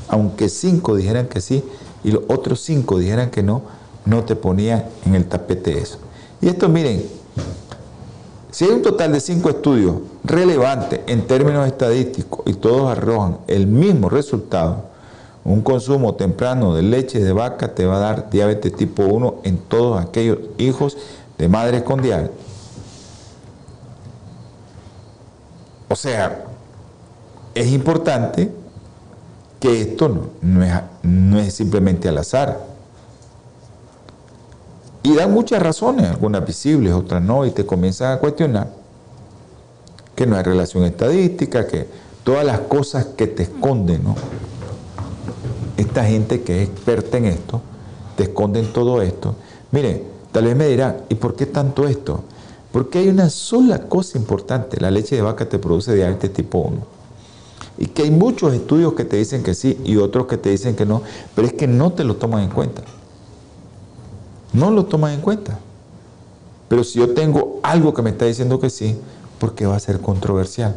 Aunque 0.07 0.49
cinco 0.49 0.95
dijeran 0.95 1.27
que 1.27 1.41
sí 1.41 1.63
y 2.03 2.11
los 2.11 2.23
otros 2.27 2.59
cinco 2.59 2.99
dijeran 2.99 3.31
que 3.31 3.41
no, 3.41 3.63
no 4.05 4.23
te 4.23 4.35
ponían 4.35 4.85
en 5.05 5.15
el 5.15 5.25
tapete 5.25 5.79
eso. 5.79 5.97
Y 6.41 6.49
esto, 6.49 6.69
miren, 6.69 7.03
si 8.51 8.65
hay 8.65 8.71
un 8.71 8.81
total 8.81 9.11
de 9.13 9.19
cinco 9.19 9.49
estudios 9.49 9.95
relevantes 10.23 11.01
en 11.07 11.25
términos 11.27 11.65
estadísticos 11.67 12.41
y 12.45 12.53
todos 12.53 12.91
arrojan 12.91 13.37
el 13.47 13.67
mismo 13.67 14.09
resultado, 14.09 14.88
un 15.49 15.61
consumo 15.61 16.13
temprano 16.13 16.75
de 16.75 16.83
leche 16.83 17.19
de 17.19 17.33
vaca 17.33 17.73
te 17.73 17.87
va 17.87 17.95
a 17.95 17.99
dar 17.99 18.29
diabetes 18.29 18.75
tipo 18.75 19.03
1 19.03 19.41
en 19.43 19.57
todos 19.57 19.99
aquellos 19.99 20.37
hijos 20.59 20.95
de 21.39 21.49
madres 21.49 21.81
con 21.81 22.03
diabetes. 22.03 22.37
O 25.89 25.95
sea, 25.95 26.45
es 27.55 27.67
importante 27.71 28.51
que 29.59 29.81
esto 29.81 30.29
no, 30.43 30.63
es, 30.63 30.73
no 31.01 31.39
es 31.39 31.55
simplemente 31.55 32.07
al 32.07 32.19
azar. 32.19 32.59
Y 35.01 35.15
dan 35.15 35.33
muchas 35.33 35.63
razones, 35.63 36.07
algunas 36.11 36.45
visibles, 36.45 36.93
otras 36.93 37.23
no, 37.23 37.43
y 37.43 37.49
te 37.49 37.65
comienzan 37.65 38.11
a 38.11 38.19
cuestionar 38.19 38.67
que 40.15 40.27
no 40.27 40.37
hay 40.37 40.43
relación 40.43 40.83
estadística, 40.83 41.65
que 41.65 41.87
todas 42.23 42.45
las 42.45 42.59
cosas 42.59 43.05
que 43.17 43.25
te 43.25 43.43
esconden, 43.43 44.03
¿no? 44.03 44.15
Esta 45.79 46.03
gente 46.03 46.41
que 46.41 46.61
es 46.61 46.67
experta 46.67 47.17
en 47.19 47.25
esto, 47.25 47.61
te 48.17 48.23
esconden 48.23 48.73
todo 48.73 49.01
esto. 49.01 49.35
Mire, 49.71 50.03
tal 50.33 50.43
vez 50.43 50.55
me 50.57 50.67
dirán, 50.67 51.03
¿y 51.07 51.15
por 51.15 51.37
qué 51.37 51.45
tanto 51.45 51.87
esto? 51.87 52.25
Porque 52.73 52.99
hay 52.99 53.07
una 53.07 53.29
sola 53.29 53.87
cosa 53.87 54.17
importante, 54.17 54.81
la 54.81 54.91
leche 54.91 55.15
de 55.15 55.21
vaca 55.21 55.47
te 55.47 55.57
produce 55.57 55.95
diabetes 55.95 56.33
tipo 56.33 56.57
1. 56.59 56.77
Y 57.77 57.85
que 57.85 58.03
hay 58.03 58.11
muchos 58.11 58.53
estudios 58.53 58.91
que 58.91 59.05
te 59.05 59.15
dicen 59.15 59.41
que 59.41 59.53
sí 59.53 59.79
y 59.85 59.95
otros 59.95 60.27
que 60.27 60.35
te 60.35 60.49
dicen 60.49 60.75
que 60.75 60.85
no, 60.85 61.01
pero 61.33 61.47
es 61.47 61.53
que 61.53 61.65
no 61.65 61.93
te 61.93 62.03
lo 62.03 62.17
toman 62.17 62.43
en 62.43 62.49
cuenta. 62.49 62.81
No 64.51 64.71
lo 64.71 64.83
toman 64.83 65.13
en 65.13 65.21
cuenta. 65.21 65.59
Pero 66.67 66.83
si 66.83 66.99
yo 66.99 67.13
tengo 67.13 67.61
algo 67.63 67.93
que 67.93 68.01
me 68.01 68.09
está 68.09 68.25
diciendo 68.25 68.59
que 68.59 68.69
sí, 68.69 68.97
¿por 69.39 69.55
qué 69.55 69.65
va 69.65 69.77
a 69.77 69.79
ser 69.79 70.01
controversial? 70.01 70.75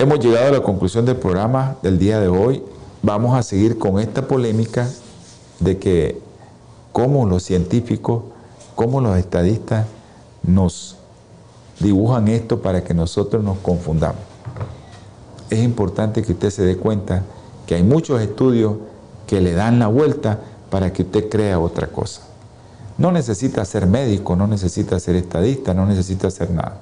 Hemos 0.00 0.18
llegado 0.18 0.48
a 0.48 0.50
la 0.52 0.62
conclusión 0.62 1.04
del 1.04 1.16
programa 1.16 1.76
del 1.82 1.98
día 1.98 2.18
de 2.20 2.28
hoy. 2.28 2.62
Vamos 3.02 3.36
a 3.36 3.42
seguir 3.42 3.78
con 3.78 3.98
esta 3.98 4.26
polémica 4.26 4.88
de 5.58 5.76
que 5.76 6.18
cómo 6.90 7.26
los 7.26 7.42
científicos, 7.42 8.22
cómo 8.74 9.02
los 9.02 9.18
estadistas 9.18 9.84
nos 10.42 10.96
dibujan 11.80 12.28
esto 12.28 12.62
para 12.62 12.82
que 12.82 12.94
nosotros 12.94 13.44
nos 13.44 13.58
confundamos. 13.58 14.22
Es 15.50 15.58
importante 15.62 16.22
que 16.22 16.32
usted 16.32 16.48
se 16.48 16.62
dé 16.62 16.78
cuenta 16.78 17.22
que 17.66 17.74
hay 17.74 17.82
muchos 17.82 18.22
estudios 18.22 18.76
que 19.26 19.42
le 19.42 19.52
dan 19.52 19.78
la 19.78 19.88
vuelta 19.88 20.38
para 20.70 20.94
que 20.94 21.02
usted 21.02 21.28
crea 21.28 21.60
otra 21.60 21.88
cosa. 21.88 22.22
No 22.96 23.12
necesita 23.12 23.62
ser 23.66 23.86
médico, 23.86 24.34
no 24.34 24.46
necesita 24.46 24.98
ser 24.98 25.16
estadista, 25.16 25.74
no 25.74 25.84
necesita 25.84 26.28
hacer 26.28 26.50
nada. 26.50 26.78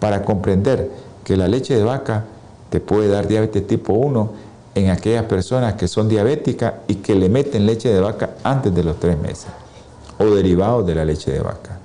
Para 0.00 0.24
comprender 0.24 1.09
que 1.30 1.36
la 1.36 1.46
leche 1.46 1.76
de 1.76 1.84
vaca 1.84 2.24
te 2.70 2.80
puede 2.80 3.06
dar 3.06 3.28
diabetes 3.28 3.64
tipo 3.64 3.92
1 3.92 4.32
en 4.74 4.90
aquellas 4.90 5.26
personas 5.26 5.74
que 5.74 5.86
son 5.86 6.08
diabéticas 6.08 6.74
y 6.88 6.96
que 6.96 7.14
le 7.14 7.28
meten 7.28 7.66
leche 7.66 7.88
de 7.88 8.00
vaca 8.00 8.30
antes 8.42 8.74
de 8.74 8.82
los 8.82 8.98
tres 8.98 9.16
meses 9.16 9.46
o 10.18 10.24
derivados 10.24 10.84
de 10.88 10.96
la 10.96 11.04
leche 11.04 11.30
de 11.30 11.38
vaca. 11.38 11.78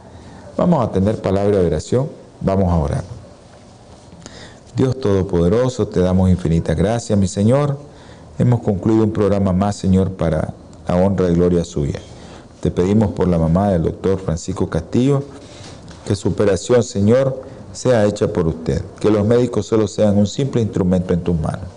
Vamos 0.58 0.84
a 0.84 0.92
tener 0.92 1.22
palabra 1.22 1.60
de 1.60 1.68
oración, 1.68 2.10
vamos 2.42 2.74
a 2.74 2.76
orar. 2.76 3.04
Dios 4.76 5.00
Todopoderoso, 5.00 5.90
te 5.90 6.00
damos 6.00 6.32
infinita 6.32 6.74
gracia, 6.74 7.16
mi 7.16 7.28
Señor 7.28 7.78
Hemos 8.40 8.62
concluido 8.62 9.04
un 9.04 9.12
programa 9.12 9.54
más, 9.54 9.76
Señor, 9.76 10.14
para 10.14 10.56
la 10.88 10.96
honra 10.96 11.30
y 11.30 11.36
gloria 11.36 11.64
suya. 11.64 12.00
Te 12.62 12.72
pedimos 12.72 13.12
por 13.12 13.28
la 13.28 13.38
mamá 13.38 13.70
del 13.70 13.84
doctor 13.84 14.18
Francisco 14.18 14.72
Castillo, 14.72 15.22
que 16.08 16.16
su 16.16 16.30
operación, 16.30 16.82
Señor, 16.82 17.44
sea 17.76 18.06
hecha 18.06 18.32
por 18.32 18.48
usted, 18.48 18.82
que 19.00 19.10
los 19.10 19.26
médicos 19.26 19.68
solo 19.68 19.88
sean 19.88 20.18
un 20.18 20.28
simple 20.28 20.62
instrumento 20.62 21.14
en 21.14 21.22
tus 21.22 21.40
manos. 21.40 21.68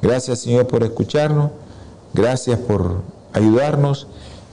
Gracias, 0.00 0.40
Señor, 0.40 0.66
por 0.66 0.82
escucharnos, 0.82 1.50
gracias 2.14 2.58
por 2.58 3.02
ayudarnos 3.32 4.06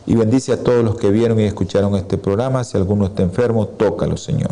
y 0.06 0.16
bendice 0.16 0.54
a 0.54 0.64
todos 0.64 0.84
los 0.84 0.96
que 0.98 1.10
vieron 1.10 1.40
y 1.40 1.44
escucharon 1.44 1.96
este 1.96 2.18
programa. 2.18 2.64
Si 2.64 2.78
alguno 2.78 3.06
está 3.06 3.24
enfermo, 3.24 3.68
tócalo, 3.68 4.18
Señor. 4.18 4.52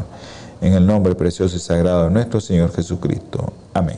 En 0.62 0.74
el 0.74 0.86
nombre 0.86 1.16
precioso 1.16 1.56
y 1.56 1.60
sagrado 1.60 2.06
de 2.06 2.12
nuestro 2.12 2.42
Señor 2.42 2.74
Jesucristo. 2.74 3.54
Amén. 3.74 3.98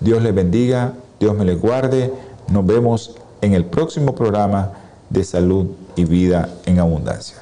Dios 0.00 0.22
le 0.22 0.32
bendiga 0.32 0.94
Dios 1.22 1.36
me 1.36 1.44
les 1.44 1.60
guarde. 1.60 2.12
Nos 2.48 2.66
vemos 2.66 3.14
en 3.42 3.54
el 3.54 3.64
próximo 3.64 4.12
programa 4.12 4.72
de 5.08 5.22
Salud 5.22 5.68
y 5.94 6.04
Vida 6.04 6.48
en 6.66 6.80
Abundancia. 6.80 7.41